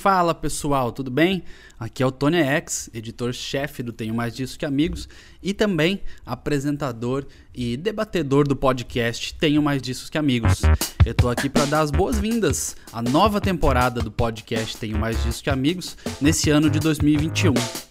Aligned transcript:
Fala 0.00 0.34
pessoal, 0.34 0.92
tudo 0.92 1.10
bem? 1.10 1.42
Aqui 1.78 2.02
é 2.02 2.06
o 2.06 2.10
Tony 2.10 2.38
X, 2.38 2.88
editor-chefe 2.94 3.82
do 3.82 3.92
Tenho 3.92 4.14
Mais 4.14 4.34
Disso 4.34 4.58
Que 4.58 4.64
Amigos 4.64 5.06
e 5.42 5.52
também 5.52 6.00
apresentador 6.24 7.26
e 7.54 7.76
debatedor 7.76 8.48
do 8.48 8.56
podcast 8.56 9.34
Tenho 9.34 9.60
Mais 9.60 9.82
Disso 9.82 10.10
Que 10.10 10.16
Amigos. 10.16 10.62
Eu 11.04 11.12
tô 11.12 11.28
aqui 11.28 11.50
para 11.50 11.66
dar 11.66 11.80
as 11.80 11.90
boas-vindas 11.90 12.78
à 12.90 13.02
nova 13.02 13.42
temporada 13.42 14.00
do 14.00 14.10
podcast 14.10 14.74
Tenho 14.78 14.98
Mais 14.98 15.22
Disso 15.22 15.44
Que 15.44 15.50
Amigos 15.50 15.98
nesse 16.18 16.48
ano 16.48 16.70
de 16.70 16.80
2021. 16.80 17.89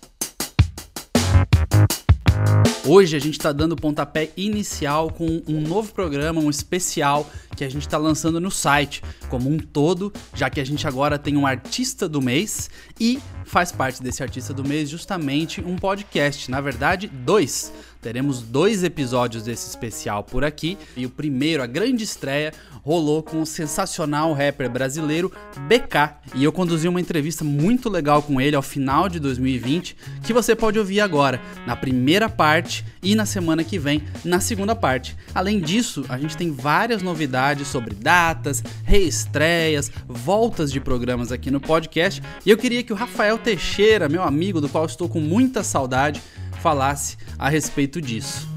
Hoje 2.92 3.16
a 3.16 3.20
gente 3.20 3.38
está 3.38 3.52
dando 3.52 3.74
o 3.74 3.76
pontapé 3.76 4.32
inicial 4.36 5.12
com 5.12 5.44
um 5.48 5.62
novo 5.62 5.94
programa, 5.94 6.42
um 6.42 6.50
especial 6.50 7.30
que 7.56 7.64
a 7.64 7.70
gente 7.70 7.84
está 7.84 8.00
lançando 8.00 8.42
no 8.42 8.50
site 8.50 9.04
como 9.30 9.48
um 9.48 9.60
todo, 9.60 10.12
já 10.34 10.50
que 10.50 10.60
a 10.60 10.66
gente 10.66 10.88
agora 10.88 11.20
tem 11.20 11.38
um 11.38 11.46
artista 11.46 12.10
do 12.10 12.20
mês 12.20 12.68
e 13.00 13.20
faz 13.46 13.71
parte 13.71 14.02
desse 14.02 14.24
artista 14.24 14.56
do 14.56 14.68
mês 14.68 14.89
justamente 14.89 15.62
um 15.62 15.75
podcast. 15.75 16.50
Na 16.50 16.60
verdade, 16.62 17.07
dois. 17.07 17.71
Teremos 18.02 18.42
dois 18.42 18.82
episódios 18.82 19.44
desse 19.44 19.68
especial 19.68 20.24
por 20.24 20.46
aqui 20.46 20.78
e 20.96 21.06
o 21.06 21.10
primeiro, 21.10 21.62
a 21.62 21.68
grande 21.68 22.06
estreia, 22.06 22.54
rolou 22.82 23.21
com 23.21 23.42
o 23.42 23.46
sensacional 23.46 24.32
rapper 24.32 24.70
brasileiro 24.70 25.30
BK. 25.68 26.16
E 26.34 26.43
eu 26.43 26.52
conduzi 26.52 26.88
uma 26.88 27.02
entrevista 27.02 27.43
muito 27.43 27.90
legal 27.90 28.21
com 28.21 28.40
ele 28.40 28.56
ao 28.56 28.62
final 28.62 29.10
de 29.10 29.20
2020, 29.20 29.98
que 30.24 30.32
você 30.32 30.56
pode 30.56 30.80
ouvir 30.80 31.02
agora, 31.02 31.42
na 31.68 31.76
primeira 31.76 32.30
parte 32.30 32.86
e 33.04 33.16
na 33.16 33.26
semana 33.26 33.66
que 33.66 33.78
vem, 33.78 34.04
na 34.23 34.40
segunda 34.40 34.73
parte. 34.73 35.16
Além 35.36 35.59
disso, 35.59 36.06
a 36.08 36.18
gente 36.18 36.38
tem 36.38 36.52
várias 36.52 37.02
novidades 37.02 37.68
sobre 37.68 37.94
datas, 37.94 38.64
reestreias, 38.84 39.92
voltas 40.08 40.72
de 40.72 40.80
programas 40.80 41.34
aqui 41.34 41.52
no 41.52 41.59
podcast. 41.59 42.22
E 42.45 42.50
eu 42.50 42.58
queria 42.58 42.81
que 42.81 42.94
o 42.94 42.95
Rafael 42.95 43.38
Teixeira, 43.38 44.08
meu 44.08 44.23
amigo, 44.23 44.62
do 44.62 44.70
qual 44.70 44.86
estou 44.86 45.09
com 45.09 45.20
muita 45.20 45.64
saudade, 45.64 46.22
falasse 46.60 47.18
a 47.38 47.50
respeito 47.50 48.02
disso. 48.02 48.48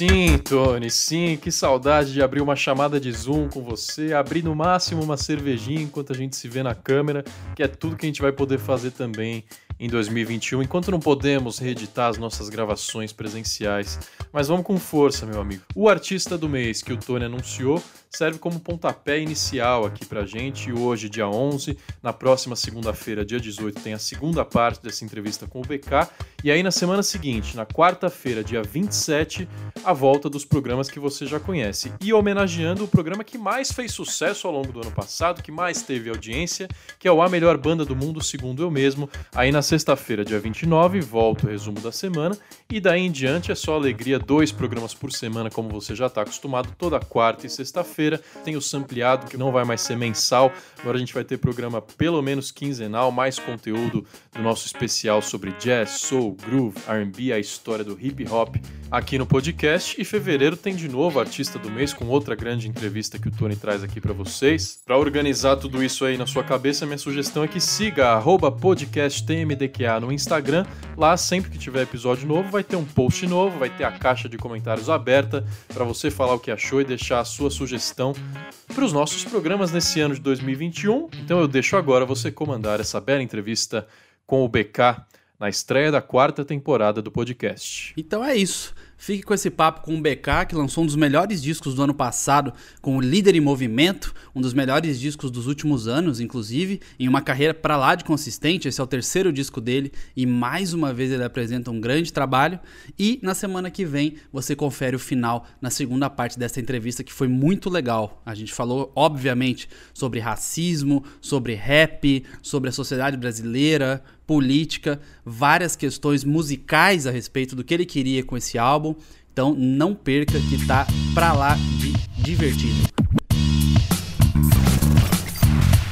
Sim, 0.00 0.38
Tony, 0.38 0.90
sim, 0.90 1.36
que 1.36 1.52
saudade 1.52 2.14
de 2.14 2.22
abrir 2.22 2.40
uma 2.40 2.56
chamada 2.56 2.98
de 2.98 3.12
Zoom 3.12 3.50
com 3.50 3.62
você, 3.62 4.14
abrir 4.14 4.42
no 4.42 4.54
máximo 4.54 5.02
uma 5.02 5.18
cervejinha 5.18 5.82
enquanto 5.82 6.10
a 6.10 6.16
gente 6.16 6.36
se 6.36 6.48
vê 6.48 6.62
na 6.62 6.74
câmera, 6.74 7.22
que 7.54 7.62
é 7.62 7.68
tudo 7.68 7.96
que 7.96 8.06
a 8.06 8.08
gente 8.08 8.22
vai 8.22 8.32
poder 8.32 8.58
fazer 8.58 8.92
também 8.92 9.44
em 9.78 9.90
2021, 9.90 10.62
enquanto 10.62 10.90
não 10.90 11.00
podemos 11.00 11.58
reeditar 11.58 12.08
as 12.08 12.16
nossas 12.16 12.48
gravações 12.48 13.12
presenciais. 13.12 13.98
Mas 14.32 14.48
vamos 14.48 14.64
com 14.64 14.78
força, 14.78 15.26
meu 15.26 15.38
amigo. 15.38 15.64
O 15.74 15.86
artista 15.86 16.38
do 16.38 16.48
mês 16.48 16.82
que 16.82 16.94
o 16.94 16.96
Tony 16.96 17.26
anunciou 17.26 17.82
serve 18.10 18.40
como 18.40 18.58
pontapé 18.58 19.20
inicial 19.20 19.84
aqui 19.86 20.04
pra 20.04 20.26
gente. 20.26 20.72
Hoje, 20.72 21.08
dia 21.08 21.28
11, 21.28 21.78
na 22.02 22.12
próxima 22.12 22.56
segunda-feira, 22.56 23.24
dia 23.24 23.38
18, 23.38 23.80
tem 23.80 23.94
a 23.94 23.98
segunda 23.98 24.44
parte 24.44 24.82
dessa 24.82 25.04
entrevista 25.04 25.46
com 25.46 25.60
o 25.60 25.62
BK. 25.62 26.08
E 26.42 26.50
aí, 26.50 26.62
na 26.62 26.72
semana 26.72 27.02
seguinte, 27.04 27.56
na 27.56 27.64
quarta-feira, 27.64 28.42
dia 28.42 28.62
27, 28.62 29.48
a 29.84 29.92
volta 29.92 30.28
dos 30.28 30.44
programas 30.44 30.90
que 30.90 30.98
você 30.98 31.24
já 31.24 31.38
conhece. 31.38 31.92
E 32.00 32.12
homenageando 32.12 32.84
o 32.84 32.88
programa 32.88 33.22
que 33.22 33.38
mais 33.38 33.70
fez 33.70 33.92
sucesso 33.92 34.48
ao 34.48 34.52
longo 34.52 34.72
do 34.72 34.80
ano 34.80 34.90
passado, 34.90 35.42
que 35.42 35.52
mais 35.52 35.82
teve 35.82 36.10
audiência, 36.10 36.66
que 36.98 37.06
é 37.06 37.12
o 37.12 37.22
A 37.22 37.28
Melhor 37.28 37.56
Banda 37.56 37.84
do 37.84 37.94
Mundo, 37.94 38.22
segundo 38.22 38.62
eu 38.62 38.70
mesmo. 38.70 39.08
Aí, 39.32 39.52
na 39.52 39.62
sexta-feira, 39.62 40.24
dia 40.24 40.40
29, 40.40 41.00
volta 41.00 41.46
o 41.46 41.50
resumo 41.50 41.80
da 41.80 41.92
semana. 41.92 42.36
E 42.68 42.80
daí 42.80 43.02
em 43.02 43.10
diante 43.10 43.52
é 43.52 43.54
só 43.54 43.74
alegria, 43.74 44.18
dois 44.18 44.50
programas 44.50 44.94
por 44.94 45.12
semana, 45.12 45.48
como 45.48 45.68
você 45.68 45.94
já 45.94 46.06
está 46.06 46.22
acostumado, 46.22 46.74
toda 46.76 46.98
quarta 46.98 47.46
e 47.46 47.50
sexta-feira. 47.50 47.99
Tem 48.44 48.56
o 48.56 48.60
Sampleado, 48.60 49.26
que 49.26 49.36
não 49.36 49.52
vai 49.52 49.64
mais 49.64 49.80
ser 49.80 49.96
mensal, 49.96 50.52
agora 50.78 50.96
a 50.96 51.00
gente 51.00 51.12
vai 51.12 51.24
ter 51.24 51.38
programa 51.38 51.82
pelo 51.82 52.22
menos 52.22 52.50
quinzenal, 52.50 53.12
mais 53.12 53.38
conteúdo 53.38 54.06
do 54.34 54.42
nosso 54.42 54.66
especial 54.66 55.20
sobre 55.20 55.52
jazz, 55.52 55.90
soul, 55.90 56.36
groove, 56.46 56.78
RB, 56.88 57.32
a 57.32 57.38
história 57.38 57.84
do 57.84 57.98
hip 58.00 58.26
hop 58.28 58.56
aqui 58.90 59.18
no 59.18 59.26
podcast. 59.26 60.00
E 60.00 60.04
fevereiro 60.04 60.56
tem 60.56 60.74
de 60.74 60.88
novo 60.88 61.20
artista 61.20 61.58
do 61.58 61.70
mês 61.70 61.92
com 61.92 62.06
outra 62.06 62.34
grande 62.34 62.68
entrevista 62.68 63.18
que 63.18 63.28
o 63.28 63.30
Tony 63.30 63.56
traz 63.56 63.84
aqui 63.84 64.00
para 64.00 64.12
vocês. 64.12 64.80
Para 64.84 64.96
organizar 64.96 65.56
tudo 65.56 65.82
isso 65.82 66.04
aí 66.04 66.16
na 66.16 66.26
sua 66.26 66.42
cabeça, 66.42 66.86
minha 66.86 66.98
sugestão 66.98 67.44
é 67.44 67.48
que 67.48 67.60
siga 67.60 68.20
podcasttmd 68.60 69.50
MDQA 69.50 70.00
no 70.00 70.12
Instagram. 70.12 70.64
Lá, 70.96 71.16
sempre 71.16 71.50
que 71.50 71.58
tiver 71.58 71.82
episódio 71.82 72.26
novo, 72.26 72.50
vai 72.50 72.64
ter 72.64 72.76
um 72.76 72.84
post 72.84 73.26
novo, 73.26 73.58
vai 73.58 73.70
ter 73.70 73.84
a 73.84 73.92
caixa 73.92 74.28
de 74.28 74.38
comentários 74.38 74.88
aberta 74.88 75.44
para 75.68 75.84
você 75.84 76.10
falar 76.10 76.34
o 76.34 76.38
que 76.38 76.50
achou 76.50 76.80
e 76.80 76.84
deixar 76.84 77.20
a 77.20 77.24
sua 77.24 77.50
sugestão 77.50 77.89
para 77.94 78.84
os 78.84 78.92
nossos 78.92 79.24
programas 79.24 79.72
nesse 79.72 80.00
ano 80.00 80.14
de 80.14 80.20
2021. 80.20 81.08
Então 81.24 81.40
eu 81.40 81.48
deixo 81.48 81.76
agora 81.76 82.04
você 82.04 82.30
comandar 82.30 82.80
essa 82.80 83.00
bela 83.00 83.22
entrevista 83.22 83.86
com 84.26 84.44
o 84.44 84.48
BK 84.48 85.04
na 85.38 85.48
estreia 85.48 85.90
da 85.90 86.02
quarta 86.02 86.44
temporada 86.44 87.00
do 87.00 87.10
podcast. 87.10 87.94
Então 87.96 88.24
é 88.24 88.36
isso. 88.36 88.74
Fique 89.00 89.22
com 89.22 89.32
esse 89.32 89.48
papo 89.48 89.80
com 89.80 89.96
o 89.96 90.00
BK, 90.02 90.44
que 90.46 90.54
lançou 90.54 90.84
um 90.84 90.86
dos 90.86 90.94
melhores 90.94 91.42
discos 91.42 91.74
do 91.74 91.82
ano 91.82 91.94
passado, 91.94 92.52
com 92.82 92.98
o 92.98 93.00
Líder 93.00 93.34
em 93.34 93.40
Movimento, 93.40 94.14
um 94.34 94.42
dos 94.42 94.52
melhores 94.52 95.00
discos 95.00 95.30
dos 95.30 95.46
últimos 95.46 95.88
anos, 95.88 96.20
inclusive, 96.20 96.82
em 96.98 97.08
uma 97.08 97.22
carreira 97.22 97.54
para 97.54 97.78
lá 97.78 97.94
de 97.94 98.04
consistente. 98.04 98.68
Esse 98.68 98.78
é 98.78 98.84
o 98.84 98.86
terceiro 98.86 99.32
disco 99.32 99.58
dele 99.58 99.90
e 100.14 100.26
mais 100.26 100.74
uma 100.74 100.92
vez 100.92 101.10
ele 101.10 101.24
apresenta 101.24 101.70
um 101.70 101.80
grande 101.80 102.12
trabalho. 102.12 102.60
E 102.98 103.18
na 103.22 103.34
semana 103.34 103.70
que 103.70 103.86
vem 103.86 104.16
você 104.30 104.54
confere 104.54 104.96
o 104.96 104.98
final 104.98 105.46
na 105.62 105.70
segunda 105.70 106.10
parte 106.10 106.38
dessa 106.38 106.60
entrevista, 106.60 107.02
que 107.02 107.10
foi 107.10 107.26
muito 107.26 107.70
legal. 107.70 108.20
A 108.26 108.34
gente 108.34 108.52
falou, 108.52 108.92
obviamente, 108.94 109.66
sobre 109.94 110.20
racismo, 110.20 111.02
sobre 111.22 111.54
rap, 111.54 112.22
sobre 112.42 112.68
a 112.68 112.72
sociedade 112.72 113.16
brasileira, 113.16 114.04
política, 114.30 115.00
várias 115.24 115.74
questões 115.74 116.22
musicais 116.22 117.04
a 117.04 117.10
respeito 117.10 117.56
do 117.56 117.64
que 117.64 117.74
ele 117.74 117.84
queria 117.84 118.22
com 118.22 118.36
esse 118.36 118.56
álbum. 118.56 118.89
Então 119.32 119.54
não 119.56 119.94
perca 119.94 120.38
que 120.40 120.66
tá 120.66 120.86
pra 121.14 121.32
lá 121.32 121.56
de 121.78 121.92
divertido. 122.22 122.88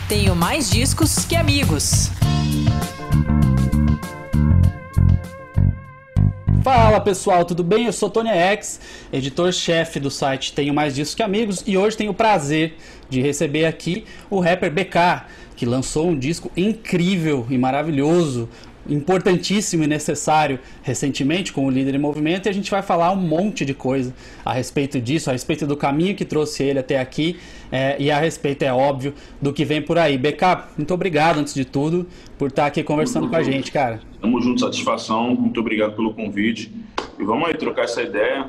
Tenho 0.08 0.34
mais 0.34 0.70
discos 0.70 1.24
que 1.24 1.36
amigos. 1.36 2.10
Fala 6.62 7.00
pessoal, 7.00 7.44
tudo 7.44 7.64
bem? 7.64 7.86
Eu 7.86 7.92
sou 7.92 8.10
Tony 8.10 8.28
X, 8.28 8.80
editor-chefe 9.10 9.98
do 9.98 10.10
site 10.10 10.52
Tenho 10.52 10.74
Mais 10.74 10.94
Discos 10.94 11.14
Que 11.14 11.22
Amigos 11.22 11.62
e 11.66 11.78
hoje 11.78 11.96
tenho 11.96 12.10
o 12.10 12.14
prazer 12.14 12.76
de 13.08 13.22
receber 13.22 13.64
aqui 13.64 14.04
o 14.28 14.38
rapper 14.38 14.70
BK, 14.70 15.24
que 15.56 15.64
lançou 15.64 16.08
um 16.08 16.18
disco 16.18 16.50
incrível 16.56 17.46
e 17.48 17.56
maravilhoso, 17.56 18.48
importantíssimo 18.88 19.84
e 19.84 19.86
necessário 19.86 20.58
recentemente 20.82 21.52
com 21.52 21.66
o 21.66 21.70
Líder 21.70 21.94
em 21.94 21.98
Movimento 21.98 22.46
e 22.46 22.48
a 22.48 22.52
gente 22.52 22.70
vai 22.70 22.82
falar 22.82 23.12
um 23.12 23.16
monte 23.16 23.64
de 23.64 23.74
coisa 23.74 24.14
a 24.44 24.52
respeito 24.52 25.00
disso, 25.00 25.30
a 25.30 25.32
respeito 25.32 25.66
do 25.66 25.76
caminho 25.76 26.14
que 26.14 26.24
trouxe 26.24 26.62
ele 26.62 26.78
até 26.78 26.98
aqui 26.98 27.38
é, 27.70 27.96
e 27.98 28.10
a 28.10 28.18
respeito, 28.18 28.62
é 28.62 28.72
óbvio, 28.72 29.14
do 29.40 29.52
que 29.52 29.64
vem 29.64 29.82
por 29.82 29.98
aí. 29.98 30.16
BK, 30.16 30.42
muito 30.76 30.94
obrigado 30.94 31.38
antes 31.38 31.54
de 31.54 31.64
tudo 31.64 32.06
por 32.38 32.48
estar 32.48 32.66
aqui 32.66 32.82
conversando 32.82 33.28
com 33.28 33.36
a 33.36 33.42
junto. 33.42 33.52
gente, 33.52 33.72
cara. 33.72 34.00
Tamo 34.20 34.40
junto, 34.40 34.60
satisfação, 34.60 35.34
muito 35.34 35.60
obrigado 35.60 35.94
pelo 35.94 36.14
convite. 36.14 36.72
E 37.18 37.24
vamos 37.24 37.48
aí 37.48 37.54
trocar 37.54 37.84
essa 37.84 38.02
ideia, 38.02 38.46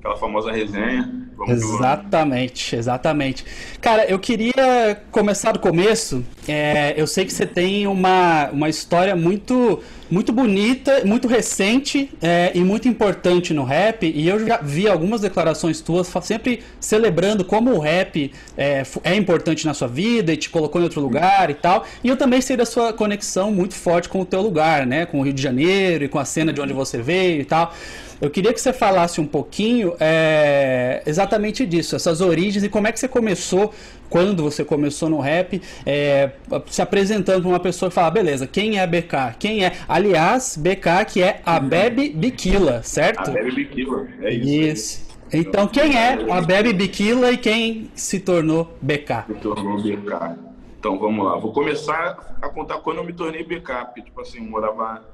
aquela 0.00 0.16
famosa 0.16 0.50
resenha. 0.50 1.12
Vamos. 1.36 1.62
Exatamente, 1.62 2.74
exatamente. 2.74 3.44
Cara, 3.80 4.04
eu 4.06 4.18
queria 4.18 5.00
começar 5.10 5.52
do 5.52 5.58
começo. 5.58 6.24
É, 6.48 6.94
eu 6.96 7.06
sei 7.06 7.24
que 7.24 7.32
você 7.32 7.46
tem 7.46 7.86
uma, 7.86 8.50
uma 8.50 8.68
história 8.68 9.14
muito 9.14 9.80
muito 10.10 10.32
bonita, 10.32 11.04
muito 11.04 11.28
recente 11.28 12.10
é, 12.20 12.50
e 12.54 12.60
muito 12.60 12.88
importante 12.88 13.54
no 13.54 13.64
rap. 13.64 14.04
E 14.04 14.28
eu 14.28 14.44
já 14.46 14.58
vi 14.58 14.88
algumas 14.88 15.20
declarações 15.20 15.80
tuas 15.80 16.10
sempre 16.22 16.62
celebrando 16.80 17.44
como 17.44 17.72
o 17.72 17.78
rap 17.78 18.32
é, 18.56 18.82
é 19.04 19.14
importante 19.14 19.64
na 19.66 19.74
sua 19.74 19.88
vida 19.88 20.32
e 20.32 20.36
te 20.36 20.50
colocou 20.50 20.80
em 20.80 20.84
outro 20.84 21.00
lugar 21.00 21.50
e 21.50 21.54
tal. 21.54 21.84
E 22.02 22.08
eu 22.08 22.16
também 22.16 22.40
sei 22.40 22.56
da 22.56 22.66
sua 22.66 22.92
conexão 22.92 23.52
muito 23.52 23.74
forte 23.74 24.08
com 24.08 24.20
o 24.20 24.24
teu 24.24 24.42
lugar, 24.42 24.86
né? 24.86 25.06
Com 25.06 25.20
o 25.20 25.22
Rio 25.22 25.32
de 25.32 25.42
Janeiro 25.42 26.04
e 26.04 26.08
com 26.08 26.18
a 26.18 26.24
cena 26.24 26.52
de 26.52 26.60
onde 26.60 26.72
você 26.72 26.98
veio 26.98 27.40
e 27.40 27.44
tal. 27.44 27.72
Eu 28.20 28.28
queria 28.28 28.52
que 28.52 28.60
você 28.60 28.72
falasse 28.72 29.18
um 29.18 29.26
pouquinho 29.26 29.94
é, 29.98 31.02
exatamente 31.06 31.64
disso, 31.64 31.96
essas 31.96 32.20
origens 32.20 32.62
e 32.62 32.68
como 32.68 32.86
é 32.86 32.92
que 32.92 33.00
você 33.00 33.08
começou, 33.08 33.72
quando 34.10 34.42
você 34.42 34.62
começou 34.62 35.08
no 35.08 35.20
rap, 35.20 35.62
é, 35.86 36.30
se 36.68 36.82
apresentando 36.82 37.40
para 37.40 37.48
uma 37.48 37.60
pessoa 37.60 37.88
que 37.88 37.94
fala, 37.94 38.10
beleza, 38.10 38.46
quem 38.46 38.78
é 38.78 38.86
BK? 38.86 39.36
Quem 39.38 39.64
é? 39.64 39.72
Aliás, 40.00 40.56
BK 40.56 41.04
que 41.06 41.22
é 41.22 41.42
a 41.44 41.60
Bebe 41.60 42.08
Biquila, 42.08 42.82
certo? 42.82 43.28
A 43.28 43.34
Baby 43.34 43.50
Big 43.50 43.66
Killer, 43.66 44.08
é 44.22 44.32
isso. 44.32 44.48
Isso. 44.48 45.06
Então, 45.30 45.68
quem 45.68 45.94
é 45.94 46.14
a 46.32 46.40
Bebe 46.40 46.72
Biquila 46.72 47.30
e 47.30 47.36
quem 47.36 47.90
se 47.94 48.18
tornou 48.18 48.78
BK? 48.80 49.24
Me 49.28 49.34
tornou 49.34 49.76
BK. 49.76 50.38
Então 50.78 50.98
vamos 50.98 51.22
lá, 51.22 51.36
vou 51.36 51.52
começar 51.52 52.38
a 52.40 52.48
contar 52.48 52.78
quando 52.78 52.96
eu 52.96 53.04
me 53.04 53.12
tornei 53.12 53.44
BK, 53.44 53.84
porque 53.84 54.00
tipo 54.00 54.18
assim, 54.22 54.38
eu 54.38 54.44
morava 54.44 55.04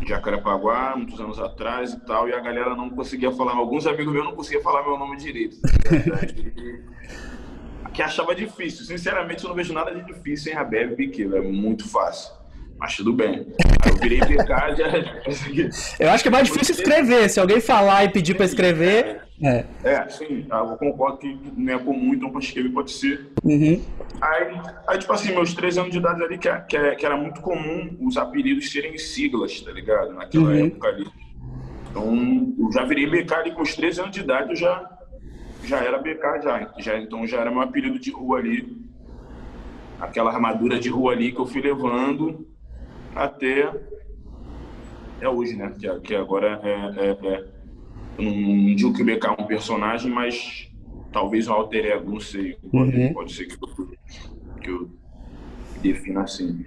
em 0.00 0.06
Jacarepaguá, 0.06 0.94
muitos 0.96 1.18
anos 1.18 1.40
atrás 1.40 1.92
e 1.92 1.98
tal, 2.06 2.28
e 2.28 2.32
a 2.32 2.38
galera 2.38 2.76
não 2.76 2.88
conseguia 2.88 3.32
falar, 3.32 3.56
alguns 3.56 3.88
amigos 3.88 4.12
meus 4.12 4.24
não 4.24 4.36
conseguiam 4.36 4.62
falar 4.62 4.84
meu 4.84 4.96
nome 4.96 5.16
direito. 5.16 5.56
que 7.92 8.02
achava 8.02 8.36
difícil. 8.36 8.84
Sinceramente, 8.84 9.42
eu 9.42 9.48
não 9.48 9.56
vejo 9.56 9.72
nada 9.72 9.92
de 9.92 10.04
difícil 10.04 10.52
em 10.52 10.54
Rabeb 10.54 10.92
e 10.92 10.96
Biqueira. 10.96 11.38
É 11.38 11.40
muito 11.40 11.88
fácil. 11.88 12.35
Mas 12.78 12.96
tudo 12.96 13.12
bem. 13.12 13.46
Aí 13.82 13.90
eu 13.90 13.96
virei 13.96 14.20
PK 14.20 14.74
já. 14.76 15.98
eu 15.98 16.10
acho 16.10 16.22
que 16.22 16.28
é 16.28 16.32
mais 16.32 16.48
difícil 16.48 16.74
escrever. 16.74 17.28
Se 17.30 17.40
alguém 17.40 17.60
falar 17.60 18.04
e 18.04 18.10
pedir 18.10 18.34
para 18.34 18.44
escrever. 18.44 19.22
É. 19.42 19.66
é, 19.84 20.08
sim, 20.08 20.46
eu 20.50 20.76
concordo 20.78 21.18
que 21.18 21.38
não 21.54 21.74
é 21.74 21.78
comum, 21.78 22.14
então 22.14 22.30
para 22.30 22.40
escrever 22.40 22.70
pode 22.70 22.90
ser. 22.90 23.30
Uhum. 23.44 23.82
Aí, 24.18 24.60
aí, 24.88 24.98
tipo 24.98 25.12
assim, 25.12 25.34
meus 25.34 25.52
três 25.52 25.76
anos 25.76 25.90
de 25.90 25.98
idade 25.98 26.22
ali, 26.22 26.38
que, 26.38 26.50
que, 26.50 26.94
que 26.96 27.04
era 27.04 27.18
muito 27.18 27.42
comum 27.42 27.94
os 28.00 28.16
apelidos 28.16 28.72
serem 28.72 28.96
siglas, 28.96 29.60
tá 29.60 29.70
ligado? 29.72 30.14
Naquela 30.14 30.44
uhum. 30.44 30.66
época 30.66 30.88
ali. 30.88 31.06
Então, 31.90 32.54
eu 32.58 32.72
já 32.72 32.84
virei 32.84 33.06
BK 33.06 33.34
ali 33.34 33.52
com 33.52 33.62
os 33.62 33.74
13 33.74 34.00
anos 34.00 34.12
de 34.12 34.20
idade, 34.20 34.50
eu 34.50 34.56
já, 34.56 34.90
já 35.64 35.84
era 35.84 35.98
BK 35.98 36.42
já. 36.42 36.72
já. 36.78 36.98
Então 36.98 37.26
já 37.26 37.40
era 37.40 37.50
meu 37.50 37.60
apelido 37.60 37.98
de 37.98 38.10
rua 38.10 38.38
ali. 38.38 38.86
Aquela 40.00 40.30
armadura 40.30 40.78
de 40.78 40.88
rua 40.88 41.12
ali 41.12 41.32
que 41.32 41.40
eu 41.40 41.46
fui 41.46 41.60
levando 41.60 42.46
até 43.16 43.72
é 45.20 45.28
hoje, 45.28 45.56
né? 45.56 45.74
Que, 45.78 46.00
que 46.00 46.14
agora 46.14 46.60
é, 46.62 46.70
é, 47.00 47.34
é 47.34 47.56
não 48.18 48.74
digo 48.74 48.94
que 48.94 49.02
o 49.02 49.04
BK 49.04 49.26
é 49.26 49.42
um 49.42 49.46
personagem, 49.46 50.10
mas 50.10 50.70
talvez 51.12 51.48
um 51.48 51.52
alter 51.52 51.86
ego, 51.86 52.12
não 52.12 52.20
sei. 52.20 52.56
Pode, 52.70 52.96
uhum. 52.96 53.12
pode 53.12 53.32
ser 53.32 53.46
que 53.46 53.54
eu, 53.54 53.88
que 54.62 54.70
eu 54.70 54.90
defina 55.82 56.22
assim. 56.22 56.64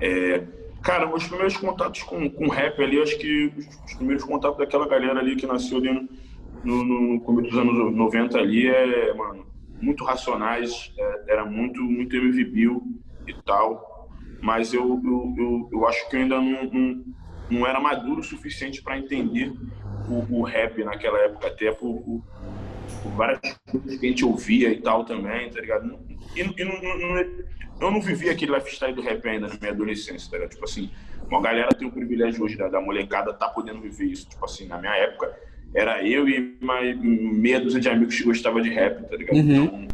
É, 0.00 0.44
cara, 0.82 1.06
meus 1.06 1.26
primeiros 1.26 1.56
contatos 1.56 2.02
com, 2.02 2.28
com 2.30 2.48
rap 2.48 2.82
ali, 2.82 3.00
acho 3.00 3.18
que 3.18 3.52
os 3.86 3.94
primeiros 3.94 4.24
contatos 4.24 4.58
daquela 4.58 4.86
galera 4.86 5.18
ali 5.18 5.36
que 5.36 5.46
nasceu 5.46 5.78
ali 5.78 5.92
no, 5.92 6.84
no, 6.84 7.00
no 7.14 7.20
começo 7.20 7.50
dos 7.50 7.58
anos 7.58 7.94
90 7.94 8.38
ali 8.38 8.68
é, 8.68 9.14
mano, 9.14 9.46
muito 9.80 10.04
racionais, 10.04 10.92
é, 10.98 11.32
era 11.32 11.44
muito, 11.44 11.82
muito 11.82 12.16
MV 12.16 12.44
Bill 12.44 12.82
e 13.26 13.34
tal. 13.44 13.95
Mas 14.40 14.72
eu, 14.72 15.00
eu, 15.04 15.34
eu, 15.36 15.68
eu 15.72 15.86
acho 15.86 16.08
que 16.08 16.16
eu 16.16 16.20
ainda 16.20 16.40
não, 16.40 16.64
não, 16.64 17.04
não 17.50 17.66
era 17.66 17.80
maduro 17.80 18.20
o 18.20 18.24
suficiente 18.24 18.82
para 18.82 18.98
entender 18.98 19.52
o, 20.08 20.38
o, 20.38 20.42
rap 20.42 20.82
naquela 20.84 21.18
época, 21.20 21.48
até 21.48 21.72
por, 21.72 22.00
por, 22.02 22.22
por, 23.02 23.12
várias 23.12 23.40
coisas 23.70 23.98
que 23.98 24.06
a 24.06 24.08
gente 24.08 24.24
ouvia 24.24 24.70
e 24.70 24.80
tal 24.80 25.04
também, 25.04 25.50
tá 25.50 25.60
ligado? 25.60 25.98
E, 26.34 26.40
e 26.40 26.64
não, 26.64 26.80
não, 26.80 27.18
eu 27.80 27.90
não 27.90 28.00
vivi 28.00 28.28
aquele 28.28 28.54
lifestyle 28.54 28.94
do 28.94 29.02
rap 29.02 29.26
ainda 29.26 29.48
na 29.48 29.54
minha 29.54 29.72
adolescência, 29.72 30.30
tá 30.30 30.36
ligado? 30.36 30.52
Tipo 30.52 30.64
assim, 30.64 30.90
uma 31.28 31.40
galera 31.40 31.68
tem 31.70 31.88
o 31.88 31.92
privilégio 31.92 32.44
hoje 32.44 32.56
da, 32.56 32.68
da 32.68 32.80
molecada 32.80 33.32
tá 33.32 33.48
podendo 33.48 33.80
viver 33.80 34.04
isso. 34.04 34.28
Tipo 34.28 34.44
assim, 34.44 34.66
na 34.66 34.78
minha 34.78 34.94
época, 34.94 35.36
era 35.74 36.06
eu 36.06 36.28
e 36.28 36.56
mais 36.60 36.98
meia 37.00 37.60
dúzia 37.60 37.80
de 37.80 37.88
amigos 37.88 38.16
que 38.16 38.24
gostavam 38.24 38.60
de 38.60 38.70
rap, 38.70 39.08
tá 39.08 39.16
ligado? 39.16 39.36
Uhum. 39.36 39.64
Então, 39.64 39.86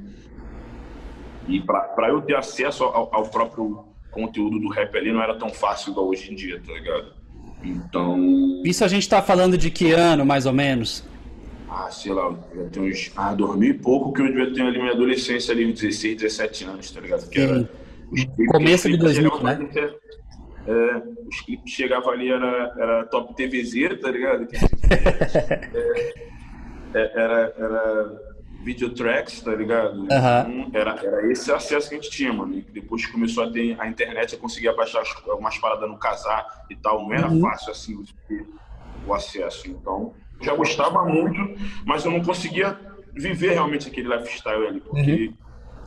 e 1.48 1.60
para 1.60 2.08
eu 2.08 2.20
ter 2.22 2.36
acesso 2.36 2.84
ao, 2.84 3.12
ao, 3.12 3.28
próprio 3.28 3.84
conteúdo 4.12 4.60
do 4.60 4.68
rap 4.68 4.96
ali 4.96 5.10
não 5.12 5.22
era 5.22 5.34
tão 5.34 5.48
fácil 5.48 5.90
igual 5.90 6.08
hoje 6.08 6.30
em 6.30 6.36
dia, 6.36 6.60
tá 6.64 6.72
ligado? 6.72 7.12
Então. 7.64 8.62
Isso 8.64 8.84
a 8.84 8.88
gente 8.88 9.08
tá 9.08 9.20
falando 9.22 9.58
de 9.58 9.70
que 9.70 9.92
ano, 9.92 10.24
mais 10.24 10.46
ou 10.46 10.52
menos? 10.52 11.04
Ah, 11.68 11.90
sei 11.90 12.12
lá, 12.12 12.32
tenho 12.70 12.86
uns. 12.86 13.10
Ah, 13.16 13.34
dormi 13.34 13.68
e 13.68 13.74
pouco 13.74 14.12
que 14.12 14.20
eu 14.20 14.26
devia 14.26 14.52
ter 14.52 14.62
ali 14.62 14.78
minha 14.78 14.92
adolescência 14.92 15.52
ali, 15.52 15.72
16, 15.72 16.18
17 16.18 16.64
anos, 16.64 16.90
tá 16.90 17.00
ligado? 17.00 17.28
Que 17.30 17.40
era. 17.40 17.68
Começo 18.48 18.90
de 18.90 18.98
2000, 18.98 19.42
né? 19.42 19.70
É, 20.66 21.02
os 21.26 21.40
clipes 21.40 21.72
chegavam 21.72 22.10
ali, 22.10 22.30
era, 22.30 22.74
era 22.78 23.04
top 23.06 23.34
TVZ, 23.34 24.00
tá 24.00 24.10
ligado? 24.10 24.46
é, 26.94 27.00
é, 27.00 27.12
era, 27.14 27.54
era 27.58 28.31
videotracks, 28.62 29.40
tá 29.40 29.54
ligado? 29.54 30.00
Uhum. 30.00 30.04
Então, 30.06 30.70
era, 30.72 30.94
era 31.04 31.30
esse 31.30 31.52
acesso 31.52 31.88
que 31.88 31.96
a 31.96 31.98
gente 32.00 32.10
tinha, 32.10 32.32
mano. 32.32 32.54
E 32.54 32.62
depois 32.62 33.04
que 33.04 33.12
começou 33.12 33.44
a 33.44 33.50
ter 33.50 33.78
a 33.80 33.86
internet, 33.86 34.32
eu 34.32 34.38
conseguia 34.38 34.72
baixar 34.74 35.02
algumas 35.28 35.58
paradas 35.58 35.88
no 35.88 35.98
casar 35.98 36.64
e 36.70 36.76
tal. 36.76 37.02
Não 37.02 37.12
era 37.12 37.28
uhum. 37.28 37.40
fácil 37.40 37.72
assim 37.72 38.04
o 39.06 39.14
acesso. 39.14 39.68
Então, 39.68 40.14
já 40.40 40.54
gostava 40.54 41.04
muito, 41.04 41.38
mas 41.84 42.04
eu 42.04 42.10
não 42.10 42.22
conseguia 42.22 42.78
viver 43.14 43.52
realmente 43.52 43.88
aquele 43.88 44.08
lifestyle 44.08 44.66
ali, 44.66 44.80
porque 44.80 45.26
uhum. 45.26 45.34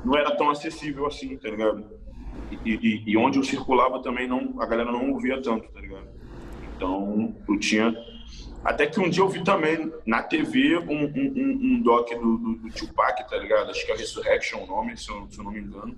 não 0.05 0.17
era 0.17 0.35
tão 0.35 0.49
acessível 0.49 1.05
assim, 1.05 1.35
tá 1.37 1.49
ligado? 1.49 1.85
E, 2.63 2.71
e, 2.71 3.03
e, 3.07 3.17
onde 3.17 3.39
eu 3.39 3.43
circulava 3.43 4.01
também 4.01 4.27
não, 4.27 4.61
a 4.61 4.65
galera 4.65 4.91
não 4.91 5.11
ouvia 5.11 5.41
tanto, 5.41 5.67
tá 5.69 5.79
ligado? 5.79 6.07
Então 6.75 7.35
eu 7.47 7.59
tinha. 7.59 7.95
Até 8.65 8.87
que 8.87 8.99
um 8.99 9.07
dia 9.07 9.21
eu 9.21 9.29
vi 9.29 9.43
também 9.43 9.93
na 10.07 10.23
TV 10.23 10.79
um, 10.79 11.05
um, 11.05 11.59
um 11.61 11.81
doc 11.83 12.09
do, 12.09 12.37
do, 12.37 12.55
do, 12.55 12.69
Tupac, 12.71 13.29
tá 13.29 13.37
ligado? 13.37 13.69
Acho 13.69 13.85
que 13.85 13.91
é 13.91 13.95
Resurrection 13.95 14.63
o 14.63 14.65
nome, 14.65 14.97
se 14.97 15.07
eu, 15.07 15.27
se 15.29 15.37
eu 15.37 15.43
não 15.43 15.51
me 15.51 15.59
engano. 15.59 15.95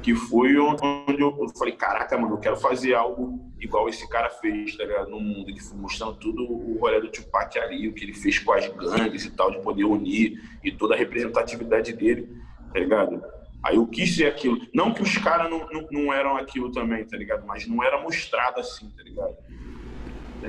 Que 0.00 0.14
foi 0.14 0.56
onde 0.56 1.20
eu, 1.20 1.48
falei, 1.58 1.74
caraca, 1.74 2.16
mano, 2.16 2.34
eu 2.34 2.38
quero 2.38 2.56
fazer 2.56 2.94
algo 2.94 3.40
igual 3.58 3.88
esse 3.88 4.08
cara 4.08 4.30
fez, 4.30 4.76
tá 4.76 4.84
ligado? 4.84 5.10
No 5.10 5.18
mundo, 5.18 5.52
que 5.52 5.60
foi 5.60 5.76
mostrando 5.76 6.14
tudo 6.14 6.44
o 6.44 6.78
rolê 6.78 7.00
do 7.00 7.08
Tupac 7.08 7.58
ali, 7.58 7.88
o 7.88 7.92
que 7.92 8.04
ele 8.04 8.12
fez 8.12 8.38
com 8.38 8.52
as 8.52 8.68
gangues 8.68 9.24
e 9.24 9.30
tal, 9.30 9.50
de 9.50 9.60
poder 9.60 9.84
unir, 9.84 10.40
e 10.62 10.70
toda 10.70 10.94
a 10.94 10.98
representatividade 10.98 11.94
dele, 11.94 12.28
tá 12.72 12.78
ligado? 12.78 13.24
Aí 13.64 13.74
eu 13.74 13.86
quis 13.88 14.14
ser 14.14 14.26
aquilo. 14.26 14.60
Não 14.72 14.92
que 14.92 15.02
os 15.02 15.16
caras 15.18 15.50
não, 15.50 15.66
não, 15.72 15.88
não, 15.90 16.12
eram 16.12 16.36
aquilo 16.36 16.70
também, 16.70 17.04
tá 17.04 17.16
ligado? 17.16 17.44
Mas 17.46 17.66
não 17.66 17.82
era 17.82 18.00
mostrado 18.00 18.60
assim, 18.60 18.88
tá 18.90 19.02
ligado? 19.02 19.34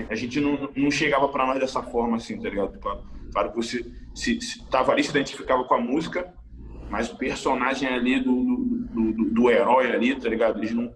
A 0.09 0.15
gente 0.15 0.39
não, 0.39 0.69
não 0.75 0.91
chegava 0.91 1.27
para 1.29 1.45
nós 1.45 1.59
dessa 1.59 1.81
forma 1.81 2.17
assim, 2.17 2.39
tá 2.39 2.49
ligado? 2.49 2.77
Claro 2.79 3.49
que 3.51 3.55
você 3.55 3.85
se, 4.13 4.39
se, 4.41 4.65
tava 4.69 4.91
ali, 4.91 5.03
se 5.03 5.09
identificava 5.09 5.63
com 5.63 5.73
a 5.73 5.79
música, 5.79 6.33
mas 6.89 7.11
o 7.11 7.17
personagem 7.17 7.87
ali 7.87 8.19
do, 8.19 8.33
do, 8.33 9.11
do, 9.13 9.25
do 9.31 9.49
herói 9.49 9.91
ali, 9.91 10.15
tá 10.15 10.29
ligado? 10.29 10.59
Eles 10.59 10.71
não. 10.71 10.93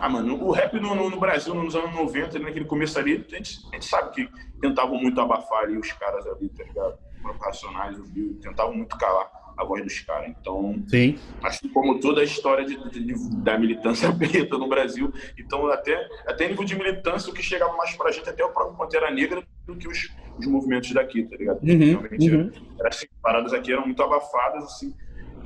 Ah, 0.00 0.08
mano, 0.08 0.42
o 0.42 0.52
rap 0.52 0.78
no, 0.78 0.94
no, 0.94 1.10
no 1.10 1.18
Brasil 1.18 1.54
nos 1.54 1.74
anos 1.74 1.92
90, 1.92 2.38
naquele 2.38 2.64
começo 2.64 2.98
ali, 2.98 3.14
a 3.14 3.36
gente, 3.36 3.58
a 3.72 3.74
gente 3.74 3.84
sabe 3.84 4.12
que 4.12 4.28
tentavam 4.60 4.96
muito 4.96 5.20
abafar 5.20 5.64
ali 5.64 5.76
os 5.76 5.90
caras 5.92 6.24
ali, 6.26 6.48
tá 6.50 6.62
ligado? 6.64 6.96
Os 7.24 7.36
racionais, 7.40 7.98
tentavam 8.40 8.74
muito 8.74 8.96
calar 8.96 9.37
a 9.58 9.64
voz 9.64 9.82
dos 9.82 10.00
caras. 10.00 10.30
Então, 10.40 10.80
Sim. 10.86 11.18
assim 11.42 11.68
como 11.68 11.98
toda 11.98 12.20
a 12.20 12.24
história 12.24 12.64
de, 12.64 12.76
de, 12.90 13.04
de, 13.04 13.36
da 13.38 13.58
militância 13.58 14.10
preta 14.14 14.56
no 14.56 14.68
Brasil, 14.68 15.12
então 15.36 15.66
até, 15.66 16.08
até 16.26 16.48
nível 16.48 16.64
de 16.64 16.76
militância, 16.76 17.30
o 17.30 17.34
que 17.34 17.42
chegava 17.42 17.76
mais 17.76 17.94
pra 17.94 18.12
gente, 18.12 18.30
até 18.30 18.44
o 18.44 18.50
próprio 18.50 18.76
Pantera 18.76 19.10
Negra, 19.10 19.42
do 19.66 19.76
que 19.76 19.88
os, 19.88 20.08
os 20.38 20.46
movimentos 20.46 20.92
daqui, 20.92 21.24
tá 21.24 21.36
ligado? 21.36 21.60
Uhum, 21.62 21.78
Realmente, 21.78 22.30
uhum. 22.30 22.50
Era, 22.78 22.88
assim, 22.88 23.06
paradas 23.20 23.52
aqui 23.52 23.72
eram 23.72 23.84
muito 23.84 24.02
abafadas, 24.02 24.64
assim. 24.64 24.94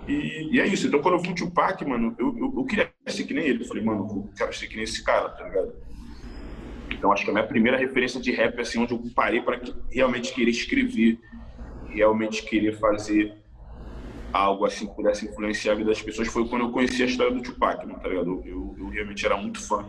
E, 0.07 0.57
e, 0.57 0.61
é 0.61 0.67
isso. 0.67 0.87
Então, 0.87 1.01
quando 1.01 1.15
eu 1.15 1.21
vi 1.21 1.31
o 1.31 1.35
Tupac, 1.35 1.83
mano, 1.85 2.15
eu, 2.19 2.37
eu, 2.37 2.55
eu, 2.57 2.65
queria 2.65 2.93
ser 3.07 3.25
que 3.25 3.33
nem 3.33 3.47
ele. 3.47 3.63
Eu 3.63 3.69
falei, 3.69 3.83
mano, 3.83 4.01
eu 4.01 4.31
quero 4.37 4.53
ser 4.53 4.67
que 4.67 4.75
nem 4.75 4.85
esse 4.85 5.03
cara, 5.03 5.29
tá 5.29 5.45
ligado? 5.45 5.73
Então, 6.91 7.13
acho 7.13 7.25
que 7.25 7.31
a 7.31 7.33
minha 7.33 7.47
primeira 7.47 7.79
referência 7.79 8.21
de 8.21 8.33
rap, 8.33 8.61
assim, 8.61 8.81
onde 8.81 8.93
eu 8.93 9.03
parei 9.15 9.41
para 9.41 9.61
realmente 9.91 10.35
querer 10.35 10.51
escrever, 10.51 11.19
realmente 11.89 12.43
querer 12.45 12.79
fazer 12.79 13.42
algo 14.33 14.65
assim 14.65 14.87
que 14.87 14.95
pudesse 14.95 15.27
influenciar 15.27 15.73
a 15.73 15.77
vida 15.77 15.91
das 15.91 16.03
pessoas 16.03 16.29
foi 16.29 16.49
quando 16.49 16.63
eu 16.63 16.71
conheci 16.71 17.03
a 17.03 17.07
história 17.07 17.33
do 17.33 17.43
Tupac, 17.43 17.79
tá 17.79 18.09
ligado? 18.09 18.43
Eu, 18.45 18.75
eu 18.79 18.89
realmente 18.89 19.25
era 19.25 19.37
muito 19.37 19.61
fã. 19.61 19.85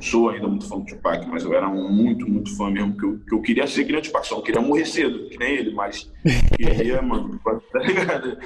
Sou 0.00 0.30
ainda 0.30 0.46
muito 0.46 0.68
fã 0.68 0.78
do 0.78 0.86
Tupac, 0.86 1.26
mas 1.26 1.44
eu 1.44 1.52
era 1.54 1.68
muito, 1.68 2.28
muito 2.28 2.56
fã 2.56 2.70
mesmo, 2.70 2.96
que 2.96 3.04
eu, 3.04 3.18
que 3.28 3.34
eu 3.34 3.40
queria 3.42 3.66
ser 3.66 3.82
o 3.94 4.00
Tupac, 4.00 4.42
queria 4.42 4.60
morrer 4.60 4.84
cedo, 4.84 5.28
que 5.28 5.38
nem 5.38 5.54
ele, 5.54 5.72
mas 5.72 6.10
queria, 6.56 7.02
mano, 7.02 7.40
tá 7.72 7.78
ligado? 7.80 8.38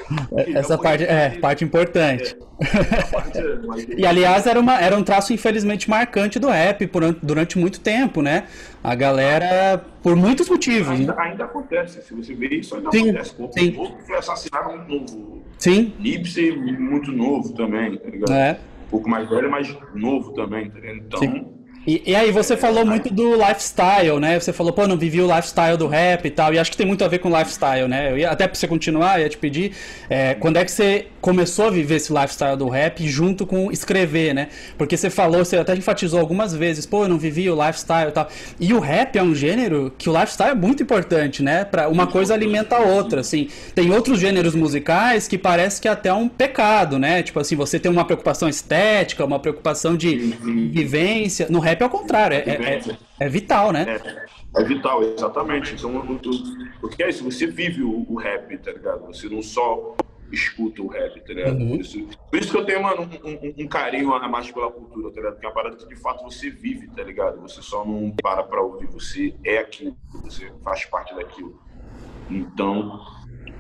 Essa 0.55 0.79
parte 0.79 1.05
é 1.05 1.31
parte 1.41 1.65
importante. 1.65 2.37
É, 2.61 3.07
parte 3.07 3.39
é, 3.39 3.95
e 3.99 4.07
aliás, 4.07 4.47
era, 4.47 4.59
uma, 4.59 4.81
era 4.81 4.97
um 4.97 5.03
traço 5.03 5.33
infelizmente 5.33 5.91
marcante 5.91 6.39
do 6.39 6.49
rap 6.49 6.87
por, 6.87 7.13
durante 7.23 7.59
muito 7.59 7.81
tempo, 7.81 8.23
né? 8.23 8.45
A 8.83 8.95
galera, 8.95 9.85
por 10.03 10.17
muitos 10.17 10.49
motivos. 10.49 10.89
Ainda, 10.89 11.15
né? 11.15 11.23
ainda 11.23 11.45
acontece, 11.45 12.03
se 12.03 12.15
você 12.15 12.35
ver 12.35 12.53
isso, 12.53 12.75
ainda 12.77 12.91
sim, 12.91 13.11
acontece. 13.11 13.35
O 13.39 13.53
sim. 13.53 13.77
outro 13.77 13.99
foi 14.07 14.17
assassinado 14.17 14.71
muito 14.71 15.15
novo. 15.15 15.43
Sim. 15.59 15.93
Nipsey 15.99 16.57
muito 16.57 17.13
novo 17.13 17.53
também, 17.53 17.97
tá 17.97 18.09
ligado? 18.09 18.33
É. 18.33 18.59
Pouco 18.93 19.09
mais 19.09 19.29
velho, 19.29 19.51
mas 19.51 19.75
novo 19.95 20.35
também, 20.35 20.69
tá? 20.69 20.79
Então. 20.85 21.19
Sim. 21.19 21.47
E, 21.87 22.11
e, 22.13 22.15
aí, 22.15 22.31
você 22.31 22.57
falou 22.57 22.87
muito 22.87 23.13
do 23.13 23.35
lifestyle, 23.35 24.21
né? 24.21 24.39
Você 24.39 24.53
falou, 24.53 24.73
pô, 24.73 24.87
não 24.87 24.97
vivi 24.97 25.21
o 25.21 25.27
lifestyle 25.27 25.77
do 25.77 25.89
rap 25.89 26.27
e 26.27 26.31
tal. 26.31 26.55
E 26.55 26.59
acho 26.59 26.71
que 26.71 26.77
tem 26.77 26.87
muito 26.87 27.03
a 27.03 27.09
ver 27.09 27.19
com 27.19 27.29
lifestyle, 27.29 27.89
né? 27.89 28.13
Eu 28.13 28.19
ia, 28.19 28.31
até 28.31 28.47
pra 28.47 28.55
você 28.55 28.69
continuar, 28.69 29.19
ia 29.19 29.29
te 29.29 29.37
pedir, 29.39 29.75
é, 30.09 30.35
quando 30.35 30.59
é 30.59 30.65
que 30.65 30.71
você 30.71 31.07
começou 31.23 31.69
a 31.69 31.71
viver 31.71 31.95
esse 31.95 32.13
lifestyle 32.13 32.57
do 32.57 32.69
rap 32.69 33.09
junto 33.09 33.47
com 33.47 33.71
escrever, 33.71 34.35
né? 34.35 34.49
Porque 34.77 34.97
você 34.97 35.09
falou, 35.09 35.45
você 35.45 35.57
até 35.57 35.75
enfatizou 35.75 36.19
algumas 36.19 36.53
vezes, 36.55 36.85
pô, 36.85 37.05
eu 37.05 37.09
não 37.09 37.17
vivi 37.17 37.49
o 37.49 37.55
lifestyle 37.55 38.09
e 38.09 38.13
tal. 38.13 38.29
E 38.59 38.75
o 38.75 38.81
rap 38.81 39.17
é 39.17 39.23
um 39.23 39.35
gênero 39.35 39.93
que 39.97 40.11
o 40.11 40.13
lifestyle 40.13 40.51
é 40.51 40.55
muito 40.55 40.83
importante, 40.83 41.43
né? 41.43 41.65
Pra 41.65 41.89
uma 41.89 42.09
coisa 42.09 42.35
alimenta 42.35 42.77
a 42.77 42.81
outra, 42.81 43.21
assim. 43.21 43.49
Tem 43.73 43.93
outros 43.93 44.19
gêneros 44.19 44.55
musicais 44.55 45.29
que 45.29 45.39
parece 45.39 45.81
que 45.81 45.87
é 45.87 45.93
até 45.93 46.13
um 46.13 46.29
pecado, 46.29 46.99
né? 46.99 47.23
Tipo 47.23 47.39
assim, 47.39 47.55
você 47.55 47.79
tem 47.79 47.91
uma 47.91 48.05
preocupação 48.05 48.49
estética, 48.49 49.25
uma 49.25 49.39
preocupação 49.39 49.97
de 49.97 50.17
vivência. 50.17 51.47
No 51.49 51.61
rap 51.61 51.81
é 51.83 51.87
o 51.87 51.91
contrário, 51.91 52.37
é, 52.37 52.41
é, 52.41 52.53
é, 52.53 52.83
é 53.21 53.29
vital, 53.29 53.71
né? 53.71 54.01
É, 54.05 54.61
é, 54.61 54.65
vital, 54.65 55.05
exatamente. 55.05 55.75
Então, 55.75 56.19
porque 56.81 57.03
é 57.03 57.09
isso, 57.09 57.23
você 57.23 57.47
vive 57.47 57.83
o, 57.83 58.05
o, 58.09 58.17
rap, 58.17 58.59
tá 58.59 58.73
ligado? 58.73 59.07
Você 59.07 59.29
não 59.29 59.41
só 59.41 59.95
escuta 60.33 60.83
o 60.83 60.89
rap, 60.89 61.21
tá 61.21 61.33
ligado? 61.33 61.59
Uhum. 61.59 61.69
Por, 61.69 61.81
isso, 61.81 62.07
por, 62.31 62.39
isso, 62.39 62.51
que 62.51 62.57
eu 62.57 62.65
tenho, 62.65 62.83
mano, 62.83 63.03
um, 63.03 63.31
um, 63.31 63.65
um, 63.65 63.69
carinho 63.69 64.13
a 64.15 64.29
mais 64.29 64.51
pela 64.51 64.71
cultura, 64.71 65.11
tá 65.11 65.17
ligado? 65.17 65.33
Porque 65.35 65.47
é 65.47 65.49
uma 65.49 65.55
parada 65.55 65.77
que 65.77 65.87
de 65.87 65.97
fato 65.97 66.25
você 66.25 66.51
vive, 66.51 66.89
tá 66.89 67.03
ligado? 67.03 67.41
Você 67.43 67.61
só 67.61 67.85
não 67.85 68.11
para 68.23 68.43
pra 68.43 68.63
ouvir, 68.63 68.87
você 68.87 69.35
é 69.45 69.59
aquilo, 69.59 69.97
você 70.23 70.51
faz 70.65 70.85
parte 70.87 71.15
daquilo. 71.15 71.61
Então, 72.31 73.01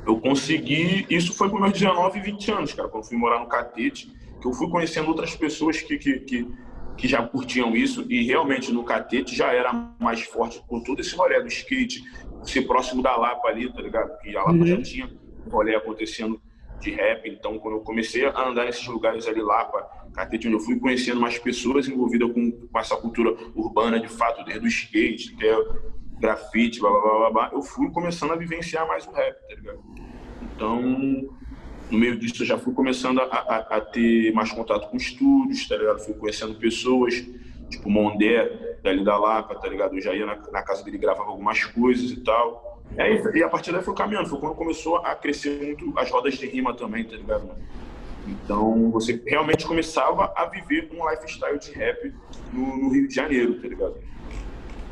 eu 0.06 0.18
consegui. 0.18 1.06
Isso 1.10 1.34
foi 1.34 1.50
com 1.50 1.58
meus 1.58 1.72
19 1.72 2.18
e 2.18 2.22
20 2.22 2.50
anos, 2.52 2.72
cara, 2.72 2.88
quando 2.88 3.04
fui 3.04 3.18
morar 3.18 3.38
no 3.38 3.46
Catete, 3.46 4.10
que 4.40 4.46
eu 4.46 4.52
fui 4.52 4.68
conhecendo 4.70 5.08
outras 5.08 5.36
pessoas 5.36 5.80
que, 5.82 5.98
que, 5.98 6.20
que, 6.20 6.48
que 6.96 7.06
já 7.06 7.22
curtiam 7.22 7.76
isso, 7.76 8.06
e 8.08 8.24
realmente 8.24 8.72
no 8.72 8.82
Catete 8.82 9.36
já 9.36 9.52
era 9.52 9.72
mais 10.00 10.22
forte 10.22 10.62
com 10.66 10.80
todo 10.80 11.00
esse 11.00 11.14
rolê 11.14 11.40
do 11.40 11.48
skate, 11.48 12.02
ser 12.42 12.62
próximo 12.62 13.02
da 13.02 13.14
Lapa 13.14 13.48
ali, 13.48 13.70
tá 13.70 13.82
ligado? 13.82 14.08
Porque 14.12 14.30
a 14.34 14.40
Lapa 14.40 14.52
uhum. 14.52 14.66
já 14.66 14.82
tinha 14.82 15.06
um 15.46 15.50
rolê 15.50 15.76
acontecendo 15.76 16.40
de 16.82 16.90
rap, 16.90 17.28
então 17.28 17.58
quando 17.58 17.76
eu 17.76 17.80
comecei 17.80 18.26
a 18.26 18.48
andar 18.48 18.64
nesses 18.64 18.86
lugares 18.86 19.26
ali, 19.26 19.40
Lapa, 19.40 19.88
Catete, 20.12 20.48
onde 20.48 20.56
eu 20.56 20.60
fui 20.60 20.78
conhecendo 20.78 21.20
mais 21.20 21.38
pessoas 21.38 21.88
envolvidas 21.88 22.30
com, 22.32 22.50
com 22.50 22.78
essa 22.78 22.96
cultura 22.96 23.34
urbana 23.54 23.98
de 23.98 24.08
fato, 24.08 24.44
desde 24.44 24.64
o 24.64 24.68
skate, 24.68 25.34
que 25.34 25.46
é 25.46 25.56
grafite, 26.18 26.80
blá, 26.80 26.90
blá, 26.90 27.00
blá, 27.00 27.30
blá, 27.30 27.50
eu 27.52 27.62
fui 27.62 27.90
começando 27.90 28.32
a 28.32 28.36
vivenciar 28.36 28.86
mais 28.86 29.06
o 29.06 29.10
rap, 29.10 29.36
tá 29.48 29.54
ligado? 29.54 29.80
Então, 30.54 30.80
no 31.90 31.98
meio 31.98 32.16
disso, 32.16 32.42
eu 32.42 32.46
já 32.46 32.58
fui 32.58 32.72
começando 32.72 33.20
a, 33.20 33.24
a, 33.24 33.76
a 33.76 33.80
ter 33.80 34.32
mais 34.32 34.52
contato 34.52 34.88
com 34.88 34.96
estúdios, 34.96 35.66
tá 35.68 35.76
ligado? 35.76 35.98
Fui 35.98 36.14
conhecendo 36.14 36.54
pessoas, 36.54 37.14
tipo 37.68 37.90
Mondé, 37.90 38.78
dali 38.82 39.04
da 39.04 39.16
Lapa, 39.16 39.54
tá 39.56 39.68
ligado? 39.68 39.94
Eu 39.94 40.00
já 40.00 40.14
ia 40.14 40.24
na, 40.24 40.36
na 40.52 40.62
casa 40.62 40.84
dele, 40.84 40.98
gravava 40.98 41.30
algumas 41.30 41.64
coisas 41.64 42.10
e 42.10 42.20
tal. 42.20 42.71
E, 42.96 43.00
aí, 43.00 43.22
e 43.34 43.42
a 43.42 43.48
partir 43.48 43.72
daí 43.72 43.82
foi 43.82 43.94
caminhando, 43.94 44.28
foi 44.28 44.38
quando 44.38 44.54
começou 44.54 44.96
a 44.98 45.14
crescer 45.14 45.62
muito 45.62 45.98
as 45.98 46.10
rodas 46.10 46.34
de 46.34 46.46
rima 46.46 46.74
também, 46.74 47.04
tá 47.04 47.16
ligado? 47.16 47.50
Então, 48.26 48.90
você 48.90 49.20
realmente 49.26 49.66
começava 49.66 50.32
a 50.36 50.44
viver 50.46 50.90
um 50.92 51.08
lifestyle 51.10 51.58
de 51.58 51.72
rap 51.72 52.14
no, 52.52 52.76
no 52.76 52.88
Rio 52.90 53.08
de 53.08 53.14
Janeiro, 53.14 53.60
tá 53.60 53.68
ligado? 53.68 53.94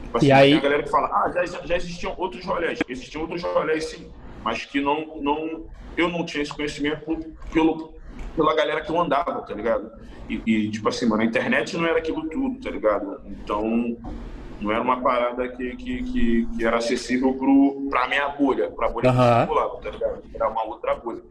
Tipo 0.03 0.19
assim, 0.19 0.27
e 0.27 0.33
aí... 0.33 0.55
a 0.55 0.61
galera 0.61 0.83
que 0.83 0.91
fala, 0.91 1.09
ah, 1.09 1.31
já, 1.47 1.65
já 1.65 1.77
existiam 1.77 2.15
outros 2.17 2.45
rolês. 2.45 2.81
Existiam 2.89 3.23
outros 3.23 3.43
rolês, 3.43 3.85
sim, 3.85 4.11
mas 4.43 4.65
que 4.65 4.81
não, 4.81 5.21
não, 5.21 5.67
eu 5.97 6.09
não 6.09 6.25
tinha 6.25 6.43
esse 6.43 6.53
conhecimento 6.53 7.05
pelo, 7.53 7.95
pela 8.35 8.55
galera 8.57 8.81
que 8.81 8.91
eu 8.91 9.01
andava, 9.01 9.43
tá 9.43 9.55
ligado? 9.55 9.93
E, 10.29 10.43
e, 10.47 10.71
tipo 10.71 10.89
assim, 10.89 11.07
mano, 11.07 11.23
a 11.23 11.27
internet 11.27 11.77
não 11.77 11.87
era 11.87 11.99
aquilo 11.99 12.29
tudo, 12.29 12.61
tá 12.61 12.71
ligado? 12.71 13.21
Então, 13.27 13.97
não 14.61 14.71
era 14.71 14.83
uma 14.83 15.01
parada 15.01 15.49
que, 15.49 15.77
que, 15.77 16.03
que, 16.03 16.47
que 16.57 16.65
era 16.65 16.77
acessível 16.77 17.33
pro, 17.35 17.89
pra 17.89 18.09
minha 18.09 18.29
bolha, 18.29 18.71
pra 18.71 18.89
bolha 18.89 19.11
uhum. 19.11 19.47
que 19.47 19.53
eu 19.53 19.81
tá 19.81 19.91
ligado? 19.91 20.23
Era 20.35 20.49
uma 20.49 20.65
outra 20.65 20.95
bolha. 20.95 21.23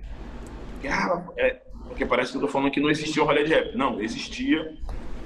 Ah, 0.90 1.24
é, 1.38 1.62
porque 1.88 2.06
parece 2.06 2.32
que 2.32 2.38
eu 2.38 2.42
tô 2.42 2.48
falando 2.48 2.72
que 2.72 2.80
não 2.80 2.90
existia 2.90 3.22
o 3.22 3.26
rolê 3.26 3.44
de 3.44 3.54
rap. 3.54 3.76
Não, 3.76 4.02
existia, 4.02 4.74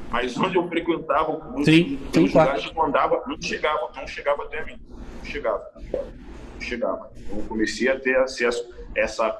mas 0.09 0.37
onde 0.37 0.57
eu 0.57 0.67
frequentava, 0.67 1.33
sim, 1.63 1.97
nos 1.97 2.13
sim, 2.13 2.27
lugares 2.27 2.65
que 2.65 2.77
eu 2.77 2.83
andava, 2.83 3.23
não 3.25 3.41
chegava, 3.41 3.91
não 3.95 4.07
chegava 4.07 4.43
até 4.43 4.65
mim. 4.65 4.79
Não 4.89 5.25
chegava. 5.25 5.63
Não 5.75 6.61
chegava. 6.61 7.11
Então 7.17 7.37
eu 7.37 7.45
comecei 7.45 7.89
a 7.89 7.99
ter 7.99 8.17
acesso 8.17 8.67
a 8.95 8.99
essa 8.99 9.37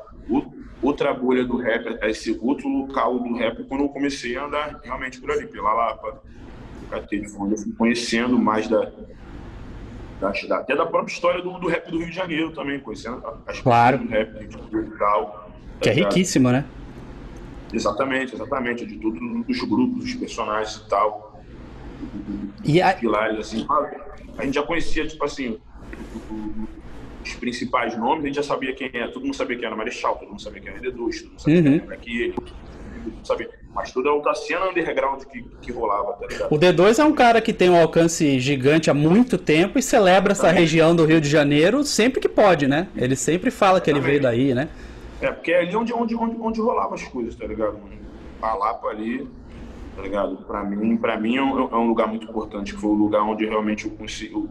outra 0.81 1.13
bolha 1.13 1.45
do 1.45 1.57
rap, 1.57 1.97
a 2.01 2.09
esse 2.09 2.37
outro 2.41 2.67
local 2.67 3.19
do 3.19 3.35
rap, 3.35 3.63
quando 3.65 3.81
eu 3.81 3.89
comecei 3.89 4.37
a 4.37 4.45
andar 4.45 4.79
realmente 4.83 5.19
por 5.19 5.31
ali, 5.31 5.47
pela 5.47 5.73
Lapa, 5.73 6.21
Onde 7.39 7.53
eu 7.53 7.57
fui 7.57 7.73
conhecendo 7.73 8.37
mais 8.37 8.67
da, 8.67 8.91
da, 10.19 10.57
até 10.57 10.75
da 10.75 10.85
própria 10.85 11.13
história 11.13 11.41
do, 11.41 11.57
do 11.59 11.67
rap 11.67 11.89
do 11.89 11.97
Rio 11.97 12.09
de 12.09 12.15
Janeiro 12.15 12.51
também, 12.51 12.79
conhecendo 12.79 13.21
as 13.47 13.59
claro. 13.59 13.97
do 13.97 14.07
rap 14.07 14.45
do 14.45 14.57
Portugal. 14.59 15.51
Que 15.79 15.89
é 15.89 15.93
riquíssimo, 15.93 16.51
né? 16.51 16.65
Exatamente, 17.73 18.35
exatamente, 18.35 18.85
de 18.85 18.97
todos 18.97 19.19
os 19.47 19.59
grupos, 19.67 20.05
os 20.05 20.13
personagens 20.15 20.75
e 20.75 20.89
tal. 20.89 21.41
E 22.63 22.81
a... 22.81 22.93
pilares, 22.93 23.39
assim. 23.39 23.65
A 24.37 24.45
gente 24.45 24.55
já 24.55 24.63
conhecia, 24.63 25.07
tipo 25.07 25.23
assim, 25.25 25.59
os 27.23 27.33
principais 27.35 27.97
nomes, 27.97 28.23
a 28.23 28.27
gente 28.27 28.35
já 28.35 28.43
sabia 28.43 28.73
quem 28.73 28.89
era, 28.93 29.11
todo 29.11 29.23
mundo 29.23 29.35
sabia 29.35 29.57
quem 29.57 29.65
era 29.65 29.75
Marechal, 29.75 30.17
todo 30.17 30.29
mundo 30.29 30.41
sabia 30.41 30.61
quem 30.61 30.71
era 30.71 30.81
D2, 30.81 30.93
todo 30.93 31.29
mundo 31.29 31.41
sabia 31.41 31.55
uhum. 31.55 31.63
quem 31.63 31.85
era 31.85 31.93
aquele, 31.95 32.35
sabia. 33.23 33.49
Mas 33.73 33.91
tudo 33.91 34.07
é 34.07 34.11
outra 34.11 34.35
cena 34.35 34.69
underground 34.69 35.23
que, 35.23 35.41
que 35.61 35.71
rolava, 35.71 36.13
tá 36.13 36.27
ligado? 36.27 36.53
O 36.53 36.59
D2 36.59 36.99
é 36.99 37.03
um 37.03 37.13
cara 37.13 37.41
que 37.41 37.51
tem 37.51 37.69
um 37.69 37.81
alcance 37.81 38.39
gigante 38.39 38.89
há 38.89 38.93
muito 38.93 39.37
tempo 39.37 39.79
e 39.79 39.81
celebra 39.81 40.33
essa 40.33 40.51
região 40.51 40.95
do 40.95 41.05
Rio 41.05 41.19
de 41.19 41.27
Janeiro 41.27 41.83
sempre 41.83 42.19
que 42.19 42.29
pode, 42.29 42.67
né? 42.67 42.87
Ele 42.95 43.15
sempre 43.15 43.49
fala 43.49 43.81
que 43.81 43.89
ele 43.89 43.99
veio 43.99 44.21
daí, 44.21 44.53
né? 44.53 44.69
É, 45.19 45.31
porque 45.31 45.51
é 45.51 45.61
ali 45.61 45.75
onde, 45.75 45.93
onde, 45.93 46.15
onde, 46.15 46.35
onde 46.39 46.61
rolava 46.61 46.95
as 46.95 47.03
coisas, 47.03 47.33
tá 47.35 47.47
ligado? 47.47 47.79
A 48.41 48.53
Lapa 48.53 48.89
ali, 48.89 49.27
tá 49.95 50.01
ligado? 50.01 50.37
Pra 50.45 50.63
mim, 50.63 50.97
pra 50.97 51.19
mim 51.19 51.37
é 51.37 51.41
um, 51.41 51.59
é 51.71 51.75
um 51.77 51.87
lugar 51.87 52.07
muito 52.07 52.27
importante, 52.27 52.73
foi 52.73 52.91
o 52.91 52.93
lugar 52.93 53.23
onde 53.23 53.45
realmente 53.45 53.85
eu 53.85 53.91
consigo. 53.91 54.49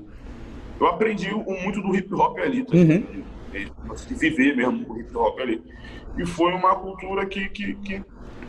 Eu 0.80 0.86
aprendi 0.86 1.30
muito 1.30 1.80
do 1.80 1.94
hip 1.94 2.12
hop 2.14 2.38
ali, 2.38 2.64
tá 2.64 2.74
ligado? 2.74 3.06
Uhum. 3.06 3.94
Viver 4.18 4.56
mesmo 4.56 4.90
o 4.90 4.98
hip 4.98 5.16
hop 5.16 5.38
ali. 5.38 5.62
E 6.18 6.26
foi 6.26 6.52
uma 6.52 6.74
cultura 6.74 7.24
que, 7.26 7.48
que, 7.50 7.74
que, 7.74 8.02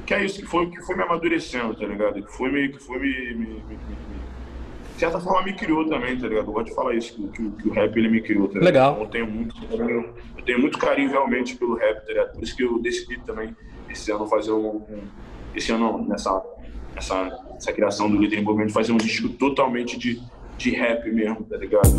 que 0.06 0.14
é 0.14 0.26
isso, 0.26 0.42
que 0.42 0.46
foi, 0.46 0.70
que 0.70 0.82
foi 0.82 0.96
me 0.96 1.04
amadurecendo, 1.04 1.76
tá 1.76 1.86
ligado? 1.86 2.22
Que 2.22 2.32
foi 2.32 2.52
me, 2.52 2.70
que 2.70 2.80
foi 2.80 3.00
me, 3.00 3.34
me, 3.36 3.48
me 3.48 3.78
de 4.94 5.00
certa 5.00 5.20
forma 5.20 5.42
me 5.44 5.54
criou 5.54 5.88
também, 5.88 6.18
tá 6.18 6.28
ligado? 6.28 6.48
Eu 6.48 6.54
gosto 6.54 6.68
de 6.68 6.76
falar 6.76 6.96
isso, 6.96 7.16
que, 7.16 7.28
que, 7.30 7.50
que 7.50 7.68
o 7.68 7.72
rap 7.72 7.98
ele 7.98 8.10
me 8.10 8.22
criou, 8.22 8.48
tá 8.48 8.60
ligado? 8.60 8.66
Legal. 8.66 8.92
Então, 8.94 9.04
eu 9.04 9.10
tenho 9.10 9.28
muito 9.28 9.56
carinho, 9.56 10.14
eu 10.38 10.44
tenho 10.44 10.60
muito 10.60 10.78
carinho 10.78 11.10
realmente 11.10 11.56
pelo 11.56 11.76
rap, 11.76 12.06
tá 12.06 12.08
ligado? 12.08 12.34
Por 12.34 12.44
isso 12.44 12.56
que 12.56 12.64
eu 12.64 12.80
decidi 12.80 13.20
também 13.22 13.56
esse 13.90 14.12
ano 14.12 14.28
fazer 14.28 14.52
um, 14.52 14.78
um 14.78 15.02
esse 15.56 15.72
ano 15.72 16.06
nessa 16.08 16.42
essa, 16.96 17.40
essa 17.56 17.74
criação 17.74 18.10
do 18.10 18.18
líder 18.18 18.40
envolvimento 18.40 18.74
fazer 18.74 18.92
um 18.92 18.98
disco 18.98 19.30
totalmente 19.30 19.98
de, 19.98 20.22
de 20.58 20.72
rap 20.72 21.10
mesmo, 21.12 21.44
tá 21.44 21.58
ligado? 21.58 21.90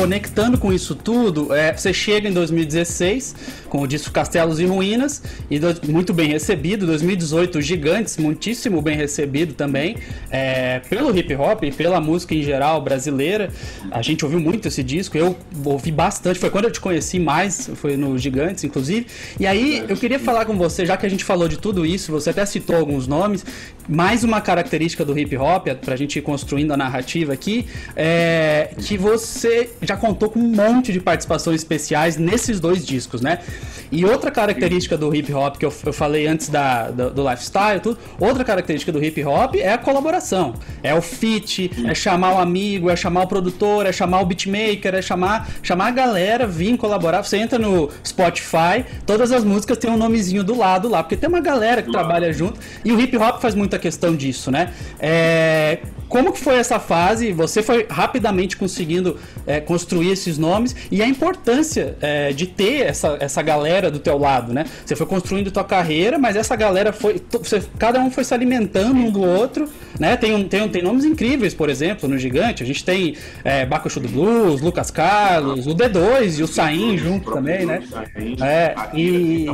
Conectando 0.00 0.56
com 0.56 0.72
isso 0.72 0.94
tudo, 0.94 1.54
é, 1.54 1.74
você 1.74 1.92
chega 1.92 2.26
em 2.26 2.32
2016 2.32 3.34
com 3.68 3.82
o 3.82 3.86
disco 3.86 4.10
Castelos 4.10 4.58
e 4.58 4.64
Ruínas, 4.64 5.22
e 5.50 5.58
do, 5.58 5.68
muito 5.88 6.12
bem 6.14 6.28
recebido. 6.30 6.86
2018, 6.86 7.60
Gigantes, 7.60 8.16
muitíssimo 8.16 8.80
bem 8.80 8.96
recebido 8.96 9.52
também, 9.52 9.96
é, 10.30 10.80
pelo 10.88 11.16
hip 11.16 11.34
hop 11.36 11.62
e 11.64 11.70
pela 11.70 12.00
música 12.00 12.34
em 12.34 12.42
geral 12.42 12.80
brasileira. 12.80 13.50
A 13.90 14.00
gente 14.00 14.24
ouviu 14.24 14.40
muito 14.40 14.66
esse 14.66 14.82
disco, 14.82 15.16
eu 15.18 15.36
ouvi 15.64 15.92
bastante, 15.92 16.38
foi 16.38 16.48
quando 16.48 16.64
eu 16.64 16.70
te 16.70 16.80
conheci 16.80 17.20
mais, 17.20 17.70
foi 17.74 17.96
no 17.96 18.18
Gigantes, 18.18 18.64
inclusive. 18.64 19.06
E 19.38 19.46
aí 19.46 19.84
eu 19.86 19.96
queria 19.96 20.18
falar 20.18 20.46
com 20.46 20.56
você, 20.56 20.86
já 20.86 20.96
que 20.96 21.04
a 21.04 21.10
gente 21.10 21.24
falou 21.24 21.46
de 21.46 21.58
tudo 21.58 21.84
isso, 21.84 22.10
você 22.10 22.30
até 22.30 22.44
citou 22.46 22.74
alguns 22.74 23.06
nomes, 23.06 23.44
mais 23.86 24.24
uma 24.24 24.40
característica 24.40 25.04
do 25.04 25.16
hip 25.16 25.36
hop, 25.36 25.68
pra 25.84 25.94
gente 25.94 26.18
ir 26.18 26.22
construindo 26.22 26.72
a 26.72 26.76
narrativa 26.76 27.34
aqui, 27.34 27.66
é 27.94 28.70
que 28.78 28.96
você 28.96 29.68
já 29.90 29.96
contou 29.96 30.30
com 30.30 30.38
um 30.38 30.54
monte 30.54 30.92
de 30.92 31.00
participações 31.00 31.60
especiais 31.60 32.16
nesses 32.16 32.60
dois 32.60 32.86
discos, 32.86 33.20
né? 33.20 33.40
E 33.90 34.04
outra 34.04 34.30
característica 34.30 34.96
do 34.96 35.12
hip 35.12 35.32
hop 35.34 35.56
que 35.56 35.66
eu, 35.66 35.72
eu 35.84 35.92
falei 35.92 36.28
antes 36.28 36.48
da, 36.48 36.90
do, 36.90 37.10
do, 37.10 37.28
lifestyle, 37.28 37.80
tudo, 37.80 37.98
outra 38.20 38.44
característica 38.44 38.92
do 38.92 39.02
hip 39.04 39.24
hop 39.24 39.56
é 39.56 39.72
a 39.72 39.78
colaboração. 39.78 40.54
É 40.80 40.94
o 40.94 41.02
feat, 41.02 41.72
é 41.84 41.92
chamar 41.92 42.34
o 42.34 42.38
amigo, 42.38 42.88
é 42.88 42.94
chamar 42.94 43.22
o 43.22 43.26
produtor, 43.26 43.84
é 43.84 43.92
chamar 43.92 44.20
o 44.20 44.26
beatmaker, 44.26 44.94
é 44.94 45.02
chamar, 45.02 45.50
chamar 45.60 45.88
a 45.88 45.90
galera 45.90 46.46
vir 46.46 46.76
colaborar. 46.76 47.24
Você 47.24 47.36
entra 47.36 47.58
no 47.58 47.90
Spotify, 48.06 48.84
todas 49.04 49.32
as 49.32 49.42
músicas 49.42 49.76
têm 49.76 49.90
um 49.90 49.96
nomezinho 49.96 50.44
do 50.44 50.56
lado 50.56 50.88
lá, 50.88 51.02
porque 51.02 51.16
tem 51.16 51.28
uma 51.28 51.40
galera 51.40 51.82
que 51.82 51.90
trabalha 51.90 52.32
junto. 52.32 52.60
E 52.84 52.92
o 52.92 53.00
hip 53.00 53.16
hop 53.16 53.40
faz 53.40 53.56
muita 53.56 53.76
questão 53.76 54.14
disso, 54.14 54.52
né? 54.52 54.72
É, 55.00 55.78
como 56.10 56.32
que 56.32 56.40
foi 56.40 56.56
essa 56.56 56.80
fase? 56.80 57.32
Você 57.32 57.62
foi 57.62 57.86
rapidamente 57.88 58.56
conseguindo 58.56 59.16
é, 59.46 59.60
construir 59.80 60.10
esses 60.10 60.36
nomes 60.36 60.76
e 60.90 61.02
a 61.02 61.06
importância 61.06 61.96
é, 62.00 62.32
de 62.32 62.46
ter 62.46 62.82
essa, 62.82 63.16
essa 63.18 63.40
galera 63.40 63.90
do 63.90 63.98
teu 63.98 64.18
lado, 64.18 64.52
né? 64.52 64.66
Você 64.84 64.94
foi 64.94 65.06
construindo 65.06 65.50
tua 65.50 65.64
carreira, 65.64 66.18
mas 66.18 66.36
essa 66.36 66.54
galera 66.54 66.92
foi... 66.92 67.20
Você, 67.30 67.62
cada 67.78 67.98
um 68.00 68.10
foi 68.10 68.24
se 68.24 68.34
alimentando 68.34 68.94
um 68.94 69.10
do 69.10 69.22
outro, 69.22 69.68
né? 69.98 70.16
Tem, 70.16 70.34
um, 70.34 70.46
tem, 70.46 70.62
um, 70.62 70.68
tem 70.68 70.82
nomes 70.82 71.04
incríveis, 71.04 71.54
por 71.54 71.70
exemplo, 71.70 72.08
no 72.08 72.18
Gigante. 72.18 72.62
A 72.62 72.66
gente 72.66 72.84
tem 72.84 73.16
é, 73.42 73.64
Bakushu 73.64 74.00
do 74.00 74.08
Blues, 74.08 74.60
Lucas 74.60 74.90
Carlos, 74.90 75.66
o 75.66 75.74
D2 75.74 76.38
e 76.38 76.42
o 76.42 76.46
Sain 76.46 76.98
junto 76.98 77.32
também, 77.32 77.64
né? 77.64 77.82
É, 78.42 78.74
e... 78.94 79.46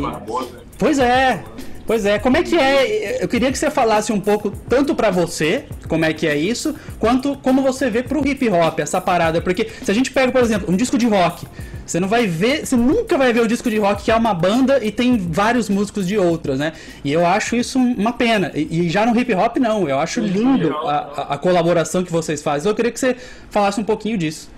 Pois 0.76 0.98
é. 0.98 1.42
Pois 1.86 2.04
é, 2.04 2.18
como 2.18 2.36
é 2.36 2.42
que 2.42 2.58
é? 2.58 3.22
Eu 3.22 3.28
queria 3.28 3.52
que 3.52 3.56
você 3.56 3.70
falasse 3.70 4.12
um 4.12 4.18
pouco, 4.18 4.50
tanto 4.50 4.92
para 4.92 5.08
você, 5.08 5.66
como 5.88 6.04
é 6.04 6.12
que 6.12 6.26
é 6.26 6.36
isso, 6.36 6.74
quanto 6.98 7.36
como 7.36 7.62
você 7.62 7.90
vê 7.90 8.02
pro 8.02 8.26
hip 8.26 8.48
hop, 8.48 8.80
essa 8.80 9.00
parada. 9.00 9.40
Porque 9.40 9.68
se 9.82 9.90
a 9.90 9.94
gente 9.94 10.10
pega, 10.10 10.32
por 10.32 10.40
exemplo, 10.40 10.72
um 10.72 10.76
disco 10.76 10.98
de 10.98 11.06
rock, 11.06 11.46
Você 11.86 12.00
não 12.00 12.08
vai 12.08 12.26
ver, 12.26 12.66
você 12.66 12.74
nunca 12.74 13.16
vai 13.16 13.32
ver 13.32 13.42
o 13.42 13.46
disco 13.46 13.70
de 13.70 13.78
rock 13.78 14.02
que 14.02 14.10
é 14.10 14.16
uma 14.16 14.34
banda 14.34 14.84
e 14.84 14.90
tem 14.90 15.16
vários 15.16 15.68
músicos 15.68 16.04
de 16.04 16.18
outras, 16.18 16.58
né? 16.58 16.72
E 17.04 17.12
eu 17.12 17.24
acho 17.24 17.54
isso 17.54 17.78
uma 17.78 18.12
pena. 18.12 18.50
E, 18.56 18.86
e 18.86 18.88
já 18.88 19.06
no 19.06 19.18
hip 19.18 19.32
hop, 19.32 19.56
não. 19.58 19.88
Eu 19.88 19.98
acho 20.00 20.20
lindo 20.20 20.76
a, 20.78 21.34
a, 21.34 21.38
colaboração 21.38 22.02
que 22.02 22.10
vocês 22.10 22.42
fazem. 22.42 22.68
Eu 22.68 22.74
queria 22.74 22.90
que 22.90 22.98
você 22.98 23.16
falasse 23.50 23.80
um 23.80 23.84
pouquinho 23.84 24.18
disso. 24.18 24.50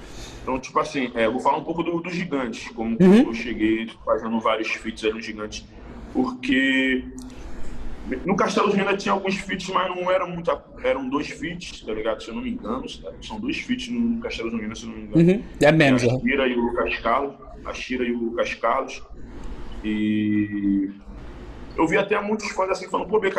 Então, 0.42 0.58
tipo 0.58 0.78
assim, 0.80 1.11
é, 1.14 1.26
eu 1.26 1.32
vou 1.32 1.40
falar 1.40 1.58
um 1.58 1.64
pouco 1.64 1.82
dos 1.82 2.02
do 2.02 2.08
Gigantes, 2.08 2.70
como 2.75 2.97
uhum. 2.99 3.18
eu 3.26 3.35
cheguei 3.35 3.90
fazendo 4.02 4.40
vários 4.40 4.68
feats 4.68 5.04
aí 5.04 5.12
no 5.12 5.20
Gigante. 5.20 5.66
Porque 6.14 7.04
no 8.25 8.37
Castelo 8.37 8.73
ainda 8.73 8.97
tinha 8.97 9.12
alguns 9.12 9.37
feats, 9.37 9.69
mas 9.69 9.88
não 9.95 10.11
eram 10.11 10.29
muito. 10.29 10.50
Eram 10.83 11.09
dois 11.09 11.29
feats, 11.29 11.83
tá 11.83 11.93
ligado? 11.93 12.23
Se 12.23 12.29
eu 12.29 12.35
não 12.35 12.43
me 12.43 12.50
engano. 12.50 12.85
São 13.23 13.38
dois 13.38 13.59
feats 13.59 13.88
no 13.88 14.21
Castelo 14.21 14.50
Unido, 14.50 14.77
se 14.77 14.85
eu 14.85 14.91
não 14.91 14.97
me 14.97 15.05
engano. 15.05 15.33
Uhum. 15.33 15.45
É 15.61 15.73
menos. 15.73 16.05
A 16.05 16.19
Shira 16.19 16.47
e 16.49 16.55
o 16.55 16.61
Lucas 16.61 16.99
Carlos. 16.99 17.35
A 17.65 17.75
Shira 17.75 18.05
e 18.05 18.12
o 18.12 18.19
Lucas 18.19 18.55
Carlos. 18.55 19.03
E 19.85 20.91
eu 21.77 21.87
vi 21.87 21.97
até 21.97 22.21
muitos 22.21 22.50
fãs 22.50 22.71
assim 22.71 22.88
falando, 22.88 23.09
pô, 23.09 23.21
BK, 23.21 23.37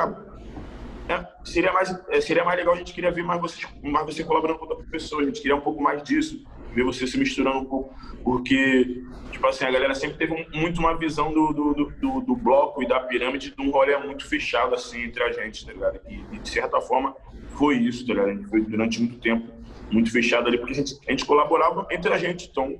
é, 1.09 1.27
seria, 1.43 1.73
mais, 1.73 1.93
é, 2.09 2.21
seria 2.21 2.45
mais 2.45 2.57
legal, 2.57 2.73
a 2.73 2.77
gente 2.77 2.93
queria 2.93 3.11
ver 3.11 3.23
mais 3.23 3.41
você, 3.41 3.65
mais 3.83 4.05
você 4.05 4.23
colaborando 4.23 4.59
com 4.59 4.65
outras 4.65 4.87
pessoas, 4.89 5.23
a 5.23 5.25
gente 5.25 5.41
queria 5.41 5.55
um 5.55 5.61
pouco 5.61 5.81
mais 5.81 6.01
disso, 6.03 6.45
ver 6.73 6.83
você 6.83 7.07
se 7.07 7.17
misturando 7.17 7.59
um 7.59 7.65
pouco, 7.65 7.93
porque, 8.23 9.03
tipo 9.31 9.45
assim, 9.47 9.65
a 9.65 9.71
galera 9.71 9.95
sempre 9.95 10.17
teve 10.17 10.33
um, 10.33 10.59
muito 10.59 10.79
uma 10.79 10.97
visão 10.97 11.33
do, 11.33 11.53
do, 11.53 11.73
do, 11.73 12.21
do, 12.21 12.35
bloco 12.35 12.83
e 12.83 12.87
da 12.87 12.99
pirâmide 12.99 13.53
de 13.55 13.61
um 13.61 13.71
rolê 13.71 13.97
muito 13.97 14.27
fechado, 14.27 14.75
assim, 14.75 15.03
entre 15.03 15.23
a 15.23 15.31
gente, 15.31 15.65
tá 15.65 15.73
ligado? 15.73 15.99
E, 16.07 16.23
e, 16.31 16.39
de 16.39 16.49
certa 16.49 16.79
forma, 16.81 17.15
foi 17.57 17.77
isso, 17.77 18.05
tá 18.05 18.13
ligado? 18.13 18.29
A 18.29 18.33
gente 18.33 18.49
foi 18.49 18.61
durante 18.61 18.99
muito 18.99 19.19
tempo 19.19 19.59
muito 19.91 20.11
fechado 20.11 20.47
ali, 20.47 20.57
porque 20.57 20.73
a 20.73 20.75
gente, 20.75 20.99
a 21.07 21.11
gente 21.11 21.25
colaborava 21.25 21.87
entre 21.89 22.13
a 22.13 22.17
gente, 22.17 22.47
então 22.51 22.77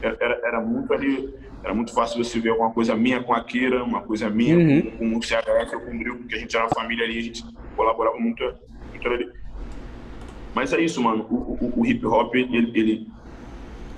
era, 0.00 0.40
era 0.44 0.60
muito 0.60 0.92
ali 0.94 1.34
era 1.62 1.74
muito 1.74 1.92
fácil 1.92 2.22
você 2.22 2.40
ver 2.40 2.50
alguma 2.50 2.70
coisa 2.70 2.96
minha 2.96 3.22
com 3.22 3.34
a 3.34 3.44
Kira, 3.44 3.84
uma 3.84 4.00
coisa 4.00 4.30
minha 4.30 4.56
uhum. 4.56 4.82
com, 4.82 5.10
com, 5.10 5.18
o 5.18 5.22
CHF 5.22 5.84
com 5.84 5.94
o 5.94 5.98
Bril, 5.98 6.16
porque 6.16 6.34
a 6.34 6.38
gente 6.38 6.56
era 6.56 6.64
uma 6.64 6.74
família 6.74 7.04
ali, 7.04 7.18
a 7.18 7.22
gente 7.22 7.44
colaborava 7.76 8.18
muito, 8.18 8.42
muito 8.90 9.08
ali. 9.08 9.30
Mas 10.54 10.72
é 10.72 10.80
isso, 10.80 11.02
mano. 11.02 11.26
O, 11.30 11.34
o, 11.34 11.80
o 11.80 11.86
hip 11.86 12.04
hop, 12.06 12.34
ele, 12.34 12.70
ele, 12.74 13.08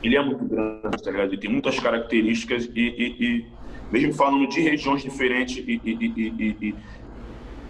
ele, 0.03 0.17
é 0.17 0.25
muito 0.25 0.45
grande, 0.45 1.03
tá 1.03 1.11
ligado? 1.11 1.29
Ele 1.29 1.39
tem 1.39 1.51
muitas 1.51 1.79
características 1.79 2.69
e, 2.75 2.81
e, 2.81 3.25
e 3.25 3.47
mesmo 3.91 4.13
falando 4.15 4.49
de 4.49 4.61
regiões 4.61 5.03
diferentes 5.03 5.59
e, 5.59 5.81
e, 5.85 6.75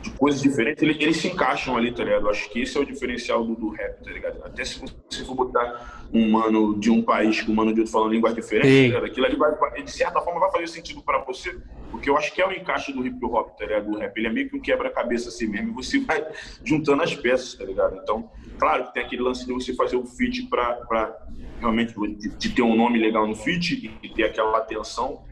de 0.03 0.11
coisas 0.11 0.43
diferentes, 0.43 0.83
eles, 0.83 0.97
eles, 1.01 1.17
se 1.17 1.29
encaixam 1.29 1.77
ali, 1.77 1.93
tá 1.93 2.03
ligado? 2.03 2.27
Eu 2.27 2.31
acho 2.31 2.51
que 2.51 2.61
esse 2.61 2.77
é 2.77 2.81
o 2.81 2.85
diferencial 2.85 3.45
do, 3.45 3.55
do 3.55 3.69
rap, 3.71 4.03
tá 4.03 4.11
ligado? 4.11 4.45
Até 4.45 4.65
se 4.65 4.81
você 4.81 5.25
for 5.25 5.35
botar 5.35 6.09
um 6.13 6.29
mano 6.29 6.79
de 6.79 6.91
um 6.91 7.01
país 7.01 7.41
com 7.41 7.53
um 7.53 7.55
mano 7.55 7.73
de 7.73 7.81
outro 7.81 7.93
falando 7.93 8.13
línguas 8.13 8.35
diferentes, 8.35 8.93
tá 8.93 9.07
aquilo 9.07 9.27
ali 9.27 9.37
vai, 9.37 9.83
de 9.83 9.91
certa 9.91 10.21
forma 10.21 10.41
vai 10.41 10.51
fazer 10.51 10.67
sentido 10.67 11.01
para 11.03 11.19
você, 11.25 11.57
porque 11.91 12.11
eu 12.11 12.17
acho 12.17 12.35
que 12.35 12.43
é 12.43 12.47
o 12.47 12.53
encaixe 12.53 12.93
do 12.93 13.07
hip 13.07 13.25
hop, 13.25 13.57
tá 13.57 13.65
ligado? 13.65 13.91
Do 13.91 13.99
rap, 13.99 14.17
ele 14.19 14.27
é 14.27 14.33
meio 14.33 14.51
que 14.51 14.57
um 14.57 14.61
quebra-cabeça 14.61 15.29
assim 15.29 15.47
mesmo, 15.47 15.71
e 15.71 15.73
você 15.73 16.01
vai 16.01 16.27
juntando 16.65 17.03
as 17.03 17.15
peças, 17.15 17.55
tá 17.55 17.65
ligado? 17.65 17.97
Então, 18.03 18.29
claro 18.59 18.87
que 18.87 18.95
tem 18.95 19.05
aquele 19.05 19.23
lance 19.23 19.47
de 19.47 19.53
você 19.53 19.73
fazer 19.75 19.97
o 19.97 20.05
feat 20.05 20.43
pra, 20.49 20.75
pra 20.87 21.17
realmente 21.61 21.95
de, 21.95 22.29
de 22.29 22.49
ter 22.51 22.63
um 22.63 22.75
nome 22.75 22.99
legal 22.99 23.27
no 23.27 23.37
feat 23.37 23.97
e 24.03 24.09
ter 24.09 24.25
aquela 24.25 24.59
atenção, 24.59 25.23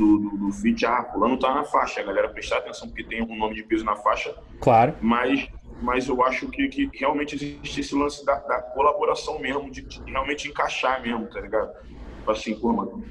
do, 0.00 0.18
do, 0.18 0.30
do 0.38 0.52
feat, 0.52 0.86
ah, 0.86 1.04
fulano 1.12 1.38
tá 1.38 1.54
na 1.54 1.64
faixa, 1.64 2.00
a 2.00 2.04
galera 2.04 2.30
prestar 2.30 2.56
atenção 2.56 2.88
porque 2.88 3.04
tem 3.04 3.22
um 3.22 3.36
nome 3.36 3.54
de 3.54 3.62
peso 3.62 3.84
na 3.84 3.94
faixa. 3.94 4.34
Claro. 4.58 4.94
Mas, 5.02 5.46
mas 5.82 6.08
eu 6.08 6.24
acho 6.24 6.48
que, 6.48 6.68
que 6.68 6.90
realmente 6.94 7.34
existe 7.34 7.80
esse 7.80 7.94
lance 7.94 8.24
da, 8.24 8.36
da 8.36 8.62
colaboração 8.62 9.38
mesmo, 9.38 9.70
de, 9.70 9.82
de, 9.82 10.02
realmente 10.10 10.48
encaixar 10.48 11.02
mesmo, 11.02 11.26
tá 11.26 11.40
ligado? 11.40 11.70
Assim, 12.26 12.54
pô, 12.54 12.72
mano, 12.72 13.04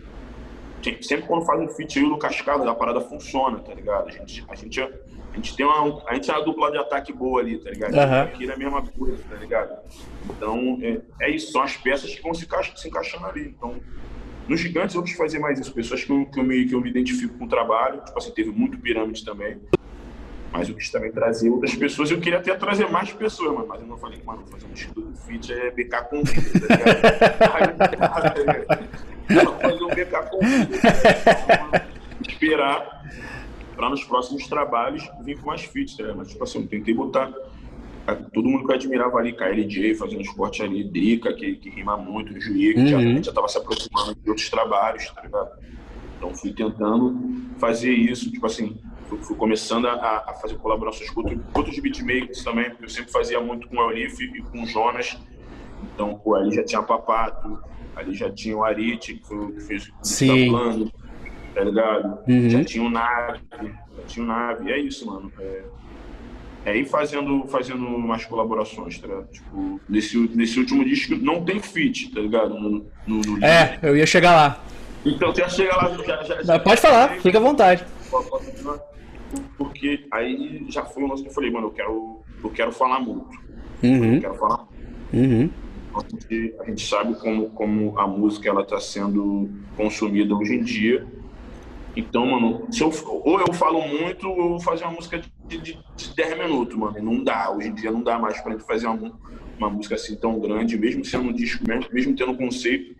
sempre 1.01 1.27
quando 1.27 1.45
faz 1.45 1.61
um 1.61 1.67
feat 1.69 1.99
aí 1.99 2.09
do 2.09 2.17
Cascado, 2.17 2.67
a 2.67 2.73
parada 2.73 3.01
funciona, 3.01 3.59
tá 3.59 3.73
ligado? 3.73 4.07
A 4.07 4.11
gente, 4.11 4.43
a 4.49 4.55
gente, 4.55 4.81
a 4.81 5.35
gente 5.35 5.55
tem 5.55 5.65
uma, 5.65 6.01
a 6.07 6.15
gente 6.15 6.31
é 6.31 6.33
uma 6.33 6.43
dupla 6.43 6.71
de 6.71 6.77
ataque 6.77 7.13
boa 7.13 7.39
ali, 7.39 7.59
tá 7.59 7.69
ligado? 7.69 7.93
Uhum. 7.93 8.21
Aqui 8.21 8.49
é 8.49 8.53
a 8.53 8.57
mesma 8.57 8.81
coisa, 8.81 9.21
tá 9.29 9.35
ligado? 9.35 9.77
Então, 10.27 10.79
é, 10.81 11.01
é 11.21 11.29
isso, 11.29 11.51
são 11.51 11.61
as 11.61 11.77
peças 11.77 12.15
que 12.15 12.21
vão 12.23 12.33
se, 12.33 12.47
se 12.75 12.87
encaixando 12.87 13.27
ali. 13.27 13.49
Então, 13.49 13.79
nos 14.49 14.59
gigantes 14.59 14.95
eu 14.95 15.03
quis 15.03 15.13
fazer 15.13 15.37
mais 15.37 15.59
isso, 15.59 15.71
pessoas 15.71 16.03
que 16.03 16.11
eu, 16.11 16.25
que 16.25 16.39
eu, 16.39 16.43
me, 16.43 16.65
que 16.65 16.73
eu 16.73 16.81
me 16.81 16.89
identifico 16.89 17.37
com 17.37 17.45
o 17.45 17.47
trabalho, 17.47 18.01
tipo 18.03 18.17
assim, 18.17 18.31
teve 18.31 18.49
muito 18.49 18.79
pirâmide 18.79 19.23
também. 19.23 19.61
Mas 20.51 20.67
eu 20.67 20.73
quis 20.73 20.89
também 20.89 21.11
trazer 21.11 21.51
outras 21.51 21.75
pessoas. 21.75 22.09
Eu 22.09 22.19
queria 22.19 22.39
até 22.39 22.55
trazer 22.55 22.89
mais 22.89 23.13
pessoas, 23.13 23.53
mano. 23.53 23.67
Mas 23.67 23.81
eu 23.81 23.87
não 23.87 23.97
falei, 23.97 24.19
mano, 24.25 24.43
fazer 24.47 24.65
um 24.65 24.73
estudo 24.73 25.13
fit 25.27 25.53
é 25.53 25.69
BK 25.69 26.01
com 26.09 26.23
vida, 26.23 26.67
tá 27.37 27.59
fazer 29.61 29.83
um 29.83 29.89
BK 29.89 30.29
com 30.31 30.39
vida. 30.39 31.87
Esperar 32.27 33.05
para 33.75 33.89
nos 33.89 34.03
próximos 34.03 34.47
trabalhos 34.47 35.07
vir 35.21 35.39
com 35.39 35.45
mais 35.45 35.63
fits, 35.63 35.95
né? 35.99 36.11
Mas, 36.17 36.29
tipo 36.29 36.43
assim, 36.43 36.61
eu 36.61 36.67
tentei 36.67 36.95
botar 36.95 37.31
todo 38.15 38.47
mundo 38.47 38.65
que 38.65 38.71
eu 38.71 38.75
admirava 38.75 39.17
ali, 39.17 39.33
KLJ 39.33 39.95
fazendo 39.95 40.21
esporte 40.21 40.61
ali, 40.61 40.83
Drica, 40.83 41.33
que, 41.33 41.55
que 41.55 41.69
rima 41.69 41.97
muito, 41.97 42.33
o 42.33 42.39
Juí, 42.39 42.73
que 42.73 42.79
uhum. 42.79 43.23
já, 43.23 43.29
estava 43.29 43.47
se 43.47 43.57
aproximando 43.57 44.15
de 44.15 44.29
outros 44.29 44.49
trabalhos, 44.49 45.09
tá 45.11 45.21
ligado? 45.21 45.49
Então 46.17 46.33
fui 46.35 46.51
tentando 46.51 47.17
fazer 47.57 47.91
isso, 47.91 48.29
tipo 48.31 48.45
assim, 48.45 48.77
fui, 49.07 49.17
fui 49.19 49.35
começando 49.35 49.87
a, 49.87 50.23
a, 50.27 50.33
fazer 50.41 50.55
colaborações 50.57 51.09
com, 51.09 51.21
outro, 51.21 51.39
com 51.51 51.59
outros 51.59 51.79
beatmakers 51.79 52.43
também, 52.43 52.69
porque 52.69 52.85
eu 52.85 52.89
sempre 52.89 53.11
fazia 53.11 53.39
muito 53.39 53.67
com 53.67 53.77
o 53.77 53.91
Elif 53.91 54.21
e 54.21 54.41
com 54.41 54.63
o 54.63 54.67
Jonas. 54.67 55.17
Então, 55.93 56.15
pô, 56.15 56.35
ali 56.35 56.53
já 56.53 56.63
tinha 56.63 56.83
Papato, 56.83 57.59
ali 57.95 58.13
já 58.13 58.29
tinha 58.29 58.55
o 58.55 58.63
Arite, 58.63 59.15
que 59.15 59.27
foi 59.27 59.51
que 59.53 59.61
fez 59.61 59.87
o 59.87 60.49
Plano, 60.49 60.91
tá 61.53 61.63
ligado? 61.63 62.19
Uhum. 62.27 62.49
Já 62.49 62.63
tinha 62.63 62.83
o 62.83 62.89
Nave, 62.89 63.39
já 63.51 64.03
tinha 64.07 64.25
o 64.25 64.27
Nave, 64.27 64.71
é 64.71 64.79
isso, 64.79 65.05
mano. 65.05 65.31
É, 65.39 65.63
é 66.65 66.77
ir 66.77 66.85
fazendo, 66.85 67.45
fazendo 67.47 67.85
umas 67.85 68.25
colaborações, 68.25 68.97
tá 68.99 69.07
ligado? 69.07 69.27
Tipo, 69.31 69.79
nesse, 69.87 70.17
nesse 70.33 70.59
último 70.59 70.83
disco 70.83 71.15
não 71.15 71.43
tem 71.43 71.59
feat, 71.61 72.11
tá 72.13 72.19
ligado? 72.19 72.53
No, 72.55 72.85
no, 73.07 73.21
no 73.21 73.45
é, 73.45 73.79
eu 73.81 73.95
ia 73.95 74.05
chegar 74.05 74.35
lá. 74.35 74.63
Então, 75.05 75.31
tem 75.31 75.45
que 75.45 75.51
chegar 75.51 75.77
lá. 75.77 75.97
Já, 76.05 76.23
já, 76.23 76.43
já 76.43 76.59
pode 76.59 76.81
falar, 76.81 77.09
fica 77.21 77.37
à 77.37 77.41
vontade. 77.41 77.85
Porque 79.57 80.05
aí 80.11 80.65
já 80.69 80.83
foi 80.83 81.03
um 81.03 81.07
lance 81.07 81.23
que 81.23 81.29
eu 81.29 81.33
falei, 81.33 81.51
mano, 81.51 81.67
eu 81.67 81.71
quero, 81.71 82.19
eu 82.43 82.49
quero 82.49 82.71
falar 82.71 82.99
muito. 82.99 83.29
Uhum. 83.81 84.15
Eu 84.15 84.21
quero 84.21 84.35
falar 84.35 84.67
uhum. 85.13 85.49
a 85.95 86.01
gente, 86.01 86.55
a 86.59 86.65
gente 86.65 86.85
sabe 86.85 87.13
como, 87.15 87.49
como 87.51 87.97
a 87.97 88.05
música 88.05 88.49
ela 88.49 88.65
tá 88.65 88.79
sendo 88.79 89.49
consumida 89.77 90.35
hoje 90.35 90.55
em 90.55 90.63
dia 90.63 91.07
então, 91.95 92.25
mano, 92.25 92.67
se 92.71 92.81
eu, 92.81 92.91
ou 93.05 93.39
eu 93.39 93.53
falo 93.53 93.81
muito, 93.85 94.29
ou 94.29 94.37
eu 94.37 94.49
vou 94.49 94.59
fazer 94.59 94.83
uma 94.83 94.93
música 94.93 95.19
de, 95.19 95.31
de, 95.57 95.79
de 95.95 96.15
10 96.15 96.37
minutos, 96.37 96.77
mano. 96.77 97.01
Não 97.01 97.23
dá, 97.23 97.51
hoje 97.51 97.69
em 97.69 97.73
dia 97.73 97.91
não 97.91 98.03
dá 98.03 98.19
mais 98.19 98.39
pra 98.41 98.51
gente 98.51 98.65
fazer 98.65 98.87
uma, 98.87 99.19
uma 99.57 99.69
música 99.69 99.95
assim 99.95 100.15
tão 100.15 100.39
grande, 100.39 100.77
mesmo 100.77 101.03
sendo 101.03 101.29
um 101.29 101.33
disco, 101.33 101.63
mesmo, 101.67 101.87
mesmo 101.91 102.15
tendo 102.15 102.31
um 102.31 102.37
conceito. 102.37 102.95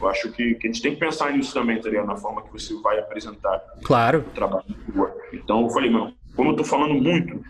Eu 0.00 0.08
acho 0.08 0.32
que, 0.32 0.54
que 0.56 0.66
a 0.66 0.70
gente 0.72 0.82
tem 0.82 0.94
que 0.94 1.00
pensar 1.00 1.32
nisso 1.32 1.54
também, 1.54 1.80
tá 1.80 1.88
ligado? 1.88 2.06
Na 2.06 2.16
forma 2.16 2.42
que 2.42 2.52
você 2.52 2.74
vai 2.82 2.98
apresentar 2.98 3.62
claro. 3.84 4.26
o 4.26 4.32
trabalho. 4.32 4.64
Então, 5.32 5.62
eu 5.62 5.70
falei, 5.70 5.90
mano, 5.90 6.12
como 6.34 6.50
eu 6.50 6.56
tô 6.56 6.64
falando 6.64 6.94
muito, 6.94 7.40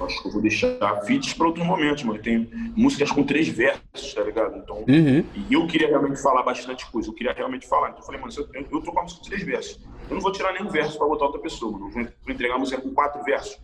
Acho 0.00 0.22
que 0.22 0.28
eu 0.28 0.32
vou 0.32 0.42
deixar 0.42 1.02
feats 1.04 1.34
para 1.34 1.46
outros 1.46 1.66
momentos, 1.66 2.04
mano. 2.04 2.20
Tem 2.20 2.48
músicas 2.76 3.10
com 3.10 3.24
três 3.24 3.48
versos, 3.48 4.14
tá 4.14 4.22
ligado? 4.22 4.56
Então, 4.56 4.76
uhum. 4.88 5.24
e 5.34 5.52
eu 5.52 5.66
queria 5.66 5.88
realmente 5.88 6.20
falar 6.22 6.42
bastante 6.42 6.88
coisa. 6.90 7.08
Eu 7.08 7.14
queria 7.14 7.32
realmente 7.32 7.66
falar. 7.66 7.88
Então 7.88 8.00
eu 8.00 8.06
falei, 8.06 8.20
mano, 8.20 8.32
eu, 8.36 8.66
eu 8.70 8.80
tô 8.80 8.92
com 8.92 9.00
a 9.00 9.02
música 9.02 9.20
com 9.20 9.28
três 9.28 9.42
versos. 9.42 9.80
Eu 10.08 10.14
não 10.14 10.20
vou 10.20 10.32
tirar 10.32 10.52
nenhum 10.52 10.70
verso 10.70 10.96
para 10.96 11.06
botar 11.06 11.26
outra 11.26 11.40
pessoa, 11.40 11.72
mano. 11.72 11.86
Eu 11.88 11.92
vou 11.92 12.34
entregar 12.34 12.54
a 12.54 12.58
música 12.58 12.80
com 12.80 12.94
quatro 12.94 13.22
versos. 13.24 13.58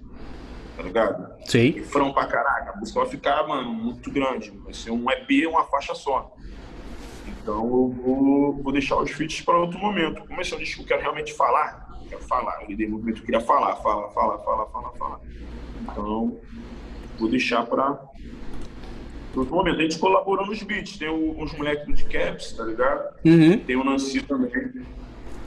Tá 0.77 0.83
ligado? 0.83 1.33
Sim. 1.47 1.69
E 1.77 1.83
frão 1.83 2.13
pra 2.13 2.27
caraca. 2.27 2.73
A 2.73 2.77
música 2.77 2.99
vai 2.99 3.09
ficar, 3.09 3.47
mano, 3.47 3.73
muito 3.73 4.11
grande. 4.11 4.51
Vai 4.65 4.75
ser 4.75 4.91
um 4.91 5.09
EP, 5.11 5.49
uma 5.49 5.65
faixa 5.65 5.95
só. 5.95 6.35
Então 7.27 7.65
eu 7.65 7.89
vou, 7.91 8.63
vou 8.63 8.73
deixar 8.73 8.97
os 8.97 9.11
feats 9.11 9.41
para 9.41 9.57
outro 9.57 9.79
momento. 9.79 10.27
Como 10.27 10.41
esse 10.41 10.53
é 10.53 10.57
um 10.57 10.59
disco 10.59 10.79
que 10.79 10.83
eu 10.83 10.89
quero 10.89 11.03
realmente 11.03 11.33
falar, 11.33 11.94
falar. 12.21 12.65
Eu 12.69 12.77
dei 12.77 12.89
movimento, 12.89 13.21
eu 13.21 13.25
queria 13.25 13.41
falar, 13.41 13.77
falar, 13.77 14.09
falar, 14.11 14.39
falar, 14.39 14.67
falar, 14.67 14.91
falar. 14.93 15.21
Então, 15.83 16.37
vou 17.19 17.29
deixar 17.29 17.65
para 17.67 18.01
outro 19.37 19.55
momento. 19.55 19.79
A 19.79 19.83
gente 19.83 19.99
colaborou 19.99 20.47
nos 20.47 20.63
beats. 20.63 20.97
Tem 20.97 21.09
os 21.09 21.53
moleques 21.53 21.87
do 21.87 22.11
Caps, 22.11 22.53
tá 22.53 22.65
ligado? 22.65 23.15
Uhum. 23.25 23.59
Tem 23.59 23.77
o 23.77 23.85
Nancy 23.85 24.23
também. 24.23 24.51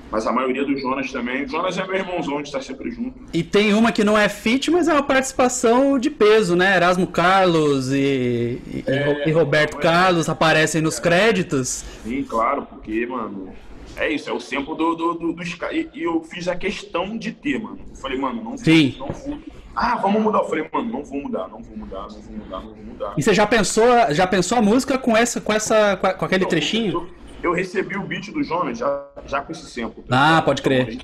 Mas 0.10 0.26
a 0.26 0.32
maioria 0.32 0.64
dos 0.64 0.82
Jonas 0.82 1.12
também. 1.12 1.44
O 1.44 1.50
Jonas 1.50 1.78
é 1.78 1.86
meu 1.86 1.96
irmãozão, 1.96 2.36
a 2.36 2.38
gente 2.38 2.52
tá 2.52 2.62
sempre 2.62 2.92
junto. 2.92 3.20
E 3.34 3.44
tem 3.44 3.74
uma 3.74 3.92
que 3.92 4.04
não 4.04 4.18
é 4.18 4.30
fit, 4.30 4.72
mas 4.72 4.88
é 4.88 4.94
uma 4.94 5.04
participação 5.04 6.00
de 6.00 6.10
peso, 6.10 6.56
né? 6.56 6.78
Erasmo 6.78 7.08
Carlos 7.08 7.92
e, 7.92 8.62
e, 8.66 8.84
é, 8.88 9.28
e 9.28 9.32
Roberto 9.32 9.78
é, 9.78 9.82
Carlos 9.82 10.30
aparecem 10.30 10.82
nos 10.82 10.98
créditos. 10.98 11.84
Sim, 12.04 12.24
claro, 12.24 12.66
porque, 12.66 13.06
mano, 13.06 13.54
é 14.00 14.12
isso, 14.12 14.30
é 14.30 14.34
o 14.34 14.38
tempo 14.38 14.76
do, 14.76 14.96
do, 14.96 15.14
do, 15.14 15.34
dos 15.34 15.54
caras. 15.56 15.88
E 15.94 16.04
eu 16.04 16.24
fiz 16.24 16.48
a 16.48 16.56
questão 16.56 17.18
de 17.18 17.32
ter, 17.32 17.60
mano. 17.60 17.80
Eu 17.90 17.96
falei, 17.96 18.18
mano, 18.18 18.44
não, 18.44 18.58
Sim. 18.58 18.96
não, 19.00 19.08
não 19.08 19.42
ah, 19.76 19.96
vamos 19.96 20.22
mudar. 20.22 20.40
Eu 20.40 20.46
falei, 20.46 20.68
mano, 20.74 20.92
não 20.92 21.04
vou 21.04 21.22
mudar, 21.22 21.48
não 21.48 21.62
vou 21.62 21.78
mudar, 21.78 22.08
não 22.10 22.22
vou 22.22 22.38
mudar, 22.38 22.60
não 22.62 22.74
vou 22.74 22.84
mudar. 22.84 23.14
E 23.16 23.22
você 23.22 23.34
já 23.34 23.46
pensou, 23.46 23.86
já 24.12 24.26
pensou 24.26 24.58
a 24.58 24.62
música 24.62 24.98
com 24.98 25.16
essa, 25.16 25.40
com 25.40 25.54
essa, 25.54 25.96
com 25.98 26.26
aquele 26.26 26.46
trechinho? 26.46 27.08
eu 27.44 27.54
recebi 27.54 27.96
o 27.96 28.04
beat 28.04 28.32
do 28.32 28.44
Jonas 28.44 28.80
já, 28.80 29.06
já 29.28 29.42
com 29.42 29.52
esse 29.52 29.70
sample. 29.70 30.04
Ah, 30.10 30.42
pode 30.42 30.62
crer. 30.62 30.98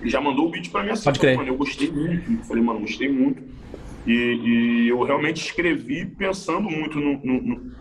Ele 0.00 0.10
já 0.10 0.20
mandou 0.20 0.48
o 0.48 0.50
beat 0.50 0.70
pra 0.70 0.82
mim 0.82 0.90
assim. 0.90 1.04
Pode 1.04 1.20
crer. 1.20 1.36
Mano, 1.36 1.48
eu 1.48 1.56
gostei 1.56 1.90
muito. 1.90 2.32
Eu 2.32 2.44
falei, 2.44 2.62
mano, 2.62 2.80
gostei 2.80 3.08
muito. 3.08 3.42
E, 4.06 4.12
e 4.12 4.88
eu 4.88 5.02
realmente 5.02 5.44
escrevi 5.44 6.06
pensando 6.06 6.68
muito 6.68 6.98
no, 6.98 7.20
no, 7.22 7.42
no, 7.42 7.72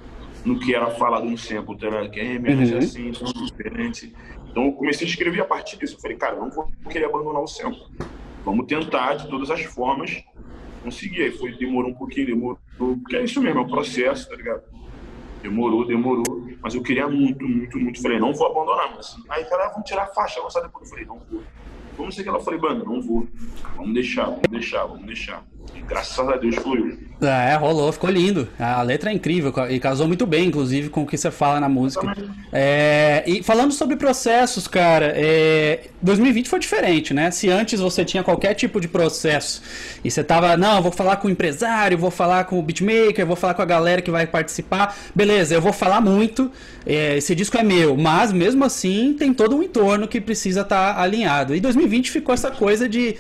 no 0.45 0.60
que 0.60 0.73
era 0.73 0.89
falado 0.91 1.25
no 1.25 1.38
sample? 1.38 1.75
Que 2.12 2.19
é 2.19 2.39
menos 2.39 2.71
Uhum. 2.71 2.78
assim, 2.78 3.12
tão 3.12 3.32
diferente. 3.32 4.13
Então 4.49 4.65
eu 4.65 4.71
comecei 4.73 5.06
a 5.06 5.10
escrever 5.10 5.41
a 5.41 5.45
partir 5.45 5.78
disso. 5.78 5.95
Eu 5.95 5.99
falei, 5.99 6.17
cara, 6.17 6.36
não 6.36 6.49
vou 6.49 6.71
querer 6.89 7.06
abandonar 7.06 7.41
o 7.41 7.47
sample. 7.47 7.82
Vamos 8.43 8.65
tentar 8.67 9.15
de 9.15 9.28
todas 9.30 9.52
as 9.52 9.62
formas 9.63 10.23
conseguir. 10.84 11.23
Aí 11.23 11.32
foi, 11.32 11.52
demorou 11.58 11.91
um 11.91 11.95
pouquinho, 11.95 12.28
demorou. 12.28 12.60
Porque 12.78 13.15
é 13.17 13.23
isso 13.23 13.41
mesmo, 13.41 13.60
é 13.60 13.63
o 13.63 13.67
processo, 13.67 14.30
tá 14.30 14.36
ligado? 14.36 14.63
Demorou, 15.41 15.86
demorou. 15.86 16.23
Mas 16.62 16.73
eu 16.75 16.82
queria 16.82 17.08
muito, 17.08 17.47
muito, 17.47 17.78
muito. 17.78 18.02
Falei, 18.02 18.19
não 18.19 18.34
vou 18.34 18.47
abandonar. 18.47 18.93
Mas 18.95 19.15
aí, 19.30 19.45
cara, 19.45 19.69
vamos 19.69 19.88
tirar 19.88 20.04
a 20.04 20.08
faixa, 20.08 20.41
lançar 20.41 20.62
depois. 20.62 20.86
Eu 20.86 20.89
falei, 20.89 21.06
não 21.06 21.19
vou. 21.32 21.41
Vamos 21.97 22.15
ser 22.15 22.23
que 22.23 22.30
ela 22.30 22.39
falei, 22.39 22.60
banda, 22.60 22.84
não 22.84 23.02
vou. 23.02 23.28
Vamos 23.75 23.93
deixar, 23.93 24.25
vamos 24.25 24.41
deixar, 24.49 24.86
vamos 24.86 25.06
deixar. 25.06 25.43
Graças 25.88 26.19
a 26.19 26.36
Deus 26.36 26.55
foi. 26.58 27.10
É, 27.21 27.55
rolou, 27.55 27.91
ficou 27.91 28.10
lindo. 28.10 28.47
A 28.58 28.82
letra 28.82 29.10
é 29.10 29.13
incrível 29.13 29.53
e 29.69 29.79
casou 29.79 30.08
muito 30.08 30.25
bem, 30.25 30.47
inclusive, 30.47 30.89
com 30.89 31.03
o 31.03 31.05
que 31.05 31.17
você 31.17 31.29
fala 31.29 31.60
na 31.60 31.67
música. 31.67 32.15
É, 32.53 33.23
e 33.27 33.43
falando 33.43 33.73
sobre 33.73 33.97
processos, 33.97 34.67
cara, 34.67 35.12
é, 35.15 35.88
2020 36.01 36.47
foi 36.47 36.60
diferente, 36.60 37.13
né? 37.13 37.29
Se 37.29 37.49
antes 37.49 37.82
você 37.82 38.05
tinha 38.05 38.23
qualquer 38.23 38.53
tipo 38.53 38.79
de 38.79 38.88
processo 38.88 39.62
e 40.03 40.10
você 40.10 40.23
tava, 40.23 40.55
não, 40.55 40.82
vou 40.82 40.91
falar 40.91 41.17
com 41.17 41.27
o 41.27 41.32
empresário, 41.32 41.97
vou 41.97 42.12
falar 42.12 42.45
com 42.45 42.58
o 42.58 42.62
beatmaker, 42.62 43.25
vou 43.25 43.36
falar 43.36 43.53
com 43.53 43.62
a 43.62 43.65
galera 43.65 44.01
que 44.01 44.12
vai 44.12 44.25
participar, 44.25 44.95
beleza, 45.13 45.53
eu 45.53 45.62
vou 45.62 45.73
falar 45.73 45.99
muito, 45.99 46.49
é, 46.86 47.17
esse 47.17 47.36
disco 47.36 47.58
é 47.58 47.63
meu, 47.63 47.97
mas 47.97 48.32
mesmo 48.32 48.63
assim 48.63 49.13
tem 49.17 49.34
todo 49.34 49.58
um 49.58 49.63
entorno 49.63 50.08
que 50.08 50.21
precisa 50.21 50.62
estar 50.62 50.97
alinhado. 50.97 51.53
E 51.53 51.60
2020 51.60 52.12
ficou 52.12 52.34
essa 52.34 52.49
coisa 52.49 52.88
de 52.88 53.15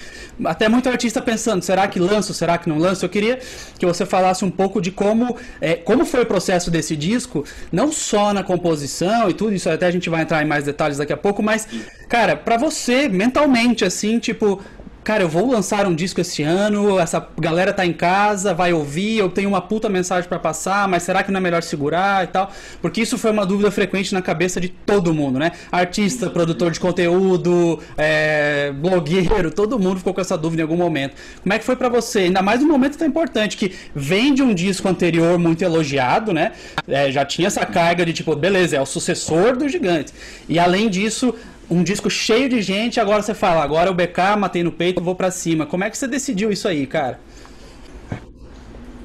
até 0.45 0.69
muito 0.69 0.87
artista 0.87 1.21
pensando, 1.21 1.61
será 1.63 1.85
que 1.87 1.99
lanço, 1.99 2.33
será 2.39 2.57
que 2.57 2.67
não 2.67 2.77
lanço? 2.77 3.05
Eu 3.05 3.09
queria 3.09 3.39
que 3.77 3.85
você 3.85 4.05
falasse 4.05 4.43
um 4.43 4.49
pouco 4.49 4.81
de 4.81 4.91
como, 4.91 5.35
é, 5.61 5.75
como 5.75 6.05
foi 6.05 6.23
o 6.23 6.25
processo 6.25 6.71
desse 6.71 6.95
disco, 6.95 7.45
não 7.71 7.91
só 7.91 8.33
na 8.33 8.43
composição 8.43 9.29
e 9.29 9.33
tudo, 9.33 9.53
isso 9.53 9.69
até 9.69 9.85
a 9.85 9.91
gente 9.91 10.09
vai 10.09 10.21
entrar 10.21 10.41
em 10.41 10.47
mais 10.47 10.63
detalhes 10.63 10.97
daqui 10.97 11.13
a 11.13 11.17
pouco, 11.17 11.43
mas, 11.43 11.67
cara, 12.07 12.35
pra 12.35 12.57
você, 12.57 13.07
mentalmente, 13.07 13.85
assim, 13.85 14.17
tipo, 14.19 14.61
cara, 15.03 15.23
eu 15.23 15.29
vou 15.29 15.49
lançar 15.49 15.87
um 15.87 15.95
disco 15.95 16.21
esse 16.21 16.43
ano, 16.43 16.99
essa 16.99 17.25
galera 17.39 17.73
tá 17.73 17.85
em 17.85 17.93
casa, 17.93 18.53
vai 18.53 18.73
ouvir, 18.73 19.17
eu 19.17 19.29
tenho 19.29 19.49
uma 19.49 19.61
puta 19.61 19.89
mensagem 19.89 20.27
pra 20.27 20.39
passar, 20.39 20.87
mas 20.87 21.03
será 21.03 21.23
que 21.23 21.31
não 21.31 21.39
é 21.39 21.41
melhor 21.41 21.63
segurar 21.63 22.23
e 22.23 22.27
tal? 22.27 22.51
Porque 22.81 23.01
isso 23.01 23.17
foi 23.17 23.31
uma 23.31 23.45
dúvida 23.45 23.71
frequente 23.71 24.13
na 24.13 24.21
cabeça 24.21 24.59
de 24.59 24.69
todo 24.69 25.13
mundo, 25.13 25.39
né? 25.39 25.51
Artista, 25.71 26.29
produtor 26.29 26.71
de 26.71 26.79
conteúdo, 26.79 27.79
é, 27.97 28.71
blogueiro, 28.75 29.51
todo 29.51 29.79
mundo 29.79 29.97
ficou 29.97 30.13
com 30.13 30.21
essa 30.21 30.37
dúvida 30.37 30.61
em 30.61 30.63
algum 30.63 30.77
momento. 30.77 31.15
Como 31.41 31.53
é 31.53 31.59
que 31.59 31.65
foi 31.65 31.75
pra 31.75 31.89
você? 31.89 32.19
Ainda 32.19 32.41
mais 32.41 32.61
num 32.61 32.67
momento 32.67 32.97
tão 32.97 33.07
importante 33.07 33.57
que 33.57 33.73
vem 33.95 34.33
de 34.33 34.43
um 34.43 34.53
disco 34.53 34.87
anterior 34.87 35.39
muito 35.39 35.63
elogiado, 35.63 36.33
né? 36.33 36.51
É, 36.87 37.11
já 37.11 37.25
tinha 37.25 37.47
essa 37.47 37.65
carga 37.65 38.05
de 38.05 38.13
tipo, 38.13 38.35
beleza, 38.35 38.77
é 38.77 38.81
o 38.81 38.85
sucessor 38.85 39.55
do 39.55 39.67
Gigante. 39.67 40.13
E 40.47 40.59
além 40.59 40.89
disso, 40.89 41.33
um 41.69 41.83
disco 41.83 42.09
cheio 42.09 42.49
de 42.49 42.61
gente, 42.61 42.99
agora 42.99 43.21
você 43.21 43.33
fala, 43.33 43.63
agora 43.63 43.91
o 43.91 43.93
BK, 43.93 44.35
matei 44.37 44.63
no 44.63 44.71
peito, 44.71 45.01
vou 45.01 45.15
pra 45.15 45.29
cima. 45.29 45.65
Como 45.65 45.83
é 45.83 45.89
que 45.89 45.97
você 45.97 46.07
decidiu 46.07 46.51
isso 46.51 46.67
aí, 46.67 46.87
cara? 46.87 47.19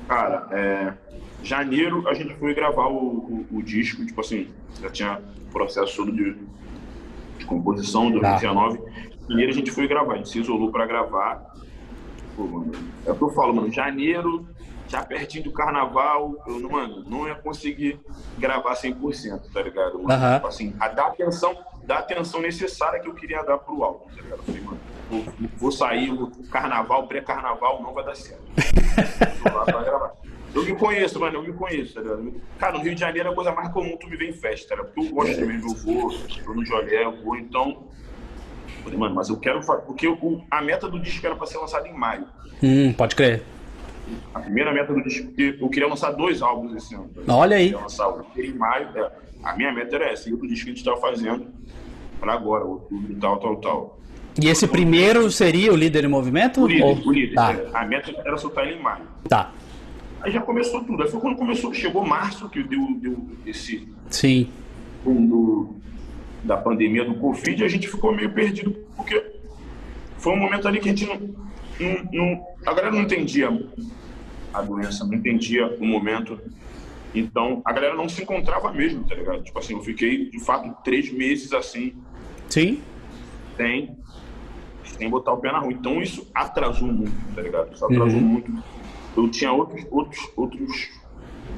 Cara, 0.08 0.48
é, 0.50 0.92
janeiro 1.42 2.08
a 2.08 2.14
gente 2.14 2.34
foi 2.36 2.54
gravar 2.54 2.86
o, 2.86 2.96
o, 2.96 3.46
o 3.52 3.62
disco, 3.62 4.04
tipo 4.04 4.20
assim, 4.20 4.48
já 4.80 4.90
tinha 4.90 5.20
processo 5.52 5.96
todo 5.96 6.12
de, 6.12 6.36
de 7.38 7.44
composição, 7.44 8.10
2019. 8.10 8.80
Janeiro 9.28 9.52
a 9.52 9.54
gente 9.54 9.70
foi 9.70 9.86
gravar, 9.86 10.14
a 10.14 10.16
gente 10.16 10.28
se 10.28 10.40
isolou 10.40 10.70
pra 10.70 10.86
gravar. 10.86 11.54
Pô, 12.36 12.44
mano, 12.44 12.72
é 13.06 13.12
o 13.12 13.14
que 13.14 13.22
eu 13.22 13.30
falo, 13.30 13.54
mano, 13.54 13.70
janeiro, 13.70 14.46
já 14.88 15.02
pertinho 15.02 15.44
do 15.44 15.52
carnaval, 15.52 16.34
eu 16.46 16.58
não, 16.58 16.70
mano, 16.70 17.04
não 17.06 17.26
ia 17.26 17.34
conseguir 17.34 17.98
gravar 18.38 18.74
100%, 18.74 19.40
tá 19.52 19.62
ligado? 19.62 20.02
Mano? 20.02 20.12
Aham. 20.12 20.34
Tipo 20.34 20.46
assim, 20.48 20.74
a 20.80 20.88
dar 20.88 21.06
atenção, 21.06 21.56
dar 21.86 21.96
a 21.96 21.98
atenção 22.00 22.40
necessária 22.40 23.00
que 23.00 23.08
eu 23.08 23.14
queria 23.14 23.42
dar 23.42 23.58
pro 23.58 23.82
álbum, 23.84 24.06
tá 24.14 24.22
ligado? 24.22 24.38
Eu 24.38 24.44
falei, 24.44 24.60
mano, 24.62 24.80
vou, 25.10 25.24
vou 25.56 25.72
sair, 25.72 26.10
vou- 26.14 26.30
carnaval, 26.50 27.06
pré-carnaval, 27.06 27.82
não 27.82 27.92
vai 27.92 28.04
dar 28.04 28.14
certo. 28.16 28.42
Eu 30.54 30.64
me 30.64 30.74
conheço, 30.76 31.18
mano, 31.18 31.38
eu 31.38 31.42
me 31.42 31.52
conheço, 31.52 31.94
tá 31.94 32.00
ligado? 32.00 32.40
Cara, 32.58 32.78
no 32.78 32.84
Rio 32.84 32.94
de 32.94 33.00
Janeiro 33.00 33.30
a 33.30 33.34
coisa 33.34 33.50
mais 33.52 33.68
comum 33.72 33.96
tu 33.96 34.08
me 34.08 34.16
ver 34.16 34.28
em 34.30 34.32
festa, 34.32 34.68
tá 34.68 34.74
ligado? 34.76 34.94
Porque 34.94 35.08
eu 35.10 35.14
gosto 35.14 35.40
mesmo, 35.46 35.68
eu 35.70 35.74
vou, 35.76 36.12
eu 36.46 36.54
no 36.54 36.64
Jolé, 36.64 37.04
eu 37.04 37.22
vou, 37.24 37.36
então. 37.36 37.82
Falei, 38.82 38.98
mano, 38.98 39.14
mas 39.14 39.28
eu 39.30 39.38
quero 39.38 39.62
fazer. 39.62 39.82
Porque 39.82 40.06
o- 40.06 40.42
a 40.50 40.60
meta 40.62 40.88
do 40.88 41.00
disco 41.00 41.26
era 41.26 41.34
pra 41.34 41.46
ser 41.46 41.58
lançada 41.58 41.88
em 41.88 41.94
maio. 41.94 42.26
Hum, 42.62 42.92
pode 42.92 43.16
crer. 43.16 43.42
A 44.34 44.40
primeira 44.40 44.72
meta 44.72 44.92
do 44.92 45.02
disco, 45.02 45.32
eu 45.38 45.68
queria 45.70 45.88
lançar 45.88 46.12
dois 46.12 46.40
álbuns 46.42 46.74
esse 46.76 46.94
ano. 46.94 47.08
tá? 47.26 47.34
Olha 47.34 47.56
aí. 47.56 47.64
Eu 47.64 47.68
queria 47.70 47.82
lançar 47.82 48.08
o 48.08 48.26
em 48.36 48.52
maio. 48.54 48.88
é. 48.94 49.23
A 49.44 49.56
minha 49.56 49.72
meta 49.72 49.96
era 49.96 50.06
essa, 50.10 50.28
e 50.28 50.32
o 50.32 50.40
disco 50.46 50.64
que 50.66 50.70
a 50.72 50.74
gente 50.74 50.84
tava 50.84 50.96
fazendo 51.00 51.46
pra 52.20 52.32
agora, 52.34 52.64
outubro 52.64 53.12
e 53.12 53.16
tal, 53.16 53.38
tal, 53.38 53.56
tal. 53.56 54.00
E 54.40 54.48
esse 54.48 54.66
primeiro 54.66 55.30
seria 55.30 55.72
o 55.72 55.76
líder 55.76 56.04
em 56.04 56.08
movimento? 56.08 56.62
O 56.62 56.66
líder, 56.66 56.82
Ou- 56.84 57.06
o 57.06 57.12
líder. 57.12 57.34
Tá. 57.34 57.54
A 57.72 57.84
meta 57.86 58.12
era 58.24 58.36
soltar 58.36 58.66
ele 58.66 58.78
em 58.78 58.82
maio. 58.82 59.04
tá. 59.28 59.52
Aí 60.22 60.32
já 60.32 60.40
começou 60.40 60.82
tudo. 60.82 61.02
Aí 61.02 61.10
foi 61.10 61.20
quando 61.20 61.36
começou, 61.36 61.74
chegou 61.74 62.02
março, 62.02 62.48
que 62.48 62.62
deu, 62.62 62.96
deu 62.98 63.28
esse 63.44 63.86
Sim. 64.08 64.48
do, 65.04 65.76
da 66.42 66.56
pandemia 66.56 67.04
do 67.04 67.14
Covid, 67.16 67.60
e 67.60 67.64
a 67.64 67.68
gente 67.68 67.86
ficou 67.86 68.14
meio 68.16 68.32
perdido, 68.32 68.74
porque 68.96 69.22
foi 70.16 70.32
um 70.32 70.38
momento 70.38 70.66
ali 70.66 70.80
que 70.80 70.88
a 70.88 70.96
gente 70.96 71.04
não. 71.06 71.16
não, 71.78 72.04
não 72.10 72.46
a 72.64 72.72
galera 72.72 72.90
não 72.90 73.02
entendia 73.02 73.50
a 74.54 74.62
doença, 74.62 75.04
não 75.04 75.12
entendia 75.12 75.66
o 75.78 75.84
momento. 75.84 76.40
Então, 77.14 77.62
a 77.64 77.72
galera 77.72 77.94
não 77.94 78.08
se 78.08 78.22
encontrava 78.22 78.72
mesmo, 78.72 79.06
tá 79.06 79.14
ligado? 79.14 79.42
Tipo 79.44 79.58
assim, 79.60 79.74
eu 79.74 79.82
fiquei, 79.82 80.28
de 80.30 80.40
fato, 80.44 80.74
três 80.82 81.12
meses 81.12 81.52
assim, 81.52 82.02
Sim. 82.48 82.84
sem, 83.56 83.96
sem 84.98 85.08
botar 85.08 85.32
o 85.32 85.38
pé 85.40 85.52
na 85.52 85.60
rua. 85.60 85.72
Então 85.72 86.02
isso 86.02 86.28
atrasou 86.34 86.88
muito, 86.88 87.32
tá 87.34 87.40
ligado? 87.40 87.72
Isso 87.72 87.84
atrasou 87.84 88.20
Uhum. 88.20 88.26
muito. 88.26 88.52
Eu 89.16 89.30
tinha 89.30 89.52
outros, 89.52 89.86
outros, 89.92 90.18
outros 90.36 90.88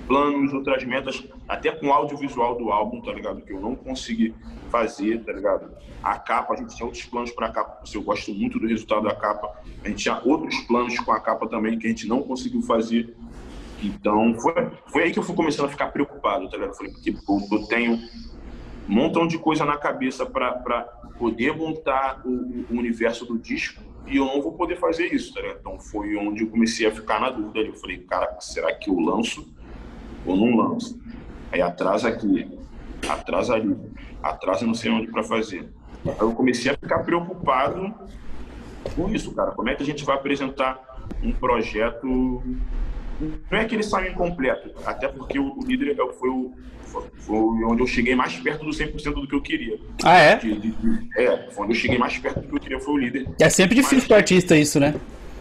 planos, 0.07 0.53
outras 0.53 0.85
metas, 0.85 1.27
até 1.49 1.73
com 1.73 1.87
o 1.87 1.93
audiovisual 1.93 2.57
do 2.59 2.71
álbum, 2.71 3.01
tá 3.01 3.13
ligado? 3.13 3.41
Que 3.43 3.53
eu 3.53 3.61
não 3.61 3.75
consegui 3.75 4.37
fazer, 4.71 5.25
tá 5.25 5.33
ligado? 5.33 5.73
A 6.03 6.19
capa, 6.19 6.53
a 6.55 6.57
gente 6.57 6.77
tinha 6.77 6.87
outros 6.87 7.05
planos 7.07 7.31
pra 7.33 7.51
capa, 7.51 7.81
assim, 7.83 7.97
eu 7.99 8.05
gosto 8.05 8.33
muito 8.33 8.59
do 8.61 8.67
resultado 8.69 9.05
da 9.05 9.15
capa. 9.15 9.51
A 9.85 9.89
gente 9.89 10.03
tinha 10.03 10.21
outros 10.25 10.55
planos 10.67 10.99
com 11.01 11.13
a 11.13 11.21
capa 11.21 11.49
também 11.49 11.79
que 11.79 11.87
a 11.87 11.91
gente 11.91 12.07
não 12.07 12.23
conseguiu 12.23 12.61
fazer. 12.63 13.17
Então, 13.83 14.35
foi, 14.41 14.55
foi 14.87 15.03
aí 15.05 15.13
que 15.13 15.19
eu 15.19 15.23
fui 15.23 15.35
começando 15.35 15.67
a 15.67 15.69
ficar 15.69 15.89
preocupado, 15.89 16.49
tá 16.49 16.57
ligado? 16.57 16.71
Eu 16.71 16.75
falei, 16.75 16.93
pô, 17.27 17.41
eu 17.53 17.67
tenho 17.67 17.93
um 17.93 18.95
montão 18.95 19.27
de 19.27 19.39
coisa 19.39 19.65
na 19.65 19.77
cabeça 19.77 20.25
para 20.25 20.81
poder 21.19 21.55
montar 21.57 22.23
o, 22.25 22.65
o 22.71 22.79
universo 22.79 23.25
do 23.27 23.39
disco 23.39 23.83
e 24.07 24.17
eu 24.17 24.25
não 24.25 24.41
vou 24.41 24.53
poder 24.53 24.79
fazer 24.79 25.13
isso, 25.13 25.35
tá 25.35 25.41
ligado? 25.41 25.59
Então 25.61 25.79
foi 25.79 26.17
onde 26.17 26.45
eu 26.45 26.49
comecei 26.49 26.87
a 26.87 26.93
ficar 26.93 27.21
na 27.21 27.31
dúvida. 27.31 27.61
Eu 27.61 27.75
falei, 27.75 27.99
cara, 27.99 28.41
será 28.41 28.73
que 28.73 28.89
eu 28.89 28.99
lanço 28.99 29.53
ou 30.25 30.37
não 30.37 30.57
lanço? 30.57 30.99
Aí 31.51 31.61
atrasa 31.61 32.09
aqui, 32.09 32.49
atrasa 33.09 33.55
ali, 33.55 33.77
atrasa 34.23 34.67
não 34.67 34.75
sei 34.75 34.91
onde 34.91 35.09
para 35.09 35.25
fazer. 35.25 35.69
Aí 36.05 36.15
eu 36.21 36.33
comecei 36.33 36.71
a 36.71 36.77
ficar 36.77 37.01
preocupado 37.01 37.93
com 38.95 39.09
isso, 39.09 39.35
cara. 39.35 39.51
Como 39.51 39.69
é 39.69 39.75
que 39.75 39.83
a 39.83 39.87
gente 39.87 40.05
vai 40.05 40.15
apresentar 40.15 40.81
um 41.23 41.33
projeto? 41.33 42.43
Não 43.21 43.59
é 43.59 43.65
que 43.65 43.75
ele 43.75 43.83
saiu 43.83 44.13
incompleto, 44.13 44.71
até 44.85 45.09
porque 45.09 45.39
o, 45.39 45.59
o 45.59 45.65
líder 45.67 45.93
é- 45.93 46.13
foi, 46.13 46.29
o, 46.29 46.53
foi, 46.85 47.39
onde 47.65 47.83
eu 47.83 47.87
cheguei 47.87 48.15
mais 48.15 48.37
perto 48.37 48.65
do 48.65 48.71
100% 48.71 49.15
do 49.15 49.27
que 49.29 49.35
eu 49.35 49.41
queria. 49.43 49.79
Ah, 50.05 50.19
é? 50.19 50.37
De- 50.37 50.59
de- 50.59 50.71
de- 50.73 51.09
é, 51.21 51.49
foi 51.51 51.65
onde 51.65 51.75
eu 51.75 51.81
cheguei 51.81 51.99
mais 51.99 52.19
perto 52.19 52.41
do 52.41 52.49
que 52.49 52.55
eu 52.55 52.61
queria, 52.61 52.81
foi 52.81 52.95
o 52.95 52.99
líder. 52.99 53.27
É 53.41 53.49
sempre 53.49 53.75
difícil 53.75 54.07
pro 54.07 54.17
artista 54.17 54.57
isso, 54.57 54.79
né? 54.79 54.95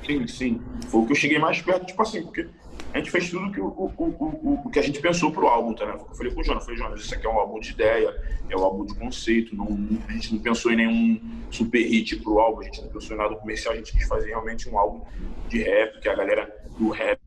Sim, 0.05 0.27
sim. 0.27 0.61
Foi 0.87 1.01
o 1.01 1.05
que 1.05 1.11
eu 1.11 1.15
cheguei 1.15 1.39
mais 1.39 1.61
perto, 1.61 1.85
tipo 1.85 2.01
assim, 2.01 2.21
porque 2.23 2.47
a 2.95 2.99
gente 2.99 3.11
fez 3.11 3.29
tudo 3.29 3.51
que 3.51 3.59
o, 3.59 3.65
o, 3.65 3.93
o, 3.97 4.05
o, 4.07 4.61
o 4.67 4.69
que 4.69 4.79
a 4.79 4.81
gente 4.81 5.01
pensou 5.01 5.29
pro 5.29 5.47
álbum, 5.47 5.73
tá, 5.73 5.85
né? 5.85 5.95
Eu 5.95 6.15
falei 6.15 6.33
com 6.33 6.39
o 6.39 6.43
Jonas, 6.45 6.63
falei, 6.63 6.79
Jonas, 6.79 7.01
isso 7.01 7.13
aqui 7.13 7.27
é 7.27 7.29
um 7.29 7.37
álbum 7.37 7.59
de 7.59 7.71
ideia, 7.71 8.15
é 8.49 8.55
um 8.55 8.63
álbum 8.63 8.85
de 8.85 8.95
conceito, 8.95 9.53
não, 9.53 9.67
a 10.07 10.11
gente 10.13 10.33
não 10.33 10.39
pensou 10.41 10.71
em 10.71 10.77
nenhum 10.77 11.21
super 11.51 11.85
hit 11.85 12.15
pro 12.15 12.39
álbum, 12.39 12.61
a 12.61 12.63
gente 12.63 12.81
não 12.81 12.87
pensou 12.87 13.13
em 13.13 13.19
nada 13.19 13.35
comercial, 13.35 13.73
a 13.73 13.77
gente 13.77 13.91
quis 13.91 14.07
fazer 14.07 14.27
realmente 14.27 14.69
um 14.69 14.79
álbum 14.79 15.01
de 15.49 15.61
rap, 15.61 15.99
que 15.99 16.07
a 16.07 16.15
galera 16.15 16.55
do 16.79 16.87
rap 16.87 17.19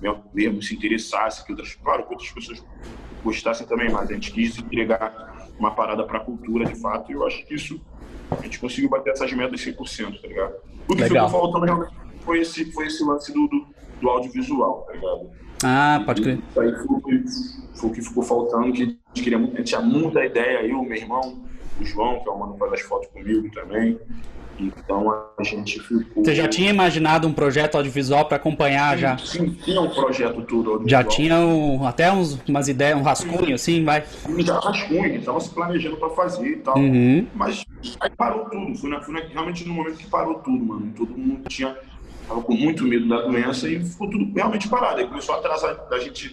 mesmo, 0.00 0.24
mesmo 0.32 0.62
se 0.62 0.74
interessasse, 0.74 1.44
que 1.44 1.52
outras, 1.52 1.74
claro 1.74 2.06
que 2.06 2.12
outras 2.14 2.30
pessoas 2.30 2.64
gostassem 3.22 3.66
também, 3.66 3.90
mas 3.90 4.08
a 4.08 4.14
gente 4.14 4.32
quis 4.32 4.56
entregar 4.56 5.46
uma 5.58 5.72
parada 5.72 6.06
pra 6.06 6.20
cultura 6.20 6.64
de 6.64 6.80
fato, 6.80 7.12
e 7.12 7.14
eu 7.14 7.26
acho 7.26 7.44
que 7.44 7.54
isso 7.54 7.78
a 8.30 8.40
gente 8.40 8.58
conseguiu 8.58 8.88
bater 8.88 9.12
essas 9.12 9.30
metas 9.34 9.60
100%, 9.60 10.22
tá 10.22 10.26
ligado? 10.26 10.54
O 10.88 10.96
que 10.96 11.02
Legal. 11.02 11.28
ficou 11.28 11.42
faltando 11.42 11.66
realmente 11.66 12.02
foi 12.24 12.40
esse, 12.40 12.72
foi 12.72 12.86
esse 12.86 13.04
lance 13.04 13.32
do, 13.32 13.46
do, 13.46 13.66
do 14.02 14.10
audiovisual, 14.10 14.82
tá 14.86 14.92
ligado? 14.92 15.30
Ah, 15.64 16.02
pode 16.04 16.22
crer. 16.22 16.38
Isso 16.50 16.60
aí 16.60 16.72
foi, 16.72 17.24
foi 17.74 17.90
o 17.90 17.92
que 17.92 18.02
ficou 18.02 18.22
faltando, 18.22 18.72
que 18.72 18.82
a 18.82 18.86
gente, 18.86 18.98
queria, 19.14 19.38
a 19.38 19.40
gente 19.40 19.62
tinha 19.62 19.80
muita 19.80 20.24
ideia, 20.24 20.66
eu, 20.66 20.82
meu 20.82 20.96
irmão, 20.96 21.42
o 21.80 21.84
João, 21.84 22.20
que 22.20 22.28
é 22.28 22.32
o 22.32 22.38
mano 22.38 22.54
que 22.54 22.58
faz 22.58 22.72
as 22.72 22.80
fotos 22.82 23.08
comigo 23.08 23.48
também. 23.52 23.98
Então 24.58 25.10
a 25.10 25.42
gente 25.42 25.80
ficou. 25.80 26.22
Você 26.22 26.34
já 26.34 26.46
tinha 26.46 26.70
imaginado 26.70 27.26
um 27.26 27.32
projeto 27.32 27.76
audiovisual 27.76 28.26
para 28.26 28.36
acompanhar 28.36 28.94
sim, 28.94 29.00
já? 29.00 29.18
Sim, 29.18 29.50
tinha 29.64 29.80
um 29.80 29.88
projeto 29.88 30.42
tudo. 30.42 30.82
Já 30.86 31.02
tinha 31.02 31.38
um, 31.38 31.86
até 31.86 32.12
uns, 32.12 32.38
umas 32.46 32.68
ideias, 32.68 32.98
um 32.98 33.02
rascunho 33.02 33.54
assim, 33.54 33.82
vai? 33.84 34.04
Já 34.38 34.58
rascunho, 34.58 35.16
estava 35.16 35.40
se 35.40 35.50
planejando 35.50 35.96
para 35.96 36.10
fazer 36.10 36.48
e 36.48 36.56
tal. 36.56 36.76
Uhum. 36.76 37.26
Mas 37.34 37.64
aí 38.00 38.10
parou 38.10 38.44
tudo. 38.44 38.76
Foi, 38.76 38.90
na, 38.90 39.00
foi 39.00 39.14
na, 39.14 39.20
realmente 39.20 39.66
no 39.66 39.74
momento 39.74 39.96
que 39.96 40.06
parou 40.06 40.34
tudo, 40.34 40.64
mano. 40.64 40.92
Todo 40.96 41.16
mundo 41.16 41.48
tinha. 41.48 41.76
Tava 42.28 42.42
com 42.42 42.54
muito 42.54 42.84
medo 42.84 43.08
da 43.08 43.22
doença 43.22 43.68
e 43.68 43.84
ficou 43.84 44.08
tudo 44.08 44.32
realmente 44.34 44.68
parado. 44.68 45.00
Aí 45.00 45.06
começou 45.06 45.34
a 45.34 45.38
atrasar 45.38 45.76
a 45.90 45.98
gente. 45.98 46.28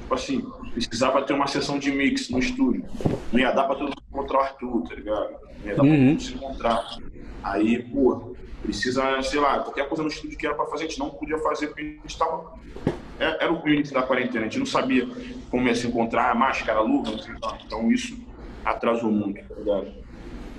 Tipo 0.00 0.14
assim, 0.14 0.40
precisava 0.72 1.22
ter 1.22 1.34
uma 1.34 1.46
sessão 1.46 1.78
de 1.78 1.90
mix 1.92 2.28
no 2.30 2.38
estúdio. 2.38 2.84
Não 3.32 3.38
ia 3.40 3.50
dar 3.52 3.64
para 3.64 3.74
todo 3.76 3.88
mundo 3.88 4.02
encontrar 4.10 4.38
o 4.38 4.42
Arthur, 4.42 4.82
tá 4.88 4.94
ligado? 4.94 5.28
Não 5.62 5.70
ia 5.70 5.76
dar 5.76 5.82
Uhum. 5.82 5.88
pra 5.88 5.96
todo 5.96 6.06
mundo 6.06 6.22
se 6.22 6.34
encontrar. 6.34 6.98
Aí, 7.44 7.82
pô, 7.82 8.34
precisa, 8.62 9.22
sei 9.22 9.38
lá, 9.40 9.58
qualquer 9.60 9.86
coisa 9.88 10.02
no 10.02 10.08
estúdio 10.08 10.36
que 10.38 10.46
era 10.46 10.54
pra 10.54 10.66
fazer, 10.66 10.84
a 10.84 10.88
gente 10.88 10.98
não 10.98 11.10
podia 11.10 11.38
fazer 11.38 11.68
porque 11.68 11.82
a 11.82 11.84
gente 12.08 12.18
tava. 12.18 12.52
é- 13.20 13.44
Era 13.44 13.52
o 13.52 13.68
início 13.68 13.92
da 13.94 14.02
quarentena, 14.02 14.40
a 14.40 14.44
gente 14.44 14.58
não 14.58 14.66
sabia 14.66 15.06
como 15.50 15.66
ia 15.68 15.74
se 15.74 15.86
encontrar, 15.86 16.34
máscara, 16.34 16.80
luva. 16.80 17.12
Então 17.66 17.90
isso 17.92 18.16
atrasou 18.64 19.10
muito, 19.10 19.42
tá 19.46 19.54
ligado? 19.56 19.88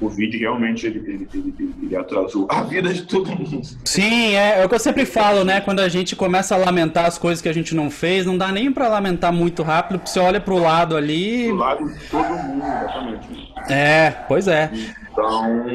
O 0.01 0.07
vídeo 0.07 0.39
realmente 0.39 0.85
ele, 0.87 0.99
ele, 0.99 1.27
ele, 1.33 1.75
ele- 1.83 1.95
atrasou 1.95 2.47
a 2.49 2.63
vida 2.63 2.93
de 2.93 3.01
todo 3.03 3.29
mundo. 3.31 3.61
Sim, 3.83 4.33
é, 4.35 4.61
é 4.61 4.65
o 4.65 4.69
que 4.69 4.75
eu 4.75 4.79
sempre 4.79 5.05
falo, 5.05 5.43
né? 5.43 5.59
Quando 5.59 5.81
a 5.81 5.89
gente 5.89 6.15
começa 6.15 6.55
a 6.55 6.57
lamentar 6.57 7.05
as 7.05 7.17
coisas 7.17 7.41
que 7.41 7.49
a 7.49 7.53
gente 7.53 7.75
não 7.75 7.89
fez, 7.91 8.25
não 8.25 8.37
dá 8.37 8.49
nem 8.51 8.71
pra 8.71 8.87
lamentar 8.87 9.33
muito 9.33 9.61
rápido, 9.61 9.99
porque 9.99 10.09
você 10.11 10.19
olha 10.19 10.39
pro 10.39 10.57
lado 10.57 10.95
ali. 10.95 11.47
Do 11.49 11.55
lado 11.55 11.85
de 11.85 11.99
todo 12.05 12.29
mundo, 12.29 12.63
exatamente. 12.63 13.27
É, 13.69 14.11
pois 14.27 14.47
é. 14.47 14.71
Então, 15.11 15.65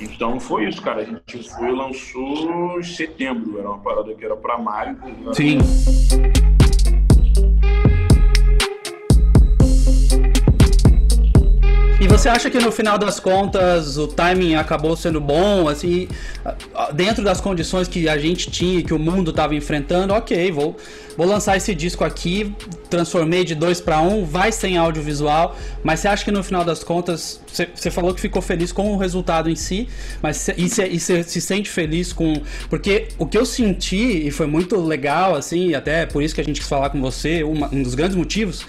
então 0.00 0.40
foi 0.40 0.66
isso, 0.68 0.80
cara. 0.80 1.02
A 1.02 1.04
gente 1.04 1.48
foi 1.50 1.70
lançou 1.70 2.78
em 2.78 2.82
setembro. 2.82 3.58
Era 3.58 3.68
uma 3.68 3.78
parada 3.78 4.14
que 4.14 4.24
era 4.24 4.36
pra 4.36 4.56
maio. 4.58 4.96
Sim. 5.34 5.58
Você 12.18 12.28
acha 12.28 12.48
que 12.48 12.58
no 12.58 12.70
final 12.70 12.96
das 12.96 13.18
contas 13.18 13.98
o 13.98 14.06
timing 14.06 14.54
acabou 14.54 14.96
sendo 14.96 15.20
bom, 15.20 15.68
assim, 15.68 16.06
dentro 16.92 17.24
das 17.24 17.40
condições 17.40 17.88
que 17.88 18.08
a 18.08 18.16
gente 18.16 18.50
tinha, 18.52 18.82
que 18.82 18.94
o 18.94 18.98
mundo 19.00 19.30
estava 19.30 19.54
enfrentando, 19.54 20.14
ok, 20.14 20.52
vou, 20.52 20.76
vou 21.16 21.26
lançar 21.26 21.56
esse 21.56 21.74
disco 21.74 22.04
aqui, 22.04 22.54
transformei 22.88 23.44
de 23.44 23.56
dois 23.56 23.80
para 23.80 24.00
um, 24.00 24.24
vai 24.24 24.52
sem 24.52 24.76
audiovisual, 24.76 25.56
mas 25.82 26.00
você 26.00 26.08
acha 26.08 26.24
que 26.24 26.30
no 26.30 26.44
final 26.44 26.64
das 26.64 26.84
contas, 26.84 27.40
você, 27.46 27.90
falou 27.90 28.14
que 28.14 28.20
ficou 28.20 28.40
feliz 28.40 28.70
com 28.70 28.92
o 28.94 28.96
resultado 28.96 29.50
em 29.50 29.56
si, 29.56 29.88
mas 30.22 30.36
cê- 30.36 30.54
e 30.56 30.68
você 30.68 30.98
cê 31.00 31.22
se 31.24 31.40
sente 31.40 31.68
feliz 31.68 32.12
com. 32.12 32.34
Porque 32.70 33.08
o 33.18 33.26
que 33.26 33.36
eu 33.36 33.44
senti, 33.44 34.26
e 34.26 34.30
foi 34.30 34.46
muito 34.46 34.76
legal, 34.80 35.34
assim, 35.34 35.74
até 35.74 36.06
por 36.06 36.22
isso 36.22 36.34
que 36.34 36.40
a 36.40 36.44
gente 36.44 36.60
quis 36.60 36.68
falar 36.68 36.90
com 36.90 37.00
você, 37.00 37.42
uma- 37.42 37.68
um 37.74 37.82
dos 37.82 37.94
grandes 37.94 38.16
motivos, 38.16 38.64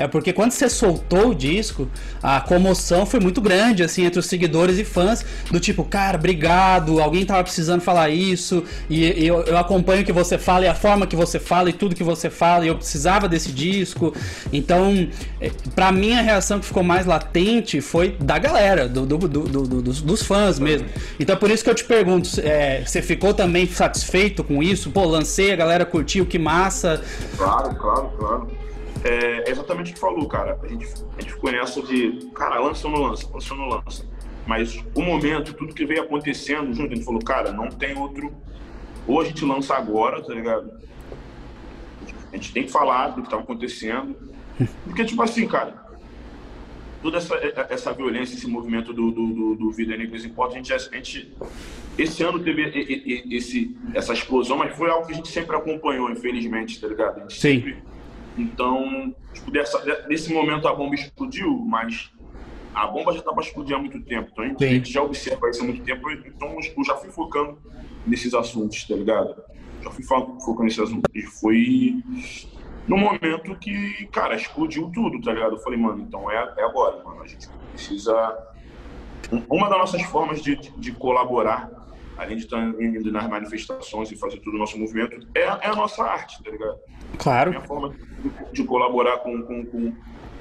é 0.00 0.08
porque 0.08 0.32
quando 0.32 0.50
você 0.52 0.68
soltou 0.68 1.28
o 1.28 1.34
disco, 1.34 1.86
a 2.22 2.40
comoção 2.40 3.04
foi 3.04 3.20
muito 3.20 3.40
grande, 3.40 3.82
assim, 3.82 4.04
entre 4.04 4.18
os 4.18 4.26
seguidores 4.26 4.78
e 4.78 4.84
fãs, 4.84 5.24
do 5.50 5.60
tipo, 5.60 5.84
cara, 5.84 6.16
obrigado, 6.16 7.00
alguém 7.00 7.24
tava 7.26 7.42
precisando 7.42 7.80
falar 7.82 8.08
isso, 8.08 8.64
e, 8.88 9.04
e 9.04 9.26
eu, 9.26 9.42
eu 9.44 9.58
acompanho 9.58 10.02
o 10.02 10.04
que 10.04 10.12
você 10.12 10.38
fala, 10.38 10.64
e 10.64 10.68
a 10.68 10.74
forma 10.74 11.06
que 11.06 11.14
você 11.14 11.38
fala, 11.38 11.68
e 11.68 11.72
tudo 11.72 11.94
que 11.94 12.02
você 12.02 12.30
fala, 12.30 12.64
e 12.64 12.68
eu 12.68 12.76
precisava 12.76 13.28
desse 13.28 13.52
disco. 13.52 14.14
Então, 14.52 15.08
eh, 15.40 15.50
pra 15.74 15.92
mim, 15.92 16.14
a 16.14 16.22
reação 16.22 16.58
que 16.58 16.66
ficou 16.66 16.82
mais 16.82 17.04
latente 17.06 17.80
foi 17.80 18.16
da 18.20 18.38
galera, 18.38 18.88
do, 18.88 19.04
do- 19.04 19.18
do- 19.18 19.28
do- 19.44 19.62
do- 19.68 19.82
dos, 19.82 20.00
dos 20.00 20.22
fãs 20.22 20.58
mesmo. 20.58 20.88
Então, 21.18 21.36
por 21.36 21.50
isso 21.50 21.62
que 21.62 21.68
eu 21.70 21.74
te 21.74 21.84
pergunto, 21.84 22.28
eh, 22.42 22.82
você 22.86 23.02
ficou 23.02 23.34
também 23.34 23.66
satisfeito 23.66 24.42
com 24.42 24.62
isso? 24.62 24.90
Pô, 24.90 25.04
lancei, 25.04 25.52
a 25.52 25.56
galera 25.56 25.84
curtiu, 25.84 26.24
que 26.24 26.38
massa. 26.38 27.02
Claro, 27.36 27.74
claro, 27.74 28.10
claro. 28.18 28.48
É 29.04 29.48
é 29.48 29.50
exatamente 29.50 29.90
o 29.90 29.94
que 29.94 30.00
falou, 30.00 30.26
cara. 30.28 30.58
A 30.62 30.68
gente, 30.68 30.86
a 31.16 31.20
gente 31.20 31.32
ficou 31.32 31.50
nessa 31.50 31.82
de, 31.82 32.30
cara, 32.34 32.60
lança 32.60 32.86
ou 32.86 32.92
não 32.94 33.02
lança, 33.02 33.28
lança 33.32 33.54
ou 33.54 33.60
não 33.60 33.68
lança. 33.68 34.06
Mas 34.46 34.82
o 34.94 35.02
momento, 35.02 35.54
tudo 35.54 35.74
que 35.74 35.86
veio 35.86 36.02
acontecendo 36.02 36.72
junto, 36.74 36.92
a 36.92 36.96
gente 36.96 37.04
falou, 37.04 37.20
cara, 37.22 37.52
não 37.52 37.68
tem 37.68 37.96
outro. 37.96 38.32
Ou 39.06 39.20
a 39.20 39.24
gente 39.24 39.44
lança 39.44 39.74
agora, 39.74 40.22
tá 40.22 40.34
ligado? 40.34 40.70
A 42.32 42.36
gente 42.36 42.52
tem 42.52 42.64
que 42.64 42.70
falar 42.70 43.08
do 43.08 43.22
que 43.22 43.30
tá 43.30 43.38
acontecendo. 43.38 44.16
Porque, 44.84 45.04
tipo 45.04 45.22
assim, 45.22 45.46
cara, 45.46 45.74
toda 47.02 47.16
essa, 47.18 47.34
essa 47.70 47.92
violência, 47.92 48.34
esse 48.34 48.46
movimento 48.46 48.92
do, 48.92 49.10
do, 49.10 49.26
do, 49.28 49.54
do 49.56 49.70
Vida 49.72 49.96
Negros 49.96 50.24
Importa, 50.24 50.54
a 50.54 50.56
gente, 50.58 50.72
a 50.72 50.78
gente 50.78 51.32
esse 51.98 52.22
ano 52.22 52.38
teve 52.38 52.62
esse, 53.30 53.76
essa 53.94 54.12
explosão, 54.12 54.56
mas 54.56 54.74
foi 54.76 54.90
algo 54.90 55.06
que 55.06 55.12
a 55.12 55.16
gente 55.16 55.28
sempre 55.28 55.56
acompanhou, 55.56 56.10
infelizmente, 56.10 56.80
tá 56.80 56.86
ligado? 56.86 57.18
A 57.18 57.20
gente 57.20 57.34
Sim. 57.34 57.60
sempre- 57.60 57.89
então, 58.36 59.14
tipo, 59.32 59.50
dessa, 59.50 59.82
nesse 60.08 60.32
momento 60.32 60.66
a 60.68 60.74
bomba 60.74 60.94
explodiu, 60.94 61.58
mas 61.66 62.10
a 62.74 62.86
bomba 62.86 63.12
já 63.12 63.18
estava 63.18 63.40
explodindo 63.40 63.76
há 63.76 63.78
muito 63.80 64.00
tempo. 64.02 64.30
Então 64.32 64.44
a 64.44 64.48
gente, 64.48 64.64
a 64.64 64.68
gente 64.68 64.92
já 64.92 65.02
observa 65.02 65.50
isso 65.50 65.62
há 65.62 65.64
muito 65.64 65.82
tempo. 65.82 66.08
Então 66.10 66.56
eu 66.56 66.84
já 66.84 66.96
fui 66.96 67.10
focando 67.10 67.58
nesses 68.06 68.32
assuntos, 68.32 68.84
tá 68.86 68.94
ligado? 68.94 69.34
Já 69.82 69.90
fui 69.90 70.04
fo- 70.04 70.38
focando 70.40 70.64
nesses 70.64 70.78
assuntos. 70.78 71.10
E 71.14 71.22
foi 71.22 72.02
no 72.86 72.96
momento 72.96 73.54
que, 73.56 74.06
cara, 74.12 74.34
explodiu 74.36 74.90
tudo, 74.94 75.20
tá 75.20 75.32
ligado? 75.32 75.56
Eu 75.56 75.60
falei, 75.60 75.78
mano, 75.78 76.02
então 76.02 76.30
é, 76.30 76.54
é 76.58 76.64
agora, 76.64 77.02
mano. 77.04 77.22
A 77.22 77.26
gente 77.26 77.48
precisa. 77.72 78.38
Uma 79.48 79.68
das 79.68 79.78
nossas 79.78 80.02
formas 80.02 80.42
de, 80.42 80.56
de 80.56 80.92
colaborar, 80.92 81.70
além 82.16 82.36
de 82.36 82.44
estar 82.44 82.60
indo 82.80 83.10
nas 83.10 83.28
manifestações 83.28 84.10
e 84.10 84.16
fazer 84.16 84.38
todo 84.40 84.54
o 84.54 84.58
nosso 84.58 84.78
movimento, 84.78 85.26
é, 85.34 85.40
é 85.40 85.66
a 85.66 85.74
nossa 85.74 86.02
arte, 86.04 86.42
tá 86.42 86.50
ligado? 86.50 86.78
Claro. 87.18 87.50
minha 87.50 87.62
forma 87.62 87.90
de, 87.90 88.52
de 88.52 88.64
colaborar 88.64 89.18
com, 89.18 89.42
com, 89.42 89.66
com, 89.66 89.92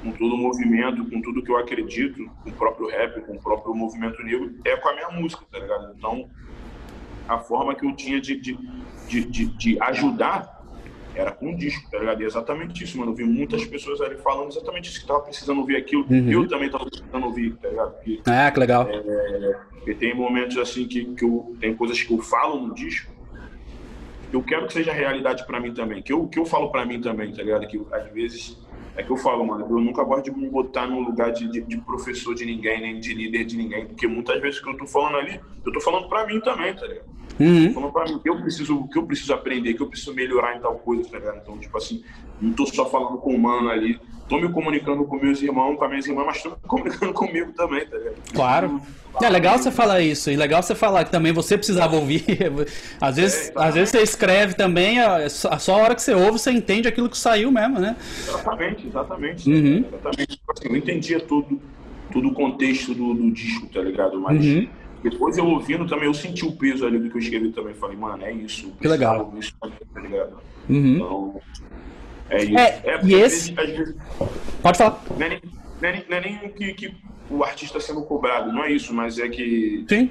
com 0.04 0.12
todo 0.12 0.36
o 0.36 0.38
movimento, 0.38 1.10
com 1.10 1.22
tudo 1.22 1.44
que 1.44 1.52
eu 1.52 1.58
acredito, 1.58 2.30
com 2.44 2.50
o 2.50 2.54
próprio 2.54 2.90
rap, 2.90 3.22
com 3.22 3.34
o 3.34 3.42
próprio 3.42 3.74
movimento 3.74 4.22
negro, 4.24 4.56
é 4.66 4.76
com 4.78 4.90
a 4.90 4.94
minha 4.94 5.10
música, 5.12 5.44
tá 5.52 5.60
ligado? 5.60 5.94
Então, 5.98 6.30
a 7.28 7.38
forma 7.40 7.76
que 7.76 7.86
eu 7.86 7.96
tinha 7.96 8.20
de, 8.20 8.36
de, 8.36 8.58
de, 9.08 9.26
de, 9.26 9.46
de 9.46 9.82
ajudar 9.84 10.59
era 11.20 11.32
com 11.32 11.56
disco, 11.56 11.90
tá 11.92 12.00
ligado? 12.00 12.22
E 12.22 12.24
é 12.24 12.28
exatamente 12.28 12.84
isso, 12.84 12.98
mano. 12.98 13.12
Eu 13.12 13.16
vi 13.16 13.24
muitas 13.24 13.66
pessoas 13.66 14.02
ali 14.02 14.18
falando 14.18 14.50
exatamente 14.50 14.90
isso, 14.90 15.02
que 15.02 15.08
tava 15.08 15.22
precisando 15.22 15.60
ouvir 15.60 15.76
aquilo. 15.76 16.06
Uhum. 16.10 16.30
Eu 16.32 16.48
também 16.48 16.70
tava 16.70 16.86
precisando 16.86 17.26
ouvir, 17.26 17.56
tá 17.58 17.70
ligado? 17.70 17.92
Porque 17.94 18.22
Ah, 18.26 18.52
que 18.52 18.60
legal. 18.60 18.88
porque 19.72 19.94
tem 19.96 20.16
momentos 20.16 20.58
assim 20.58 20.88
que, 20.88 21.06
que 21.16 21.24
eu, 21.24 21.56
tem 21.60 21.76
coisas 21.76 22.02
que 22.02 22.14
eu 22.14 22.20
falo 22.20 22.68
no 22.68 22.74
disco 22.74 23.20
que 24.30 24.36
eu 24.36 24.44
quero 24.44 24.68
que 24.68 24.74
seja 24.74 24.94
realidade 24.94 25.46
pra 25.46 25.60
mim 25.60 25.74
também. 25.74 26.02
Que 26.04 26.14
eu, 26.14 26.28
que 26.28 26.38
eu 26.38 26.46
falo 26.46 26.72
pra 26.72 26.86
mim 26.86 27.02
também, 27.02 27.34
tá 27.34 27.42
ligado? 27.42 27.68
Que 27.68 27.82
às 27.92 28.12
vezes 28.12 28.58
é 29.00 29.04
que 29.04 29.10
eu 29.10 29.18
falo, 29.18 29.48
mano, 29.48 29.66
eu 29.66 29.80
nunca 29.80 30.04
gosto 30.04 30.26
de 30.26 30.38
me 30.38 30.50
botar 30.50 30.86
num 30.86 31.00
lugar 31.00 31.32
de, 31.32 31.50
de, 31.50 31.62
de 31.62 31.78
professor 31.78 32.36
de 32.36 32.46
ninguém, 32.46 32.82
nem 32.82 33.00
de 33.00 33.14
líder 33.14 33.46
de 33.46 33.56
ninguém. 33.56 33.86
Porque 33.86 34.06
muitas 34.08 34.42
vezes 34.42 34.60
que 34.60 34.70
eu 34.70 34.78
tô 34.78 34.86
falando 34.86 35.16
ali, 35.16 35.40
eu 35.66 35.72
tô 35.72 35.80
falando 35.80 36.10
pra 36.10 36.28
mim 36.28 36.42
também, 36.42 36.74
tá 36.76 36.86
ligado? 36.86 37.08
Uhum. 37.40 37.74
falando 37.74 37.94
pra 37.94 38.04
mim 38.04 38.20
que 38.20 38.30
eu 38.30 38.42
preciso, 38.42 38.86
que 38.90 38.98
eu 38.98 39.04
preciso 39.04 39.34
aprender, 39.34 39.74
que 39.74 39.82
eu 39.82 39.88
preciso 39.88 40.14
melhorar 40.14 40.58
em 40.58 40.60
tal 40.60 40.76
coisa, 40.80 41.10
tá 41.10 41.18
ligado? 41.18 41.38
Então, 41.42 41.58
tipo 41.58 41.78
assim, 41.78 42.04
não 42.42 42.52
tô 42.52 42.66
só 42.66 42.90
falando 42.90 43.18
com 43.20 43.34
o 43.34 43.40
mano 43.40 43.70
ali, 43.70 43.98
tô 44.30 44.40
me 44.40 44.50
comunicando 44.52 45.04
com 45.06 45.18
meus 45.18 45.42
irmãos, 45.42 45.76
com 45.76 45.84
as 45.84 45.90
minhas 45.90 46.06
irmãs, 46.08 46.26
mas 46.28 46.42
tô 46.44 46.50
me 46.52 46.56
comunicando 46.68 47.12
comigo 47.14 47.52
também, 47.54 47.86
tá 47.88 47.98
ligado? 47.98 48.16
Claro. 48.34 48.82
É 49.22 49.28
legal 49.28 49.58
você 49.58 49.72
falar 49.72 50.00
isso, 50.02 50.30
e 50.30 50.36
legal 50.38 50.62
você 50.62 50.76
falar 50.76 51.04
que 51.04 51.12
também 51.12 51.34
você 51.34 51.58
precisava 51.58 51.96
ouvir. 51.96 52.24
Às 53.02 53.18
vezes, 53.18 53.50
É, 53.50 53.54
às 53.58 53.74
vezes 53.74 53.90
você 53.90 54.02
escreve 54.02 54.54
também, 54.54 55.00
a- 55.02 55.28
só 55.30 55.58
só 55.58 55.74
a 55.74 55.78
hora 55.84 55.96
que 55.96 56.02
você 56.02 56.14
ouve, 56.14 56.38
você 56.40 56.52
entende 56.52 56.88
aquilo 56.88 57.10
que 57.10 57.18
saiu 57.18 57.52
mesmo, 57.52 57.80
né? 57.80 57.98
Exatamente, 58.20 58.88
exatamente. 58.88 59.50
Uhum. 59.50 59.78
Exatamente. 59.88 60.28
Tipo 60.38 60.52
assim, 60.54 60.70
eu 60.70 60.76
entendia 60.78 61.20
tudo, 61.20 61.60
todo 62.14 62.28
o 62.30 62.34
contexto 62.34 62.94
do, 62.94 63.14
do 63.16 63.32
disco, 63.32 63.68
tá 63.74 63.82
ligado? 63.82 64.20
Mas 64.22 64.46
Uhum. 64.46 64.68
depois 65.04 65.38
eu 65.38 65.46
ouvindo 65.48 65.88
também, 65.88 66.06
eu 66.06 66.14
senti 66.14 66.46
o 66.46 66.52
peso 66.56 66.86
ali 66.86 67.00
do 67.00 67.10
que 67.10 67.18
eu 67.18 67.22
escrevi 67.22 67.50
também. 67.52 67.74
Falei, 67.74 67.98
mano, 67.98 68.24
é 68.24 68.32
isso. 68.32 68.72
Que 68.80 68.88
legal. 68.88 69.34
Isso, 69.40 69.52
tá 69.60 70.00
ligado? 70.02 70.38
Uhum. 70.70 70.96
Então, 70.96 71.39
é 72.30 72.44
isso. 72.44 72.58
É, 72.58 72.98
porque 72.98 73.14
e 73.16 73.22
esse- 73.22 73.54
vezes- 73.54 73.58
às 73.58 73.78
vezes- 73.78 73.96
Pode 74.62 74.78
falar. 74.78 75.02
não 75.18 75.26
é 75.26 75.30
nem, 75.30 75.42
não 75.82 75.90
é 75.90 75.92
nem, 75.92 76.06
não 76.10 76.18
é 76.18 76.22
nem 76.22 76.50
que, 76.52 76.74
que 76.74 76.94
o 77.30 77.44
artista 77.44 77.80
sendo 77.80 78.02
cobrado, 78.04 78.52
não 78.52 78.64
é 78.64 78.72
isso, 78.72 78.94
mas 78.94 79.18
é 79.20 79.30
que 79.30 79.86
Sim. 79.88 80.10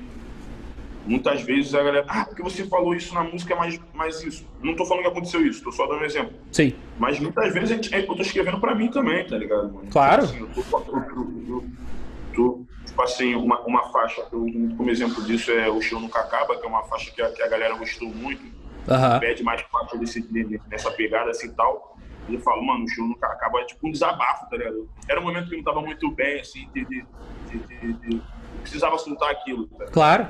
muitas 1.07 1.43
vezes 1.43 1.75
a 1.75 1.83
galera, 1.83 2.05
ah, 2.09 2.25
porque 2.25 2.43
você 2.43 2.65
falou 2.67 2.95
isso 2.95 3.15
na 3.15 3.25
música, 3.25 3.55
mas, 3.57 3.81
mas 3.95 4.23
isso. 4.23 4.47
Não 4.63 4.75
tô 4.77 4.85
falando 4.85 5.03
que 5.05 5.11
aconteceu 5.11 5.45
isso, 5.47 5.63
tô 5.63 5.73
só 5.73 5.87
dando 5.87 6.01
um 6.03 6.05
exemplo. 6.05 6.33
Sim. 6.53 6.75
Mas 6.99 7.19
muitas 7.19 7.53
vezes 7.53 7.71
a 7.73 7.75
gente- 7.75 7.93
eu 7.95 8.07
tô 8.07 8.23
escrevendo 8.23 8.61
pra 8.61 8.75
mim 8.75 8.89
também, 8.91 9.27
tá 9.27 9.37
ligado, 9.37 9.73
mano? 9.73 9.89
Claro. 9.91 10.27
Tipo 10.27 10.45
assim, 10.45 10.55
eu 10.57 10.81
tô, 10.81 10.97
eu, 10.97 11.03
eu, 11.03 11.45
eu, 11.49 11.65
tô, 12.35 12.61
tipo 12.87 13.03
assim, 13.03 13.35
uma, 13.35 13.61
uma 13.61 13.83
faixa, 13.91 14.23
eu, 14.33 14.47
como 14.77 14.91
exemplo 14.91 15.23
disso 15.25 15.51
é 15.51 15.69
o 15.69 15.81
Show 15.81 16.01
Nunca 16.01 16.21
Acaba, 16.21 16.57
que 16.57 16.65
é 16.65 16.69
uma 16.69 16.85
faixa 16.85 17.11
que 17.11 17.21
a, 17.21 17.31
que 17.31 17.43
a 17.43 17.49
galera 17.49 17.75
gostou 17.75 18.09
muito. 18.09 18.43
uhum. 18.89 19.19
pede 19.21 19.43
mais 19.43 19.61
parte 19.63 19.99
desse, 19.99 20.25
nessa 20.71 20.91
pegada 20.93 21.31
assim 21.31 21.49
e 21.49 21.51
tal. 21.53 21.98
Ele 22.29 22.39
falou, 22.39 22.65
mano, 22.65 22.85
o 22.85 22.89
show 22.89 23.07
nunca 23.07 23.27
acaba, 23.27 23.61
é 23.61 23.65
tipo 23.65 23.89
um 23.89 23.91
desabafo, 23.91 24.49
tá 24.51 24.57
ligado? 24.57 24.89
Era 25.09 25.21
um 25.21 25.25
momento 25.25 25.49
que 25.49 25.57
não 25.57 25.65
tava 25.65 25.81
muito 25.81 26.11
bem, 26.11 26.41
assim, 26.41 26.69
de, 26.75 26.85
de, 26.85 27.05
de, 27.49 27.93
de 27.95 28.23
precisava 28.61 28.99
soltar 28.99 29.31
aquilo. 29.31 29.67
Tá 29.69 29.87
claro. 29.87 30.29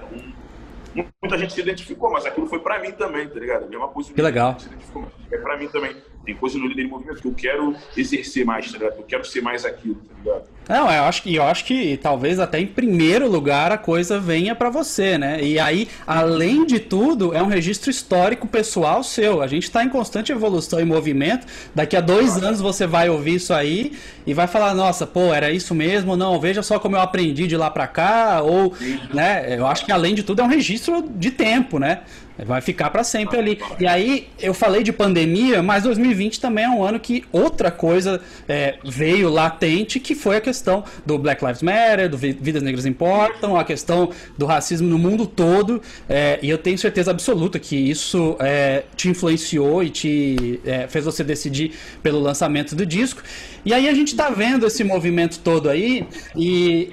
Então, 0.95 1.13
muita 1.23 1.39
gente 1.39 1.53
se 1.53 1.61
identificou, 1.61 2.11
mas 2.11 2.25
aquilo 2.25 2.47
foi 2.47 2.61
pra 2.61 2.79
mim 2.81 2.93
também, 2.93 3.29
tá 3.29 3.39
ligado? 3.39 3.65
A 3.65 3.69
mesma 3.69 3.89
coisa. 3.89 4.13
Que 4.13 4.23
legal. 4.23 4.59
Se 4.59 4.67
identificou, 4.67 5.07
é 5.31 5.39
pra 5.39 5.57
mim 5.57 5.69
também. 5.69 5.97
Tem 6.25 6.37
coisa 6.37 6.59
no 6.59 6.67
líder 6.67 6.85
de 6.85 6.89
movimento 6.89 7.23
que 7.23 7.29
eu 7.29 7.35
quero 7.35 7.75
exercer 7.97 8.45
mais, 8.45 8.71
tá 8.71 8.79
ligado? 8.79 8.99
Eu 8.99 9.05
quero 9.05 9.25
ser 9.25 9.41
mais 9.41 9.65
aquilo, 9.65 9.97
tá 9.97 10.15
ligado? 10.15 10.49
Não, 10.69 10.91
eu 10.93 11.05
acho 11.05 11.23
que 11.23 11.35
eu 11.35 11.43
acho 11.43 11.65
que 11.65 11.97
talvez 11.97 12.39
até 12.39 12.61
em 12.61 12.67
primeiro 12.67 13.27
lugar 13.29 13.73
a 13.73 13.79
coisa 13.79 14.21
venha 14.21 14.55
para 14.55 14.69
você, 14.69 15.17
né? 15.17 15.43
E 15.43 15.59
aí, 15.59 15.89
além 16.07 16.67
de 16.67 16.79
tudo, 16.79 17.35
é 17.35 17.43
um 17.43 17.47
registro 17.47 17.91
histórico 17.91 18.47
pessoal 18.47 19.03
seu. 19.03 19.41
A 19.41 19.47
gente 19.47 19.65
está 19.65 19.83
em 19.83 19.89
constante 19.89 20.31
evolução 20.31 20.79
e 20.79 20.85
movimento. 20.85 21.47
Daqui 21.75 21.97
a 21.97 22.01
dois 22.03 22.37
anos 22.37 22.61
você 22.61 22.87
vai 22.87 23.09
ouvir 23.09 23.37
isso 23.37 23.55
aí 23.55 23.93
e 24.27 24.35
vai 24.35 24.47
falar, 24.47 24.75
nossa, 24.75 25.07
pô, 25.07 25.33
era 25.33 25.51
isso 25.51 25.75
mesmo? 25.75 26.17
Não, 26.17 26.39
veja 26.39 26.63
só 26.63 26.79
como 26.79 26.97
eu 26.97 27.01
aprendi 27.01 27.47
de 27.47 27.57
lá 27.57 27.71
para 27.71 27.87
cá. 27.87 28.43
Ou, 28.43 28.75
né? 29.13 29.57
Eu 29.57 29.67
acho 29.67 29.87
que 29.87 29.93
além 29.93 30.15
de 30.15 30.23
tudo 30.23 30.43
é 30.43 30.45
um 30.45 30.49
registro 30.49 31.03
de 31.17 31.31
tempo, 31.31 31.79
né? 31.79 32.01
Vai 32.47 32.61
ficar 32.61 32.91
para 32.91 33.03
sempre 33.03 33.37
ali. 33.37 33.61
E 33.81 33.87
aí, 33.87 34.29
eu 34.39 34.55
falei 34.55 34.85
de 34.85 34.93
pandemia, 34.93 35.61
mas 35.61 35.83
2020 35.83 36.41
também 36.41 36.65
é 36.65 36.69
um 36.69 36.85
ano 36.85 37.01
que 37.01 37.25
outra 37.33 37.71
coisa 37.71 38.21
é, 38.49 38.77
veio 38.85 39.29
latente, 39.29 39.99
que 39.99 40.15
foi 40.15 40.37
a 40.37 40.41
questão 40.41 40.58
do 41.05 41.19
Black 41.19 41.45
Lives 41.45 41.63
Matter, 41.63 42.09
do 42.09 42.17
Vidas 42.17 42.63
Negras 42.63 42.87
Importam, 42.87 43.57
a 43.57 43.65
questão 43.65 44.11
do 44.37 44.47
racismo 44.47 44.89
no 44.89 44.99
mundo 44.99 45.27
todo. 45.27 45.81
É, 46.09 46.39
e 46.43 46.51
eu 46.51 46.59
tenho 46.59 46.79
certeza 46.79 47.11
absoluta 47.11 47.59
que 47.59 47.77
isso 47.77 48.37
é, 48.41 48.85
te 48.97 49.09
influenciou 49.09 49.83
e 49.83 49.91
te 49.91 50.61
é, 50.65 50.87
fez 50.89 51.05
você 51.05 51.23
decidir 51.23 51.73
pelo 52.03 52.21
lançamento 52.21 52.75
do 52.75 52.85
disco. 52.85 53.23
E 53.65 53.73
aí 53.73 53.89
a 53.89 53.95
gente 53.95 54.09
está 54.09 54.31
vendo 54.31 54.67
esse 54.67 54.83
movimento 54.85 55.41
todo 55.41 55.69
aí. 55.69 56.07
E 56.35 56.91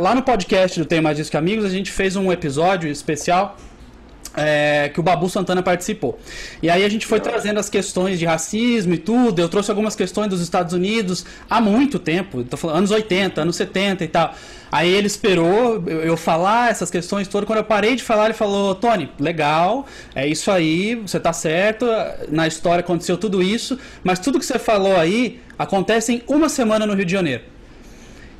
lá 0.00 0.14
no 0.14 0.22
podcast 0.22 0.78
do 0.78 0.84
Tem 0.84 1.00
Mais 1.00 1.16
Disco 1.16 1.36
Amigos, 1.36 1.64
a 1.64 1.68
gente 1.68 1.90
fez 1.90 2.16
um 2.16 2.30
episódio 2.30 2.90
especial 2.90 3.56
é, 4.36 4.90
que 4.92 5.00
o 5.00 5.02
Babu 5.02 5.28
Santana 5.28 5.62
participou. 5.62 6.18
E 6.62 6.70
aí 6.70 6.84
a 6.84 6.88
gente 6.88 7.06
foi 7.06 7.20
trazendo 7.20 7.58
as 7.58 7.68
questões 7.68 8.18
de 8.18 8.24
racismo 8.24 8.94
e 8.94 8.98
tudo. 8.98 9.40
Eu 9.40 9.48
trouxe 9.48 9.70
algumas 9.70 9.96
questões 9.96 10.28
dos 10.28 10.40
Estados 10.40 10.72
Unidos 10.72 11.24
há 11.48 11.60
muito 11.60 11.98
tempo, 11.98 12.44
tô 12.44 12.56
falando 12.56 12.78
anos 12.78 12.90
80, 12.90 13.40
anos 13.40 13.56
70 13.56 14.04
e 14.04 14.08
tal. 14.08 14.34
Aí 14.72 14.88
ele 14.88 15.08
esperou 15.08 15.82
eu 15.88 16.16
falar 16.16 16.70
essas 16.70 16.90
questões 16.90 17.26
todas. 17.26 17.46
Quando 17.46 17.58
eu 17.58 17.64
parei 17.64 17.96
de 17.96 18.02
falar, 18.04 18.26
ele 18.26 18.34
falou: 18.34 18.74
Tony, 18.74 19.10
legal, 19.18 19.86
é 20.14 20.26
isso 20.26 20.50
aí, 20.50 20.94
você 20.94 21.18
tá 21.18 21.32
certo. 21.32 21.86
Na 22.28 22.46
história 22.46 22.80
aconteceu 22.80 23.16
tudo 23.16 23.42
isso, 23.42 23.78
mas 24.04 24.20
tudo 24.20 24.38
que 24.38 24.46
você 24.46 24.58
falou 24.58 24.96
aí 24.96 25.40
acontece 25.58 26.12
em 26.12 26.22
uma 26.28 26.48
semana 26.48 26.86
no 26.86 26.94
Rio 26.94 27.04
de 27.04 27.12
Janeiro. 27.12 27.42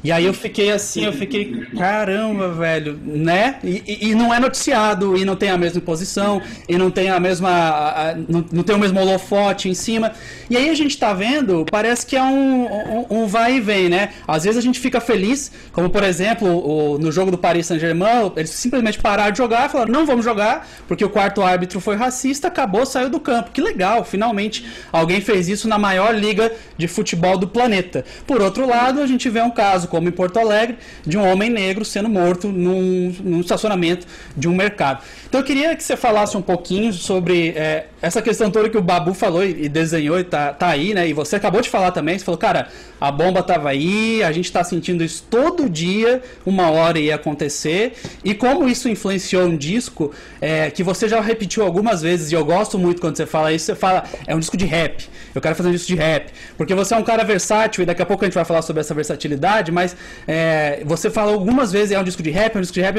E 0.02 0.10
aí 0.10 0.24
eu 0.24 0.32
fiquei 0.32 0.70
assim, 0.70 1.04
eu 1.04 1.12
fiquei, 1.12 1.66
caramba, 1.76 2.48
velho, 2.48 2.98
né? 3.04 3.58
E, 3.62 3.82
e, 3.86 4.10
e, 4.10 4.14
não 4.14 4.32
é 4.32 4.40
noticiado, 4.40 5.14
e 5.16 5.26
não 5.26 5.36
tem 5.36 5.50
a 5.50 5.58
mesma 5.58 5.80
posição, 5.82 6.40
e 6.66 6.78
não 6.78 6.90
tem 6.90 7.10
a 7.10 7.20
mesma. 7.20 7.50
A, 7.50 8.10
a, 8.10 8.14
não, 8.14 8.44
não, 8.50 8.62
tem 8.62 8.74
o 8.74 8.78
mesmo 8.78 8.98
holofote 8.98 9.68
em 9.68 9.74
cima. 9.74 10.12
E 10.48 10.56
aí 10.56 10.70
a 10.70 10.74
gente 10.74 10.96
tá 10.96 11.12
vendo, 11.12 11.66
parece 11.70 12.06
que 12.06 12.16
é 12.16 12.22
um, 12.22 12.64
um, 12.64 13.06
um, 13.10 13.26
vai 13.26 13.56
e 13.56 13.60
vem, 13.60 13.90
né? 13.90 14.10
Às 14.26 14.44
vezes 14.44 14.56
a 14.56 14.62
gente 14.62 14.80
fica 14.80 15.00
feliz, 15.02 15.52
como 15.70 15.90
por 15.90 16.02
exemplo, 16.02 16.48
o, 16.48 16.98
no 16.98 17.12
jogo 17.12 17.30
do 17.30 17.36
Paris 17.36 17.66
Saint-Germain, 17.66 18.32
eles 18.36 18.50
simplesmente 18.50 18.98
pararam 18.98 19.32
de 19.32 19.38
jogar, 19.38 19.68
falaram, 19.68 19.92
não 19.92 20.06
vamos 20.06 20.24
jogar, 20.24 20.66
porque 20.88 21.04
o 21.04 21.10
quarto 21.10 21.42
árbitro 21.42 21.78
foi 21.78 21.96
racista, 21.96 22.48
acabou, 22.48 22.86
saiu 22.86 23.10
do 23.10 23.20
campo. 23.20 23.50
Que 23.50 23.60
legal, 23.60 24.02
finalmente 24.02 24.64
alguém 24.90 25.20
fez 25.20 25.46
isso 25.46 25.68
na 25.68 25.78
maior 25.78 26.14
liga 26.14 26.50
de 26.78 26.88
futebol 26.88 27.36
do 27.36 27.46
planeta. 27.46 28.02
Por 28.26 28.40
outro 28.40 28.66
lado, 28.66 29.02
a 29.02 29.06
gente 29.06 29.28
vê 29.28 29.42
um 29.42 29.50
caso 29.50 29.89
como 29.90 30.08
em 30.08 30.12
Porto 30.12 30.38
Alegre, 30.38 30.78
de 31.04 31.18
um 31.18 31.30
homem 31.30 31.50
negro 31.50 31.84
sendo 31.84 32.08
morto 32.08 32.48
num, 32.48 33.14
num 33.22 33.40
estacionamento 33.40 34.06
de 34.36 34.48
um 34.48 34.54
mercado. 34.54 35.02
Então 35.28 35.40
eu 35.40 35.44
queria 35.44 35.76
que 35.76 35.82
você 35.82 35.96
falasse 35.96 36.36
um 36.36 36.42
pouquinho 36.42 36.92
sobre 36.92 37.50
é, 37.50 37.86
essa 38.00 38.22
questão 38.22 38.50
toda 38.50 38.68
que 38.70 38.78
o 38.78 38.82
Babu 38.82 39.12
falou 39.12 39.44
e, 39.44 39.64
e 39.64 39.68
desenhou 39.68 40.18
e 40.18 40.24
tá, 40.24 40.52
tá 40.52 40.68
aí, 40.68 40.94
né? 40.94 41.08
E 41.08 41.12
você 41.12 41.36
acabou 41.36 41.60
de 41.60 41.68
falar 41.68 41.90
também, 41.90 42.18
você 42.18 42.24
falou, 42.24 42.38
cara, 42.38 42.68
a 43.00 43.10
bomba 43.10 43.42
tava 43.42 43.70
aí, 43.70 44.22
a 44.22 44.30
gente 44.30 44.52
tá 44.52 44.62
sentindo 44.62 45.02
isso 45.02 45.24
todo 45.30 45.70
dia, 45.70 46.20
uma 46.44 46.70
hora 46.70 46.98
ia 46.98 47.14
acontecer. 47.14 47.94
E 48.22 48.34
como 48.34 48.68
isso 48.68 48.88
influenciou 48.88 49.44
um 49.44 49.56
disco 49.56 50.12
é, 50.40 50.70
que 50.70 50.82
você 50.82 51.08
já 51.08 51.20
repetiu 51.20 51.64
algumas 51.64 52.02
vezes, 52.02 52.30
e 52.30 52.34
eu 52.34 52.44
gosto 52.44 52.78
muito 52.78 53.00
quando 53.00 53.16
você 53.16 53.24
fala 53.24 53.52
isso, 53.52 53.66
você 53.66 53.74
fala, 53.74 54.04
é 54.26 54.34
um 54.34 54.38
disco 54.38 54.56
de 54.56 54.66
rap. 54.66 55.08
Eu 55.34 55.40
quero 55.40 55.54
fazer 55.54 55.70
um 55.70 55.72
disco 55.72 55.88
de 55.88 55.94
rap. 55.94 56.30
Porque 56.58 56.74
você 56.74 56.92
é 56.92 56.96
um 56.96 57.04
cara 57.04 57.24
versátil, 57.24 57.82
e 57.82 57.86
daqui 57.86 58.02
a 58.02 58.06
pouco 58.06 58.24
a 58.24 58.26
gente 58.26 58.34
vai 58.34 58.44
falar 58.44 58.62
sobre 58.62 58.80
essa 58.80 58.92
versatilidade, 58.92 59.72
mas 59.72 59.79
é, 60.26 60.82
você 60.84 61.10
fala 61.10 61.32
algumas 61.32 61.72
vezes, 61.72 61.92
é 61.92 62.00
um 62.00 62.04
disco 62.04 62.22
de 62.22 62.30
rap, 62.30 62.54
é 62.54 62.58
um 62.58 62.60
disco 62.60 62.74
de 62.74 62.80
rap. 62.80 62.96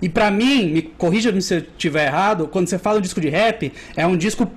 E 0.00 0.08
para 0.08 0.30
mim, 0.30 0.70
me 0.70 0.82
corrija 0.82 1.40
se 1.40 1.54
eu 1.54 1.58
estiver 1.58 2.06
errado, 2.06 2.48
quando 2.48 2.68
você 2.68 2.78
fala 2.78 2.98
um 2.98 3.02
disco 3.02 3.20
de 3.20 3.28
rap, 3.28 3.72
é 3.96 4.06
um 4.06 4.16
disco 4.16 4.50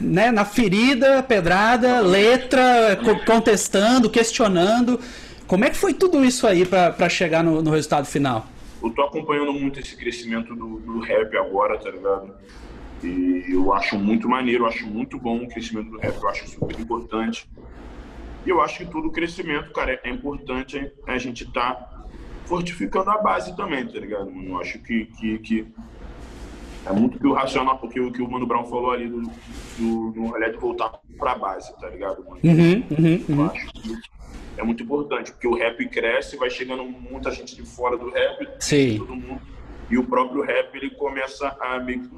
né, 0.00 0.30
na 0.30 0.44
ferida, 0.44 1.22
pedrada, 1.22 2.00
letra, 2.00 2.98
contestando, 3.26 4.10
questionando. 4.10 5.00
Como 5.46 5.64
é 5.64 5.70
que 5.70 5.76
foi 5.76 5.94
tudo 5.94 6.24
isso 6.24 6.46
aí 6.46 6.64
para 6.64 7.08
chegar 7.08 7.42
no, 7.42 7.62
no, 7.62 7.70
resultado 7.70 8.06
final? 8.06 8.46
Eu 8.82 8.90
tô 8.90 9.02
acompanhando 9.02 9.52
muito 9.52 9.80
esse 9.80 9.96
crescimento 9.96 10.54
do, 10.54 10.78
do, 10.80 11.00
rap 11.00 11.36
agora, 11.36 11.76
tá 11.76 11.90
ligado? 11.90 12.32
E 13.02 13.46
eu 13.48 13.72
acho 13.72 13.98
muito 13.98 14.28
maneiro, 14.28 14.64
eu 14.64 14.68
acho 14.68 14.86
muito 14.86 15.18
bom 15.18 15.42
o 15.42 15.48
crescimento 15.48 15.90
do 15.90 15.98
rap, 15.98 16.16
eu 16.22 16.28
acho 16.28 16.48
super 16.48 16.78
importante. 16.78 17.48
E 18.44 18.50
eu 18.50 18.60
acho 18.60 18.78
que 18.78 18.86
todo 18.86 19.10
crescimento, 19.10 19.72
cara, 19.72 20.00
é 20.02 20.10
importante 20.10 20.90
a 21.06 21.18
gente 21.18 21.50
tá 21.52 22.06
fortificando 22.46 23.10
a 23.10 23.18
base 23.18 23.54
também, 23.56 23.86
tá 23.86 23.98
ligado? 23.98 24.30
Eu 24.30 24.58
acho 24.60 24.78
que, 24.80 25.06
que, 25.06 25.38
que 25.38 25.66
é 26.86 26.92
muito 26.92 27.18
que 27.18 27.26
o 27.26 27.32
racional, 27.32 27.78
porque 27.78 28.00
o 28.00 28.10
que 28.10 28.22
o 28.22 28.30
Mano 28.30 28.46
Brown 28.46 28.64
falou 28.64 28.90
ali 28.90 29.08
do, 29.08 29.22
do, 29.78 30.10
do 30.12 30.32
olhar 30.32 30.50
de 30.50 30.56
voltar 30.56 30.92
pra 31.18 31.34
base, 31.34 31.72
tá 31.78 31.88
ligado, 31.88 32.24
mano? 32.24 32.40
Uhum, 32.42 32.82
uhum, 32.90 33.24
uhum. 33.28 33.44
Eu 33.44 33.50
acho 33.50 33.72
que 33.72 33.98
é 34.56 34.62
muito 34.62 34.82
importante, 34.82 35.30
porque 35.32 35.46
o 35.46 35.54
rap 35.54 35.86
cresce, 35.88 36.36
vai 36.36 36.50
chegando 36.50 36.82
muita 36.84 37.30
gente 37.30 37.54
de 37.54 37.62
fora 37.62 37.96
do 37.96 38.10
rap, 38.10 38.48
Sim. 38.58 38.98
todo 38.98 39.14
mundo, 39.14 39.40
e 39.90 39.98
o 39.98 40.04
próprio 40.04 40.42
rap 40.42 40.74
ele 40.74 40.90
começa 40.90 41.56
a 41.60 41.78
meio 41.78 42.10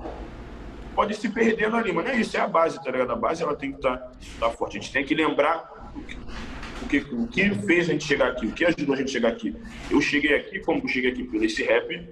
pode 0.94 1.14
se 1.14 1.28
perdendo 1.28 1.76
ali, 1.76 1.92
mas 1.92 2.04
não 2.04 2.12
é 2.12 2.16
isso, 2.16 2.36
é 2.36 2.40
a 2.40 2.46
base, 2.46 2.82
tá 2.82 2.90
ligado? 2.90 3.12
A 3.12 3.16
base 3.16 3.42
ela 3.42 3.56
tem 3.56 3.70
que 3.70 3.78
estar 3.78 3.96
tá, 3.96 4.12
tá 4.40 4.50
forte. 4.50 4.76
A 4.76 4.80
gente 4.80 4.92
tem 4.92 5.04
que 5.04 5.14
lembrar 5.14 5.81
o 5.94 6.88
que, 6.88 6.98
o 6.98 7.26
que 7.26 7.54
fez 7.66 7.88
a 7.88 7.92
gente 7.92 8.04
chegar 8.04 8.28
aqui, 8.28 8.46
o 8.46 8.52
que 8.52 8.64
ajudou 8.64 8.94
a 8.94 8.98
gente 8.98 9.08
a 9.08 9.12
chegar 9.12 9.28
aqui. 9.28 9.54
Eu 9.90 10.00
cheguei 10.00 10.34
aqui, 10.34 10.60
como 10.60 10.82
eu 10.82 10.88
cheguei 10.88 11.10
aqui 11.10 11.24
pelo 11.24 11.44
esse 11.44 11.62
rap 11.62 12.08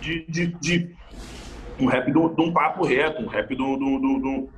de, 0.00 0.24
de, 0.28 0.46
de 0.60 0.90
um 1.78 1.86
rap 1.86 2.10
de 2.10 2.18
um 2.18 2.52
papo 2.52 2.84
reto, 2.84 3.22
um 3.22 3.26
rap 3.26 3.54
do, 3.54 3.76
do, 3.76 3.98
do, 3.98 4.18
do, 4.18 4.48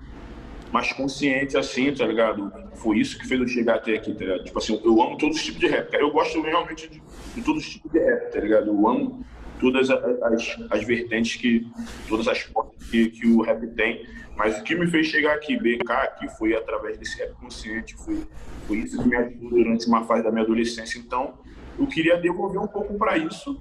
mais 0.73 0.93
consciente, 0.93 1.57
assim, 1.57 1.93
tá 1.93 2.07
ligado? 2.07 2.53
Foi 2.75 2.99
isso 2.99 3.19
que 3.19 3.27
fez 3.27 3.40
eu 3.40 3.47
chegar 3.47 3.77
até 3.77 3.95
aqui, 3.95 4.12
tá 4.12 4.25
ligado? 4.25 4.45
Tipo 4.45 4.59
assim, 4.59 4.81
eu 4.85 5.03
amo 5.03 5.17
todos 5.17 5.37
os 5.37 5.45
tipos 5.45 5.61
de 5.61 5.69
rap, 5.69 5.90
cara. 5.90 6.03
Eu 6.03 6.11
gosto 6.11 6.40
realmente 6.40 6.88
de, 6.88 7.03
de 7.35 7.43
todos 7.43 7.64
os 7.64 7.71
tipos 7.71 7.93
de 7.93 7.99
rap, 7.99 8.33
tá 8.33 8.40
ligado? 8.40 8.67
Eu 8.67 8.88
amo 8.88 9.25
todas 9.61 9.90
as, 9.90 10.57
as, 10.71 10.85
vertentes 10.85 11.37
que, 11.37 11.67
todas 12.09 12.29
as 12.29 12.43
portas 12.43 12.88
que, 12.88 13.11
que 13.11 13.27
o 13.27 13.43
rap 13.43 13.67
tem. 13.69 14.07
Mas 14.37 14.59
o 14.59 14.64
que 14.64 14.75
me 14.75 14.87
fez 14.88 15.07
chegar 15.07 15.35
aqui, 15.35 15.57
BK, 15.57 15.90
aqui, 15.90 16.29
foi 16.37 16.55
através 16.55 16.99
desse 16.99 17.19
rap 17.19 17.33
consciente, 17.35 17.95
foi, 17.97 18.23
foi 18.67 18.79
isso 18.79 19.01
que 19.01 19.09
me 19.09 19.17
ajudou 19.17 19.51
durante 19.51 19.87
uma 19.87 20.05
fase 20.05 20.25
da 20.25 20.31
minha 20.31 20.43
adolescência. 20.43 20.99
Então, 20.99 21.35
eu 21.79 21.87
queria 21.87 22.17
devolver 22.17 22.61
um 22.61 22.67
pouco 22.67 22.95
para 22.95 23.17
isso 23.17 23.61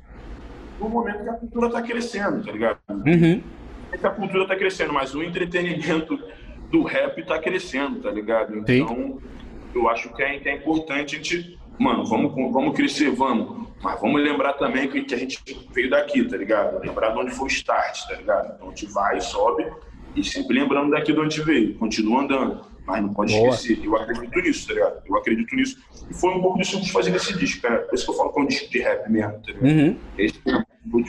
no 0.79 0.89
momento 0.89 1.23
que 1.23 1.29
a 1.29 1.33
cultura 1.33 1.67
está 1.67 1.81
crescendo, 1.81 2.43
tá 2.43 2.51
ligado? 2.51 2.79
Uhum. 2.89 3.41
A 3.91 4.09
cultura 4.09 4.43
está 4.43 4.55
crescendo, 4.55 4.91
mas 4.91 5.13
o 5.13 5.21
entretenimento 5.21 6.19
do 6.71 6.83
rap 6.83 7.19
está 7.19 7.37
crescendo, 7.37 8.01
tá 8.01 8.09
ligado? 8.09 8.57
Então, 8.57 8.87
Sim. 8.87 9.19
eu 9.75 9.87
acho 9.87 10.11
que 10.13 10.23
é, 10.23 10.39
que 10.39 10.49
é, 10.49 10.55
importante 10.55 11.15
a 11.15 11.17
gente, 11.19 11.59
mano, 11.79 12.03
vamos, 12.05 12.33
vamos 12.51 12.75
crescer, 12.75 13.11
vamos. 13.11 13.67
Mas 13.83 13.99
vamos 13.99 14.23
lembrar 14.23 14.53
também 14.53 14.87
que, 14.87 15.13
a 15.13 15.17
gente 15.17 15.43
veio 15.73 15.89
daqui, 15.89 16.23
tá 16.23 16.37
ligado? 16.37 16.79
Lembrar 16.79 17.09
de 17.09 17.19
onde 17.19 17.31
foi 17.31 17.47
o 17.47 17.51
start, 17.51 18.07
tá 18.07 18.15
ligado? 18.15 18.55
Então 18.55 18.67
a 18.67 18.69
gente 18.69 18.85
vai, 18.85 19.19
sobe, 19.19 19.67
e 20.15 20.23
sempre 20.23 20.57
lembrando 20.57 20.91
daqui 20.91 21.11
de 21.11 21.19
onde 21.19 21.41
veio, 21.41 21.75
continua 21.75 22.21
andando. 22.21 22.61
Mas 22.85 23.01
não 23.01 23.13
pode 23.13 23.33
Boa. 23.33 23.49
esquecer. 23.49 23.83
Eu 23.83 23.95
acredito 23.97 24.39
nisso, 24.39 24.67
tá 24.67 24.73
ligado? 24.73 25.01
Eu 25.05 25.17
acredito 25.17 25.55
nisso. 25.55 25.77
E 26.09 26.13
foi 26.13 26.31
um 26.31 26.41
pouco 26.41 26.59
disso 26.59 26.71
que 26.71 26.77
eu 26.77 26.81
quis 26.81 26.91
fazer 26.91 27.11
nesse 27.11 27.37
disco, 27.37 27.61
cara. 27.61 27.79
Por 27.79 27.95
isso 27.95 28.05
que 28.05 28.11
eu 28.11 28.15
falo 28.15 28.31
que 28.31 28.39
é 28.39 28.43
um 28.43 28.47
disco 28.47 28.69
de 28.69 28.79
rap 28.79 29.09
mesmo, 29.09 29.31
tá 29.33 29.51
ligado? 29.51 29.65
Uhum. 29.65 29.97
Esse 30.17 30.39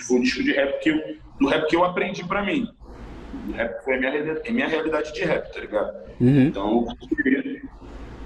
foi 0.07 0.16
um 0.16 0.20
disco 0.20 0.42
de 0.42 0.53
rap 0.53 0.80
que 0.80 0.90
eu, 0.90 1.16
do 1.40 1.49
rap 1.49 1.68
que 1.68 1.76
eu 1.76 1.84
aprendi 1.84 2.24
pra 2.24 2.44
mim. 2.44 2.68
O 3.49 3.53
rap 3.53 3.84
foi 3.84 3.94
a 3.94 3.99
minha, 3.99 4.42
a 4.49 4.53
minha 4.53 4.68
realidade 4.68 5.12
de 5.12 5.24
rap, 5.24 5.53
tá 5.53 5.61
ligado? 5.61 5.94
Uhum. 6.20 6.42
Então, 6.42 6.86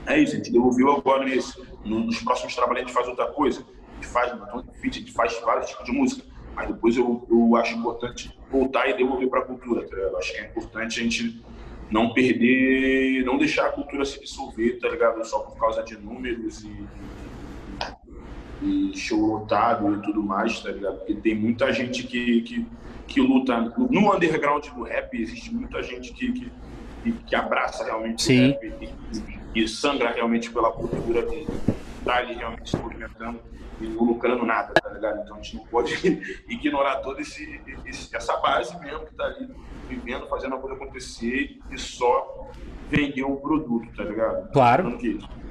é 0.07 0.19
isso. 0.19 0.35
A 0.35 0.37
gente 0.37 0.53
devolveu 0.53 0.91
agora 0.93 1.25
nesse. 1.25 1.59
Nos 1.85 2.23
próximos 2.23 2.55
trabalhos 2.55 2.83
a 2.83 2.87
gente 2.87 2.95
faz 2.95 3.09
outra 3.09 3.27
coisa. 3.27 3.65
Faz 4.09 4.33
um 4.33 4.63
feat, 4.81 4.99
a 4.99 5.01
gente 5.01 5.13
faz 5.13 5.41
vários 5.41 5.71
tipos 5.71 5.85
de 5.85 5.93
música. 5.93 6.23
Mas 6.55 6.69
depois 6.69 6.97
eu, 6.97 7.27
eu 7.31 7.57
acho 7.57 7.77
importante 7.77 8.37
voltar 8.51 8.89
e 8.89 8.97
devolver 8.97 9.29
para 9.29 9.41
a 9.41 9.45
cultura, 9.45 9.87
tá 9.87 9.95
ligado? 9.95 10.17
Acho 10.17 10.33
que 10.33 10.39
é 10.39 10.45
importante 10.47 11.01
a 11.01 11.03
gente 11.03 11.43
não 11.91 12.13
perder, 12.13 13.25
não 13.25 13.39
deixar 13.39 13.67
a 13.67 13.73
cultura 13.73 14.05
se 14.05 14.21
dissolver, 14.21 14.79
tá 14.81 14.89
ligado? 14.89 15.25
Só 15.25 15.41
por 15.41 15.59
causa 15.59 15.83
de 15.83 15.97
números 15.97 16.65
e, 16.65 16.87
e 18.63 18.97
show 18.97 19.21
lotado 19.21 19.95
e 19.95 20.03
tudo 20.03 20.23
mais, 20.23 20.61
tá 20.61 20.71
ligado? 20.71 20.99
Porque 20.99 21.15
tem 21.15 21.35
muita 21.35 21.73
gente 21.73 22.03
que, 22.07 22.43
que, 22.43 22.67
que 23.07 23.21
luta 23.21 23.61
no 23.61 24.15
underground 24.15 24.67
do 24.69 24.83
rap, 24.83 25.15
existe 25.15 25.55
muita 25.55 25.83
gente 25.83 26.13
que, 26.13 26.33
que, 26.33 27.13
que 27.13 27.35
abraça 27.35 27.85
realmente 27.85 28.23
Sim. 28.23 28.51
o 28.51 28.53
rap 28.53 28.89
e, 29.55 29.63
e, 29.63 29.69
sangra 29.69 30.11
realmente 30.11 30.51
pela 30.51 30.71
cultura 30.71 31.23
de 31.23 31.47
estar 32.09 32.17
ali 32.17 32.35
realmente 32.35 32.71
se 32.71 32.77
movimentando 32.77 33.41
e 33.81 33.87
não 33.87 34.05
lucrando 34.05 34.45
nada, 34.47 34.73
tá 34.73 34.89
ligado? 34.89 35.21
Então 35.21 35.37
a 35.37 35.43
gente 35.43 35.57
não 35.57 35.67
pode 35.67 35.95
ignorar 36.49 36.97
toda 36.97 37.21
esse, 37.21 37.61
esse, 37.85 38.15
essa 38.17 38.37
base 38.39 38.79
mesmo 38.81 39.07
que 39.07 39.15
tá 39.15 39.25
ali 39.25 39.55
vivendo, 39.89 40.27
fazendo 40.27 40.55
a 40.55 40.59
coisa 40.59 40.75
acontecer 40.75 41.59
e 41.71 41.79
só 41.79 42.51
vender 42.89 43.25
um 43.25 43.37
produto, 43.37 43.95
tá 43.95 44.05
ligado? 44.05 44.51
Claro. 44.53 44.99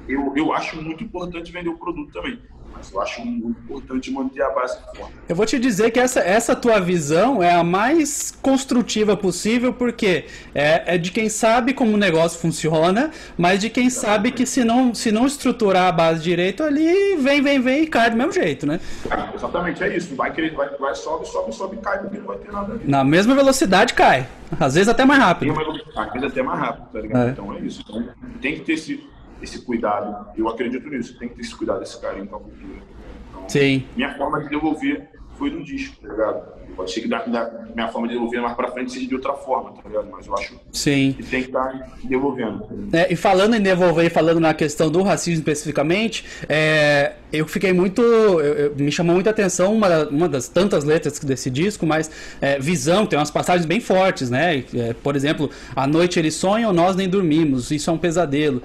Eu, 0.08 0.32
eu 0.34 0.52
acho 0.52 0.82
muito 0.82 1.04
importante 1.04 1.52
vender 1.52 1.68
o 1.68 1.78
produto 1.78 2.12
também. 2.12 2.40
Mas 2.74 2.92
eu 2.92 3.00
acho 3.00 3.24
muito 3.24 3.58
importante 3.60 4.10
manter 4.10 4.42
a 4.42 4.50
base 4.50 4.78
forte. 4.96 5.12
Eu 5.28 5.34
vou 5.34 5.44
te 5.44 5.58
dizer 5.58 5.90
que 5.90 5.98
essa, 5.98 6.20
essa 6.20 6.54
tua 6.54 6.78
visão 6.78 7.42
é 7.42 7.52
a 7.52 7.64
mais 7.64 8.36
construtiva 8.40 9.16
possível, 9.16 9.72
porque 9.72 10.26
é, 10.54 10.94
é 10.94 10.98
de 10.98 11.10
quem 11.10 11.28
sabe 11.28 11.74
como 11.74 11.94
o 11.94 11.96
negócio 11.96 12.38
funciona, 12.38 13.10
mas 13.36 13.60
de 13.60 13.68
quem 13.68 13.90
sabe 13.90 14.30
que 14.30 14.46
se 14.46 14.64
não, 14.64 14.94
se 14.94 15.10
não 15.10 15.26
estruturar 15.26 15.88
a 15.88 15.92
base 15.92 16.22
direito 16.22 16.62
ali, 16.62 17.16
vem, 17.16 17.42
vem, 17.42 17.60
vem 17.60 17.82
e 17.82 17.86
cai 17.86 18.10
do 18.10 18.16
mesmo 18.16 18.32
jeito, 18.32 18.66
né? 18.66 18.80
Ah, 19.10 19.30
exatamente, 19.34 19.82
é 19.82 19.96
isso. 19.96 20.14
Vai, 20.14 20.32
querer, 20.32 20.54
vai, 20.54 20.68
vai 20.76 20.94
sobe, 20.94 21.26
sobe, 21.26 21.54
sobe, 21.54 21.76
cai, 21.78 21.98
porque 21.98 22.18
não 22.18 22.26
vai 22.26 22.38
ter 22.38 22.52
nada 22.52 22.74
ali. 22.74 22.82
Na 22.86 23.02
mesma 23.02 23.34
velocidade 23.34 23.94
cai. 23.94 24.26
Às 24.58 24.74
vezes 24.74 24.88
até 24.88 25.04
mais 25.04 25.20
rápido. 25.20 25.54
Às 25.96 26.12
vezes 26.12 26.30
até 26.30 26.42
mais 26.42 26.58
rápido, 26.58 26.86
tá 26.92 27.00
ligado? 27.00 27.28
É. 27.28 27.30
Então 27.30 27.52
é 27.52 27.58
isso. 27.60 27.84
Então, 27.86 28.08
tem 28.40 28.54
que 28.54 28.60
ter 28.60 28.72
esse 28.74 29.08
esse 29.42 29.62
cuidado. 29.62 30.28
Eu 30.36 30.48
acredito 30.48 30.88
nisso, 30.88 31.18
tem 31.18 31.28
que 31.28 31.36
ter 31.36 31.42
esse 31.42 31.54
cuidado, 31.54 31.82
esse 31.82 32.00
carinho 32.00 32.26
com 32.26 32.36
a 32.36 32.40
cultura. 32.40 32.82
Então, 33.30 33.48
Sim. 33.48 33.86
Minha 33.96 34.16
forma 34.16 34.40
de 34.42 34.48
devolver 34.48 35.08
foi 35.36 35.50
no 35.50 35.62
disco, 35.62 35.96
tá 36.00 36.08
ligado? 36.08 36.57
Pode 36.76 36.92
ser 36.92 37.00
que 37.00 37.08
da, 37.08 37.24
da, 37.24 37.66
minha 37.74 37.88
forma 37.88 38.08
de 38.08 38.14
devolver 38.14 38.40
mais 38.40 38.54
pra 38.54 38.68
frente 38.68 38.92
seja 38.92 39.06
de 39.06 39.14
outra 39.14 39.34
forma, 39.34 39.72
tá 39.72 39.88
ligado? 39.88 40.08
Mas 40.10 40.26
eu 40.26 40.34
acho 40.34 40.60
Sim. 40.72 41.14
que 41.16 41.22
tem 41.24 41.42
que 41.42 41.48
estar 41.48 41.66
tá 41.66 41.88
devolvendo. 42.04 42.66
É, 42.92 43.12
e 43.12 43.16
falando 43.16 43.54
em 43.54 43.60
devolver 43.60 44.10
falando 44.10 44.40
na 44.40 44.54
questão 44.54 44.90
do 44.90 45.02
racismo 45.02 45.40
especificamente, 45.40 46.24
é, 46.48 47.14
eu 47.32 47.46
fiquei 47.46 47.72
muito. 47.72 48.00
Eu, 48.02 48.54
eu, 48.54 48.76
me 48.76 48.90
chamou 48.90 49.14
muita 49.14 49.30
atenção 49.30 49.74
uma, 49.74 50.08
uma 50.08 50.28
das 50.28 50.48
tantas 50.48 50.84
letras 50.84 51.18
desse 51.18 51.50
disco, 51.50 51.86
mas 51.86 52.10
é, 52.40 52.58
Visão 52.58 53.06
tem 53.06 53.18
umas 53.18 53.30
passagens 53.30 53.66
bem 53.66 53.80
fortes, 53.80 54.30
né? 54.30 54.64
É, 54.74 54.94
por 54.94 55.16
exemplo, 55.16 55.50
À 55.74 55.86
noite 55.86 56.18
eles 56.18 56.34
sonham, 56.34 56.72
nós 56.72 56.96
nem 56.96 57.08
dormimos, 57.08 57.70
isso 57.70 57.90
é 57.90 57.92
um 57.92 57.98
pesadelo. 57.98 58.62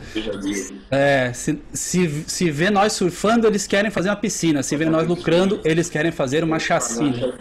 É, 0.89 1.31
se, 1.33 1.59
se, 1.73 2.23
se 2.27 2.51
vê 2.51 2.69
nós 2.69 2.93
surfando, 2.93 3.47
eles 3.47 3.67
querem 3.67 3.91
fazer 3.91 4.09
uma 4.09 4.15
piscina, 4.15 4.63
se 4.63 4.75
vê 4.75 4.85
nós 4.85 5.07
lucrando, 5.07 5.59
eles 5.63 5.89
querem 5.89 6.11
fazer 6.11 6.43
uma 6.43 6.59
chacina. 6.59 7.33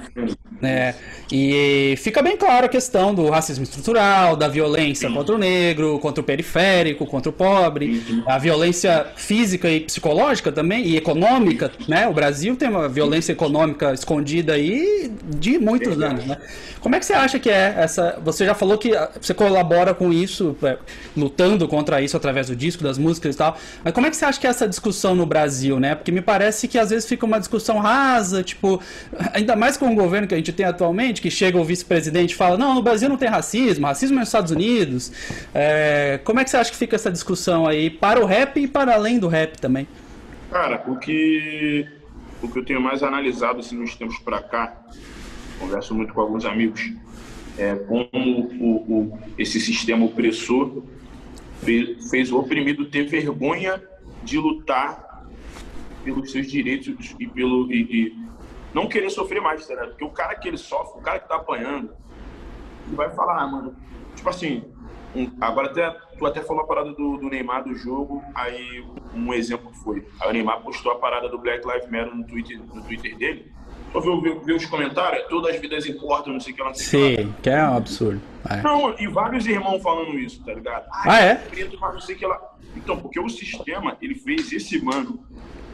É, 0.62 0.94
e 1.30 1.94
fica 1.98 2.20
bem 2.22 2.36
claro 2.36 2.66
a 2.66 2.68
questão 2.68 3.14
do 3.14 3.28
racismo 3.30 3.64
estrutural, 3.64 4.36
da 4.36 4.48
violência 4.48 5.08
Sim. 5.08 5.14
contra 5.14 5.34
o 5.34 5.38
negro, 5.38 5.98
contra 5.98 6.20
o 6.20 6.24
periférico, 6.24 7.06
contra 7.06 7.30
o 7.30 7.32
pobre, 7.32 8.02
uhum. 8.08 8.22
a 8.26 8.38
violência 8.38 9.06
física 9.16 9.70
e 9.70 9.80
psicológica 9.80 10.52
também, 10.52 10.86
e 10.86 10.96
econômica, 10.96 11.72
né? 11.88 12.06
O 12.06 12.12
Brasil 12.12 12.54
tem 12.54 12.68
uma 12.68 12.88
violência 12.88 13.32
econômica 13.32 13.92
escondida 13.92 14.54
aí 14.54 15.10
de 15.24 15.58
muitos 15.58 15.94
Sim. 15.94 16.04
anos, 16.04 16.26
né? 16.26 16.36
Como 16.80 16.96
é 16.96 16.98
que 16.98 17.06
você 17.06 17.12
acha 17.12 17.38
que 17.38 17.48
é 17.48 17.74
essa... 17.78 18.18
Você 18.24 18.44
já 18.44 18.54
falou 18.54 18.76
que 18.76 18.90
você 19.20 19.32
colabora 19.32 19.94
com 19.94 20.12
isso, 20.12 20.56
é, 20.62 20.76
lutando 21.16 21.66
contra 21.68 22.02
isso 22.02 22.16
através 22.16 22.48
do 22.48 22.56
disco, 22.56 22.82
das 22.82 22.98
músicas 22.98 23.34
e 23.34 23.38
tal, 23.38 23.56
mas 23.84 23.94
como 23.94 24.06
é 24.06 24.10
que 24.10 24.16
você 24.16 24.24
acha 24.24 24.40
que 24.40 24.46
é 24.46 24.50
essa 24.50 24.68
discussão 24.68 25.14
no 25.14 25.24
Brasil, 25.24 25.78
né? 25.78 25.94
Porque 25.94 26.10
me 26.10 26.20
parece 26.20 26.66
que 26.66 26.78
às 26.78 26.90
vezes 26.90 27.08
fica 27.08 27.24
uma 27.24 27.38
discussão 27.38 27.78
rasa, 27.78 28.42
tipo, 28.42 28.80
ainda 29.32 29.54
mais 29.54 29.76
com 29.76 29.92
o 29.92 29.94
governo 29.94 30.26
que 30.26 30.34
a 30.34 30.38
gente 30.42 30.52
tem 30.52 30.66
atualmente, 30.66 31.22
que 31.22 31.30
chega 31.30 31.58
o 31.58 31.64
vice-presidente 31.64 32.32
e 32.32 32.34
fala, 32.34 32.58
não, 32.58 32.74
no 32.74 32.82
Brasil 32.82 33.08
não 33.08 33.16
tem 33.16 33.28
racismo, 33.28 33.86
racismo 33.86 34.16
é 34.16 34.20
nos 34.20 34.28
Estados 34.28 34.50
Unidos. 34.50 35.12
É, 35.54 36.20
como 36.24 36.40
é 36.40 36.44
que 36.44 36.50
você 36.50 36.56
acha 36.56 36.70
que 36.70 36.76
fica 36.76 36.96
essa 36.96 37.10
discussão 37.10 37.66
aí 37.66 37.88
para 37.88 38.20
o 38.20 38.26
rap 38.26 38.60
e 38.60 38.66
para 38.66 38.94
além 38.94 39.18
do 39.18 39.28
rap 39.28 39.58
também? 39.58 39.86
Cara, 40.50 40.82
o 40.86 40.98
que, 40.98 41.86
o 42.42 42.48
que 42.48 42.58
eu 42.58 42.64
tenho 42.64 42.80
mais 42.80 43.02
analisado 43.02 43.60
assim, 43.60 43.76
nos 43.76 43.94
tempos 43.94 44.18
para 44.18 44.42
cá, 44.42 44.76
converso 45.58 45.94
muito 45.94 46.12
com 46.12 46.20
alguns 46.20 46.44
amigos, 46.44 46.92
é 47.56 47.74
como 47.74 48.50
o, 48.60 49.12
o, 49.12 49.18
esse 49.38 49.60
sistema 49.60 50.04
opressor 50.04 50.82
fez, 51.62 52.10
fez 52.10 52.32
o 52.32 52.38
oprimido 52.38 52.86
ter 52.86 53.04
vergonha 53.04 53.82
de 54.24 54.38
lutar 54.38 55.26
pelos 56.04 56.32
seus 56.32 56.50
direitos 56.50 57.14
e 57.18 57.26
pelo 57.26 57.70
e, 57.72 57.82
e 57.82 58.22
não 58.74 58.88
querer 58.88 59.10
sofrer 59.10 59.40
mais, 59.40 59.66
tá 59.66 59.76
Porque 59.86 60.04
o 60.04 60.10
cara 60.10 60.34
que 60.34 60.48
ele 60.48 60.58
sofre, 60.58 60.98
o 60.98 61.02
cara 61.02 61.18
que 61.18 61.28
tá 61.28 61.36
apanhando, 61.36 61.94
ele 62.86 62.96
vai 62.96 63.10
falar, 63.10 63.42
ah, 63.42 63.46
mano, 63.46 63.76
tipo 64.14 64.28
assim, 64.28 64.64
um, 65.14 65.30
agora 65.40 65.68
até, 65.68 65.90
tu 66.18 66.26
até 66.26 66.42
falou 66.42 66.62
a 66.62 66.66
parada 66.66 66.92
do, 66.92 67.18
do, 67.18 67.28
Neymar 67.28 67.64
do 67.64 67.74
jogo, 67.74 68.22
aí 68.34 68.84
um 69.14 69.32
exemplo 69.34 69.72
foi, 69.84 70.06
aí 70.20 70.30
o 70.30 70.32
Neymar 70.32 70.62
postou 70.62 70.92
a 70.92 70.96
parada 70.96 71.28
do 71.28 71.38
Black 71.38 71.66
Lives 71.66 71.90
Matter 71.90 72.14
no 72.14 72.24
Twitter, 72.24 72.58
no 72.58 72.82
Twitter 72.82 73.16
dele, 73.16 73.52
viu, 73.92 74.40
viu 74.40 74.56
os 74.56 74.66
comentários, 74.66 75.26
todas 75.28 75.54
as 75.54 75.60
vidas 75.60 75.86
importam, 75.86 76.32
não 76.32 76.40
sei 76.40 76.52
o 76.52 76.56
que, 76.56 76.64
não 76.64 76.74
sei 76.74 77.16
Sim, 77.16 77.32
que, 77.34 77.42
que 77.42 77.50
é 77.50 77.62
um 77.62 77.76
absurdo. 77.76 78.20
É. 78.48 78.62
Não, 78.62 78.98
e 78.98 79.06
vários 79.06 79.46
irmãos 79.46 79.82
falando 79.82 80.18
isso, 80.18 80.42
tá 80.44 80.54
ligado? 80.54 80.86
Ah, 80.90 81.02
ah 81.06 81.20
é? 81.20 81.34
Preto, 81.34 81.78
mas 81.78 81.92
não 81.92 82.00
sei 82.00 82.16
que 82.16 82.26
lá. 82.26 82.40
Então, 82.74 82.98
porque 82.98 83.20
o 83.20 83.28
sistema, 83.28 83.96
ele 84.00 84.14
fez 84.14 84.50
esse 84.50 84.82
mano 84.82 85.24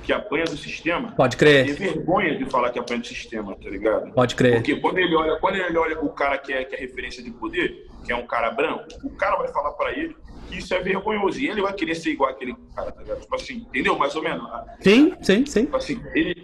que 0.09 0.13
apanha 0.15 0.47
do 0.47 0.57
sistema. 0.57 1.13
Pode 1.13 1.37
crer. 1.37 1.67
Tem 1.67 1.75
vergonha 1.75 2.35
de 2.35 2.47
falar 2.47 2.71
que 2.71 2.79
apanha 2.79 2.99
do 3.01 3.07
sistema, 3.07 3.55
tá 3.55 3.69
ligado? 3.69 4.11
Pode 4.13 4.35
crer. 4.35 4.55
Porque 4.55 4.77
quando 4.77 4.97
ele 4.97 5.15
olha, 5.15 5.37
quando 5.37 5.57
ele 5.57 5.77
olha 5.77 6.01
o 6.01 6.09
cara 6.09 6.39
que 6.39 6.51
é, 6.51 6.65
que 6.65 6.75
é 6.75 6.79
referência 6.79 7.23
de 7.23 7.31
poder, 7.31 7.87
que 8.07 8.11
é 8.11 8.17
um 8.17 8.27
cara 8.27 8.51
branco, 8.51 8.87
o 9.05 9.11
cara 9.11 9.37
vai 9.37 9.49
falar 9.49 9.73
para 9.73 9.93
ele 9.93 10.17
que 10.49 10.57
isso 10.57 10.73
é 10.73 10.81
vergonhoso. 10.81 11.39
E 11.39 11.49
ele 11.49 11.61
vai 11.61 11.75
querer 11.75 11.95
ser 11.95 12.13
igual 12.13 12.31
aquele 12.31 12.57
cara, 12.75 12.91
tá 12.91 13.03
ligado? 13.03 13.21
Tipo 13.21 13.37
assim, 13.37 13.57
entendeu? 13.69 13.99
Mais 13.99 14.17
ou 14.17 14.23
menos. 14.23 14.49
Sim, 14.81 15.13
sim, 15.21 15.45
sim. 15.45 15.65
Tipo 15.67 15.77
assim, 15.77 16.01
ele, 16.15 16.35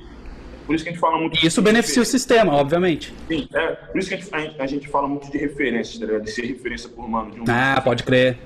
por 0.66 0.74
isso 0.74 0.84
que 0.84 0.90
a 0.90 0.92
gente 0.92 1.00
fala 1.00 1.16
muito. 1.16 1.42
E 1.42 1.46
isso 1.46 1.62
beneficia 1.62 2.02
o 2.02 2.04
sistema, 2.04 2.52
obviamente. 2.52 3.14
Sim, 3.28 3.48
é. 3.54 3.68
Por 3.68 3.98
isso 3.98 4.10
que 4.10 4.14
a 4.14 4.18
gente, 4.18 4.60
a 4.60 4.66
gente 4.66 4.88
fala 4.88 5.08
muito 5.08 5.32
de 5.32 5.38
referência, 5.38 5.98
tá 5.98 6.04
ligado? 6.04 6.24
De 6.24 6.30
ser 6.30 6.44
referência 6.44 6.90
por 6.90 7.08
mano. 7.08 7.30
De 7.30 7.40
um 7.40 7.44
ah, 7.48 7.80
pode 7.82 8.02
crer. 8.02 8.36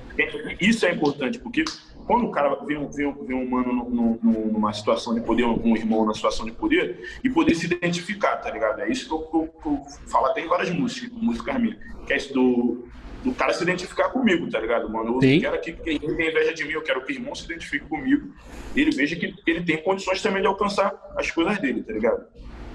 Isso 0.61 0.85
é 0.85 0.93
importante, 0.93 1.39
porque 1.39 1.65
quando 2.09 2.25
o 2.25 2.31
cara 2.31 2.55
vê, 2.65 2.75
vê, 2.75 3.13
vê 3.27 3.35
um 3.35 3.43
humano 3.43 3.71
no, 3.71 4.19
no, 4.23 4.51
numa 4.51 4.73
situação 4.73 5.13
de 5.13 5.21
poder, 5.21 5.45
um 5.45 5.75
irmão 5.75 6.03
na 6.07 6.13
situação 6.15 6.43
de 6.43 6.51
poder, 6.51 7.07
e 7.23 7.29
poder 7.29 7.53
se 7.53 7.67
identificar, 7.67 8.37
tá 8.37 8.49
ligado? 8.49 8.81
É 8.81 8.89
isso 8.89 9.07
que 9.07 9.13
eu, 9.13 9.19
que 9.19 9.37
eu, 9.37 9.47
que 9.61 9.67
eu 9.67 9.85
falo 10.07 10.25
até 10.25 10.41
em 10.41 10.47
várias 10.47 10.71
músicas, 10.71 11.11
músicas 11.11 11.61
minhas, 11.61 11.77
que 12.07 12.13
é 12.13 12.17
isso 12.17 12.33
do, 12.33 12.87
do 13.23 13.31
cara 13.35 13.53
se 13.53 13.61
identificar 13.61 14.09
comigo, 14.09 14.49
tá 14.49 14.59
ligado, 14.59 14.89
mano? 14.89 15.17
Eu 15.17 15.21
Sim. 15.21 15.39
quero 15.39 15.61
que 15.61 15.71
quem 15.71 15.99
tem 15.99 16.29
inveja 16.29 16.51
de 16.51 16.65
mim, 16.65 16.71
eu 16.71 16.81
quero 16.81 17.05
que 17.05 17.13
o 17.13 17.15
irmão 17.15 17.35
se 17.35 17.45
identifique 17.45 17.85
comigo, 17.85 18.33
e 18.75 18.81
ele 18.81 18.89
veja 18.89 19.15
que 19.15 19.35
ele 19.45 19.63
tem 19.63 19.77
condições 19.77 20.19
também 20.19 20.41
de 20.41 20.47
alcançar 20.47 20.91
as 21.15 21.29
coisas 21.29 21.59
dele, 21.59 21.83
tá 21.83 21.93
ligado? 21.93 22.25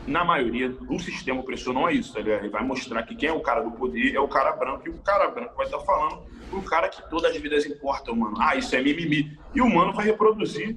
Na 0.07 0.25
maioria 0.25 0.69
do 0.69 0.99
sistema 0.99 1.41
opressor 1.41 1.73
não 1.73 1.89
é 1.89 1.95
isso, 1.95 2.13
tá 2.13 2.21
ligado? 2.21 2.41
Ele 2.41 2.51
vai 2.51 2.63
mostrar 2.63 3.03
que 3.05 3.15
quem 3.15 3.29
é 3.29 3.33
o 3.33 3.41
cara 3.41 3.63
do 3.63 3.71
poder 3.71 4.15
é 4.15 4.21
o 4.21 4.29
cara 4.29 4.53
branco, 4.53 4.87
e 4.87 4.91
o 4.91 4.99
cara 4.99 5.29
branco 5.29 5.57
vai 5.57 5.67
estar 5.67 5.81
falando 5.81 6.23
pro 6.51 6.63
cara 6.63 6.89
que 6.89 7.09
todas 7.09 7.31
as 7.31 7.37
vidas 7.41 7.65
importam, 7.65 8.15
mano. 8.15 8.37
Ah, 8.39 8.55
isso 8.55 8.75
é 8.77 8.83
mimimi. 8.83 9.39
E 9.55 9.61
o 9.63 9.69
mano 9.69 9.93
vai 9.93 10.05
reproduzir 10.05 10.77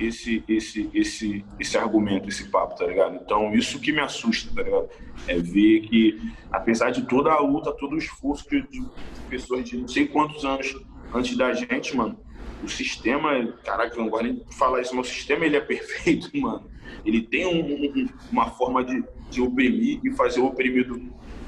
esse, 0.00 0.42
esse, 0.48 0.90
esse, 0.94 1.44
esse 1.58 1.78
argumento, 1.78 2.28
esse 2.28 2.48
papo, 2.48 2.76
tá 2.76 2.86
ligado? 2.86 3.16
Então, 3.16 3.52
isso 3.54 3.78
que 3.78 3.92
me 3.92 4.00
assusta, 4.00 4.54
tá 4.54 4.62
ligado? 4.62 4.88
É 5.26 5.36
ver 5.38 5.80
que, 5.82 6.18
apesar 6.50 6.90
de 6.90 7.02
toda 7.06 7.30
a 7.30 7.40
luta, 7.40 7.72
todo 7.72 7.94
o 7.94 7.98
esforço 7.98 8.48
de, 8.48 8.62
de 8.68 8.82
pessoas 9.28 9.68
de 9.68 9.76
não 9.76 9.88
sei 9.88 10.06
quantos 10.06 10.44
anos 10.44 10.74
antes 11.14 11.36
da 11.36 11.52
gente, 11.52 11.96
mano, 11.96 12.18
o 12.62 12.68
sistema, 12.68 13.52
caraca, 13.64 13.94
eu 13.94 14.02
não 14.02 14.10
gosto 14.10 14.24
nem 14.24 14.42
falar 14.52 14.80
isso, 14.80 14.94
mas 14.94 15.08
o 15.08 15.10
sistema 15.10 15.44
ele 15.44 15.56
é 15.56 15.60
perfeito, 15.62 16.30
mano. 16.38 16.70
Ele 17.04 17.22
tem 17.22 17.46
um, 17.46 17.60
um, 17.60 18.08
uma 18.30 18.50
forma 18.50 18.84
de, 18.84 19.02
de 19.30 19.40
oprimir 19.40 20.00
e 20.04 20.10
fazer 20.12 20.40
o 20.40 20.46
oprimido 20.46 21.00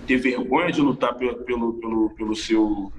ter 0.06 0.16
vergonha 0.16 0.70
de 0.70 0.80
lutar 0.80 1.14
pelo, 1.14 1.36
pelo, 1.36 1.74
pelo, 1.74 2.10
pelo 2.10 2.36
seu 2.36 2.92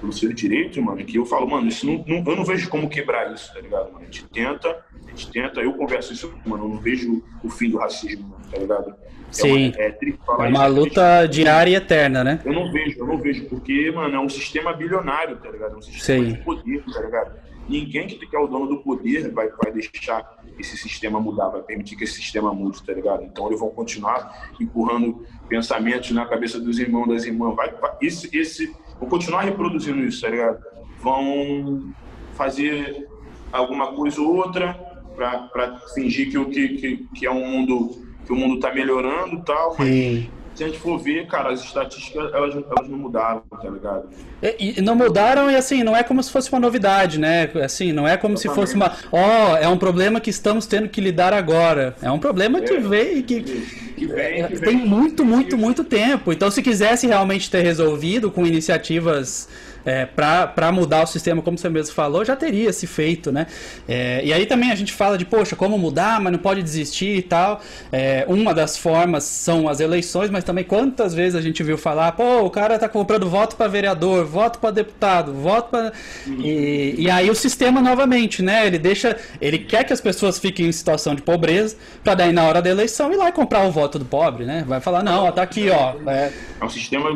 pelo 0.00 0.12
seu 0.12 0.32
direito, 0.32 0.80
mano, 0.80 1.04
que 1.04 1.18
eu 1.18 1.26
falo, 1.26 1.48
mano, 1.48 1.66
isso 1.66 1.84
não, 1.84 2.04
não, 2.06 2.24
eu 2.24 2.36
não 2.36 2.44
vejo 2.44 2.68
como 2.68 2.88
quebrar 2.88 3.34
isso, 3.34 3.52
tá 3.52 3.60
ligado, 3.60 3.92
mano? 3.92 4.00
A 4.00 4.04
gente 4.04 4.24
tenta, 4.28 4.68
a 4.68 5.10
gente 5.10 5.30
tenta, 5.30 5.60
eu 5.60 5.72
converso 5.74 6.12
isso, 6.12 6.32
mano, 6.46 6.64
eu 6.64 6.68
não 6.68 6.78
vejo 6.78 7.22
o 7.42 7.50
fim 7.50 7.68
do 7.68 7.78
racismo, 7.78 8.36
tá 8.50 8.58
ligado? 8.58 8.90
É 8.90 9.32
Sim. 9.32 9.68
Uma, 9.68 10.44
é, 10.44 10.46
é 10.46 10.48
uma 10.48 10.66
luta 10.66 11.26
diária 11.26 11.72
e 11.72 11.74
eterna, 11.74 12.24
né? 12.24 12.40
Eu 12.44 12.52
não 12.52 12.72
vejo, 12.72 12.98
eu 12.98 13.06
não 13.06 13.18
vejo, 13.18 13.46
porque, 13.46 13.90
mano, 13.90 14.14
é 14.14 14.20
um 14.20 14.28
sistema 14.28 14.72
bilionário, 14.72 15.36
tá 15.36 15.50
ligado? 15.50 15.74
É 15.74 15.76
um 15.76 15.82
sistema 15.82 16.24
Sim. 16.24 16.32
de 16.32 16.38
poder, 16.44 16.84
tá 16.84 17.00
ligado? 17.00 17.47
Ninguém 17.68 18.06
que 18.06 18.34
é 18.34 18.38
o 18.38 18.46
dono 18.46 18.66
do 18.66 18.78
poder 18.78 19.32
vai, 19.32 19.48
vai 19.48 19.72
deixar 19.72 20.38
esse 20.58 20.76
sistema 20.76 21.20
mudar, 21.20 21.48
vai 21.48 21.62
permitir 21.62 21.96
que 21.96 22.04
esse 22.04 22.14
sistema 22.14 22.52
mude, 22.52 22.82
tá 22.82 22.92
ligado? 22.92 23.22
Então 23.24 23.46
eles 23.46 23.60
vão 23.60 23.70
continuar 23.70 24.50
empurrando 24.60 25.24
pensamentos 25.48 26.10
na 26.12 26.26
cabeça 26.26 26.58
dos 26.58 26.78
irmãos, 26.78 27.08
das 27.08 27.24
irmãs, 27.24 27.54
vai, 27.54 27.70
vai 27.72 27.92
esse, 28.00 28.36
esse, 28.36 28.74
vão 28.98 29.08
continuar 29.08 29.42
reproduzindo 29.42 30.02
isso, 30.04 30.22
tá 30.22 30.28
ligado? 30.28 30.58
Vão 31.00 31.92
fazer 32.34 33.06
alguma 33.52 33.92
coisa 33.94 34.20
ou 34.20 34.36
outra 34.36 34.74
para 35.16 35.78
fingir 35.94 36.30
que, 36.30 36.44
que, 36.46 36.68
que, 36.68 37.08
que 37.14 37.26
é 37.26 37.30
um 37.30 37.46
mundo 37.46 38.06
que 38.24 38.32
o 38.32 38.36
mundo 38.36 38.56
está 38.56 38.72
melhorando 38.72 39.42
tal, 39.42 39.74
mas 39.78 39.88
Sim 39.88 40.30
se 40.58 40.64
a 40.64 40.66
gente 40.66 40.80
for 40.80 40.98
ver, 40.98 41.24
cara, 41.28 41.52
as 41.52 41.62
estatísticas, 41.62 42.34
elas, 42.34 42.52
elas 42.52 42.88
não 42.88 42.98
mudaram, 42.98 43.42
tá 43.48 43.70
ligado? 43.70 44.08
E, 44.42 44.80
e, 44.80 44.82
não 44.82 44.96
mudaram 44.96 45.48
e 45.48 45.54
assim, 45.54 45.84
não 45.84 45.96
é 45.96 46.02
como 46.02 46.20
se 46.20 46.32
fosse 46.32 46.50
uma 46.50 46.58
novidade, 46.58 47.16
né? 47.20 47.48
Assim, 47.62 47.92
não 47.92 48.08
é 48.08 48.16
como 48.16 48.34
Exatamente. 48.34 48.40
se 48.40 48.60
fosse 48.60 48.74
uma. 48.74 48.92
Ó, 49.12 49.52
oh, 49.52 49.56
é 49.56 49.68
um 49.68 49.78
problema 49.78 50.18
que 50.18 50.30
estamos 50.30 50.66
tendo 50.66 50.88
que 50.88 51.00
lidar 51.00 51.32
agora. 51.32 51.94
É 52.02 52.10
um 52.10 52.18
problema 52.18 52.60
que 52.60 52.74
é, 52.74 52.80
veio 52.80 53.22
que, 53.22 53.40
que, 53.40 54.06
vem, 54.06 54.48
que 54.48 54.58
tem 54.58 54.78
vem, 54.78 54.84
muito, 54.84 55.24
muito, 55.24 55.56
muito 55.56 55.84
tempo. 55.84 56.32
Então, 56.32 56.50
se 56.50 56.60
quisesse 56.60 57.06
realmente 57.06 57.48
ter 57.48 57.62
resolvido 57.62 58.28
com 58.28 58.44
iniciativas 58.44 59.48
é, 59.84 60.06
para 60.06 60.72
mudar 60.72 61.04
o 61.04 61.06
sistema, 61.06 61.42
como 61.42 61.56
você 61.56 61.68
mesmo 61.68 61.94
falou, 61.94 62.24
já 62.24 62.36
teria 62.36 62.72
se 62.72 62.86
feito, 62.86 63.32
né? 63.32 63.46
É, 63.88 64.20
e 64.24 64.32
aí 64.32 64.46
também 64.46 64.70
a 64.70 64.74
gente 64.74 64.92
fala 64.92 65.16
de, 65.16 65.24
poxa, 65.24 65.56
como 65.56 65.78
mudar, 65.78 66.20
mas 66.20 66.32
não 66.32 66.38
pode 66.38 66.62
desistir 66.62 67.16
e 67.16 67.22
tal. 67.22 67.60
É, 67.90 68.24
uma 68.28 68.52
das 68.54 68.76
formas 68.76 69.24
são 69.24 69.68
as 69.68 69.80
eleições, 69.80 70.30
mas 70.30 70.44
também 70.44 70.64
quantas 70.64 71.14
vezes 71.14 71.34
a 71.34 71.40
gente 71.40 71.62
viu 71.62 71.78
falar, 71.78 72.12
pô, 72.12 72.40
o 72.40 72.50
cara 72.50 72.78
tá 72.78 72.88
comprando 72.88 73.28
voto 73.28 73.56
para 73.56 73.68
vereador, 73.68 74.24
voto 74.24 74.58
para 74.58 74.70
deputado, 74.70 75.32
voto 75.32 75.70
para. 75.70 75.92
E, 76.26 76.94
e 76.98 77.10
aí 77.10 77.30
o 77.30 77.34
sistema 77.34 77.80
novamente, 77.80 78.42
né? 78.42 78.66
Ele 78.66 78.78
deixa. 78.78 79.16
Ele 79.40 79.58
quer 79.58 79.84
que 79.84 79.92
as 79.92 80.00
pessoas 80.00 80.38
fiquem 80.38 80.66
em 80.66 80.72
situação 80.72 81.14
de 81.14 81.22
pobreza, 81.22 81.76
para 82.02 82.14
daí 82.14 82.32
na 82.32 82.44
hora 82.44 82.60
da 82.60 82.70
eleição 82.70 83.12
ir 83.12 83.16
lá 83.16 83.28
e 83.28 83.32
comprar 83.32 83.66
o 83.66 83.70
voto 83.70 83.98
do 83.98 84.04
pobre, 84.04 84.44
né? 84.44 84.64
Vai 84.66 84.80
falar, 84.80 85.02
não, 85.02 85.24
ó, 85.24 85.32
tá 85.32 85.42
aqui, 85.42 85.70
ó. 85.70 85.94
É, 86.10 86.32
é 86.60 86.64
um 86.64 86.68
sistema 86.68 87.10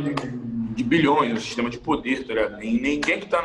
de 0.75 0.83
bilhões, 0.83 1.33
um 1.33 1.41
sistema 1.41 1.71
de 1.71 1.79
poder, 1.79 2.25
tá 2.25 2.35
ligado? 2.35 2.62
E 2.63 2.81
ninguém 2.81 3.19
que 3.19 3.25
está 3.25 3.41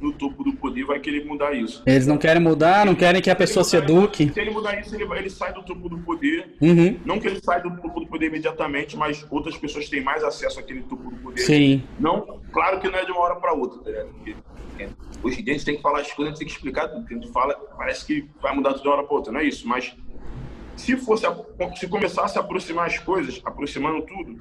no 0.00 0.12
topo 0.12 0.42
do 0.42 0.52
poder 0.54 0.84
vai 0.84 0.98
querer 0.98 1.24
mudar 1.24 1.52
isso. 1.52 1.82
Eles 1.86 2.06
não 2.06 2.16
querem 2.16 2.42
mudar, 2.42 2.86
não 2.86 2.94
querem 2.94 3.20
que 3.20 3.30
a 3.30 3.36
pessoa 3.36 3.62
se 3.62 3.76
eduque. 3.76 4.32
Se 4.32 4.40
ele 4.40 4.50
mudar 4.50 4.80
isso, 4.80 4.94
ele, 4.94 5.04
ele 5.18 5.30
sai 5.30 5.52
do 5.52 5.62
topo 5.62 5.88
do 5.88 5.98
poder. 5.98 6.56
Uhum. 6.60 6.98
Não 7.04 7.20
que 7.20 7.28
ele 7.28 7.40
saia 7.40 7.60
do 7.60 7.70
topo 7.76 8.00
do 8.00 8.06
poder 8.06 8.26
imediatamente, 8.26 8.96
mas 8.96 9.26
outras 9.30 9.56
pessoas 9.56 9.88
têm 9.88 10.02
mais 10.02 10.24
acesso 10.24 10.58
àquele 10.58 10.82
topo 10.82 11.10
do 11.10 11.16
poder. 11.16 11.42
Sim. 11.42 11.82
Não, 11.98 12.40
claro 12.50 12.80
que 12.80 12.88
não 12.88 12.98
é 12.98 13.04
de 13.04 13.12
uma 13.12 13.20
hora 13.20 13.36
para 13.36 13.52
outra, 13.52 13.78
tá 13.80 13.90
ligado? 13.90 14.10
É, 14.78 14.88
hoje 15.22 15.40
em 15.40 15.44
dia 15.44 15.52
a 15.52 15.56
gente 15.56 15.66
tem 15.66 15.76
que 15.76 15.82
falar 15.82 16.00
as 16.00 16.12
coisas, 16.12 16.32
a 16.32 16.36
gente 16.36 16.38
tem 16.38 16.46
que 16.46 16.54
explicar 16.54 16.88
tudo. 16.88 17.06
A 17.06 17.12
gente 17.12 17.30
fala, 17.30 17.54
parece 17.76 18.06
que 18.06 18.26
vai 18.40 18.54
mudar 18.54 18.70
tudo 18.70 18.82
de 18.82 18.88
uma 18.88 18.96
hora 18.96 19.06
para 19.06 19.16
outra, 19.16 19.32
não 19.32 19.40
é 19.40 19.44
isso. 19.44 19.68
Mas 19.68 19.94
se 20.76 20.96
fosse, 20.96 21.26
se 21.76 21.86
começasse 21.88 22.38
a 22.38 22.40
aproximar 22.40 22.86
as 22.86 22.98
coisas, 22.98 23.40
aproximando 23.44 24.00
tudo, 24.02 24.40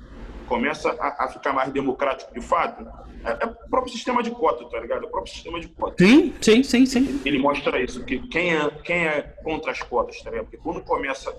começa 0.49 0.89
a, 0.99 1.25
a, 1.25 1.27
ficar 1.29 1.53
mais 1.53 1.71
democrático 1.71 2.33
de 2.33 2.41
fato, 2.41 2.85
é, 3.23 3.43
é, 3.43 3.45
o 3.45 3.69
próprio 3.69 3.93
sistema 3.93 4.21
de 4.21 4.31
cota, 4.31 4.65
tá 4.65 4.79
ligado? 4.79 5.05
É 5.05 5.07
o 5.07 5.11
próprio 5.11 5.31
sistema 5.31 5.59
de 5.61 5.67
cota. 5.69 6.03
Sim, 6.03 6.33
sim, 6.41 6.63
sim, 6.63 6.85
sim. 6.85 7.21
Ele 7.23 7.37
mostra 7.37 7.81
isso, 7.81 8.03
que 8.03 8.19
quem 8.27 8.57
é, 8.57 8.69
quem 8.83 9.07
é 9.07 9.21
contra 9.43 9.71
as 9.71 9.81
cotas, 9.81 10.21
tá 10.21 10.31
ligado? 10.31 10.45
Porque 10.45 10.57
quando 10.57 10.81
começa 10.81 11.33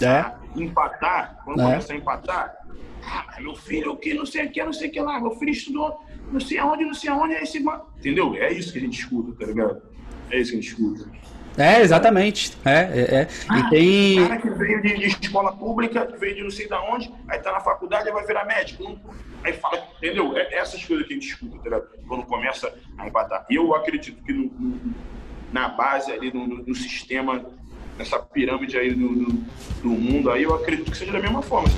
é. 0.00 0.06
a 0.06 0.38
empatar, 0.54 1.40
quando 1.44 1.60
é. 1.62 1.64
começa 1.64 1.92
a 1.92 1.96
empatar, 1.96 2.54
ah, 3.04 3.40
meu 3.40 3.56
filho, 3.56 3.92
o 3.92 3.96
que, 3.96 4.14
não 4.14 4.26
sei 4.26 4.46
o 4.46 4.52
que, 4.52 4.62
não 4.62 4.72
sei 4.72 4.88
o 4.88 4.92
que 4.92 5.00
lá, 5.00 5.18
meu 5.18 5.32
filho 5.32 5.50
estudou 5.50 5.98
não 6.32 6.40
sei 6.40 6.58
aonde, 6.58 6.84
não 6.84 6.94
sei 6.94 7.10
aonde, 7.10 7.34
é 7.34 7.42
esse. 7.42 7.58
Entendeu? 7.58 8.34
É 8.34 8.52
isso 8.52 8.72
que 8.72 8.78
a 8.78 8.82
gente 8.82 8.98
escuta, 8.98 9.32
tá 9.38 9.46
ligado? 9.46 9.82
É 10.30 10.40
isso 10.40 10.52
que 10.52 10.58
a 10.58 10.60
gente 10.60 10.70
escuta. 10.70 11.10
É, 11.56 11.80
exatamente. 11.80 12.56
É, 12.64 12.70
é, 12.70 13.14
é. 13.14 13.28
Ah, 13.48 13.58
e 13.58 13.70
tem... 13.70 14.28
cara 14.28 14.40
que 14.40 14.50
veio 14.50 14.82
de, 14.82 14.94
de, 14.94 15.06
escola 15.06 15.52
pública, 15.52 16.08
veio 16.18 16.36
de 16.36 16.42
não 16.42 16.50
sei 16.50 16.66
de 16.66 16.74
onde, 16.74 17.12
aí 17.28 17.38
tá 17.38 17.52
na 17.52 17.60
faculdade 17.60 18.08
e 18.08 18.12
vai 18.12 18.26
virar 18.26 18.44
médico. 18.44 18.98
Aí 19.44 19.52
fala, 19.54 19.82
entendeu? 19.98 20.36
É 20.36 20.54
essas 20.54 20.84
coisas 20.84 21.06
que 21.06 21.12
a 21.12 21.16
gente 21.16 21.28
escuta, 21.28 21.56
entendeu? 21.56 21.84
quando 22.06 22.24
começa 22.24 22.72
a 22.96 23.06
empatar. 23.06 23.46
Eu 23.50 23.74
acredito 23.74 24.22
que 24.22 24.32
no, 24.32 24.44
no, 24.44 24.94
na 25.52 25.68
base 25.68 26.12
ali, 26.12 26.32
no, 26.32 26.46
no, 26.46 26.74
sistema, 26.74 27.44
nessa 27.98 28.18
pirâmide 28.18 28.78
aí 28.78 28.94
do, 28.94 29.08
do, 29.08 29.32
do 29.82 29.88
mundo, 29.88 30.30
aí 30.30 30.42
eu 30.42 30.54
acredito 30.54 30.90
que 30.90 30.96
seja 30.96 31.12
da 31.12 31.20
mesma 31.20 31.42
forma. 31.42 31.68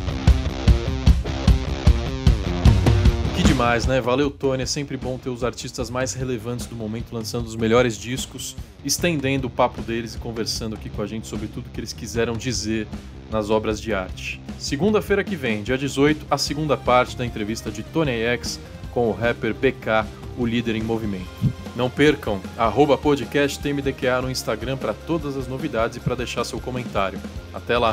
Demais, 3.54 3.86
né? 3.86 4.00
Valeu, 4.00 4.32
Tony. 4.32 4.64
É 4.64 4.66
sempre 4.66 4.96
bom 4.96 5.16
ter 5.16 5.30
os 5.30 5.44
artistas 5.44 5.88
mais 5.88 6.12
relevantes 6.12 6.66
do 6.66 6.74
momento 6.74 7.12
lançando 7.12 7.46
os 7.46 7.54
melhores 7.54 7.96
discos, 7.96 8.56
estendendo 8.84 9.46
o 9.46 9.50
papo 9.50 9.80
deles 9.80 10.16
e 10.16 10.18
conversando 10.18 10.74
aqui 10.74 10.90
com 10.90 11.00
a 11.00 11.06
gente 11.06 11.28
sobre 11.28 11.46
tudo 11.46 11.70
que 11.70 11.78
eles 11.78 11.92
quiseram 11.92 12.36
dizer 12.36 12.88
nas 13.30 13.50
obras 13.50 13.80
de 13.80 13.94
arte. 13.94 14.40
Segunda-feira 14.58 15.22
que 15.22 15.36
vem, 15.36 15.62
dia 15.62 15.78
18, 15.78 16.26
a 16.28 16.36
segunda 16.36 16.76
parte 16.76 17.16
da 17.16 17.24
entrevista 17.24 17.70
de 17.70 17.84
Tony 17.84 18.10
X 18.10 18.58
com 18.92 19.08
o 19.08 19.12
rapper 19.12 19.54
BK, 19.54 20.04
o 20.36 20.44
líder 20.44 20.74
em 20.74 20.82
movimento. 20.82 21.28
Não 21.76 21.88
percam, 21.88 22.40
arroba 22.58 22.98
podcast 22.98 23.56
TMDQA 23.60 24.20
no 24.20 24.30
Instagram 24.30 24.76
para 24.76 24.92
todas 24.92 25.36
as 25.36 25.46
novidades 25.46 25.96
e 25.96 26.00
para 26.00 26.16
deixar 26.16 26.42
seu 26.42 26.58
comentário. 26.58 27.20
Até 27.52 27.78
lá! 27.78 27.92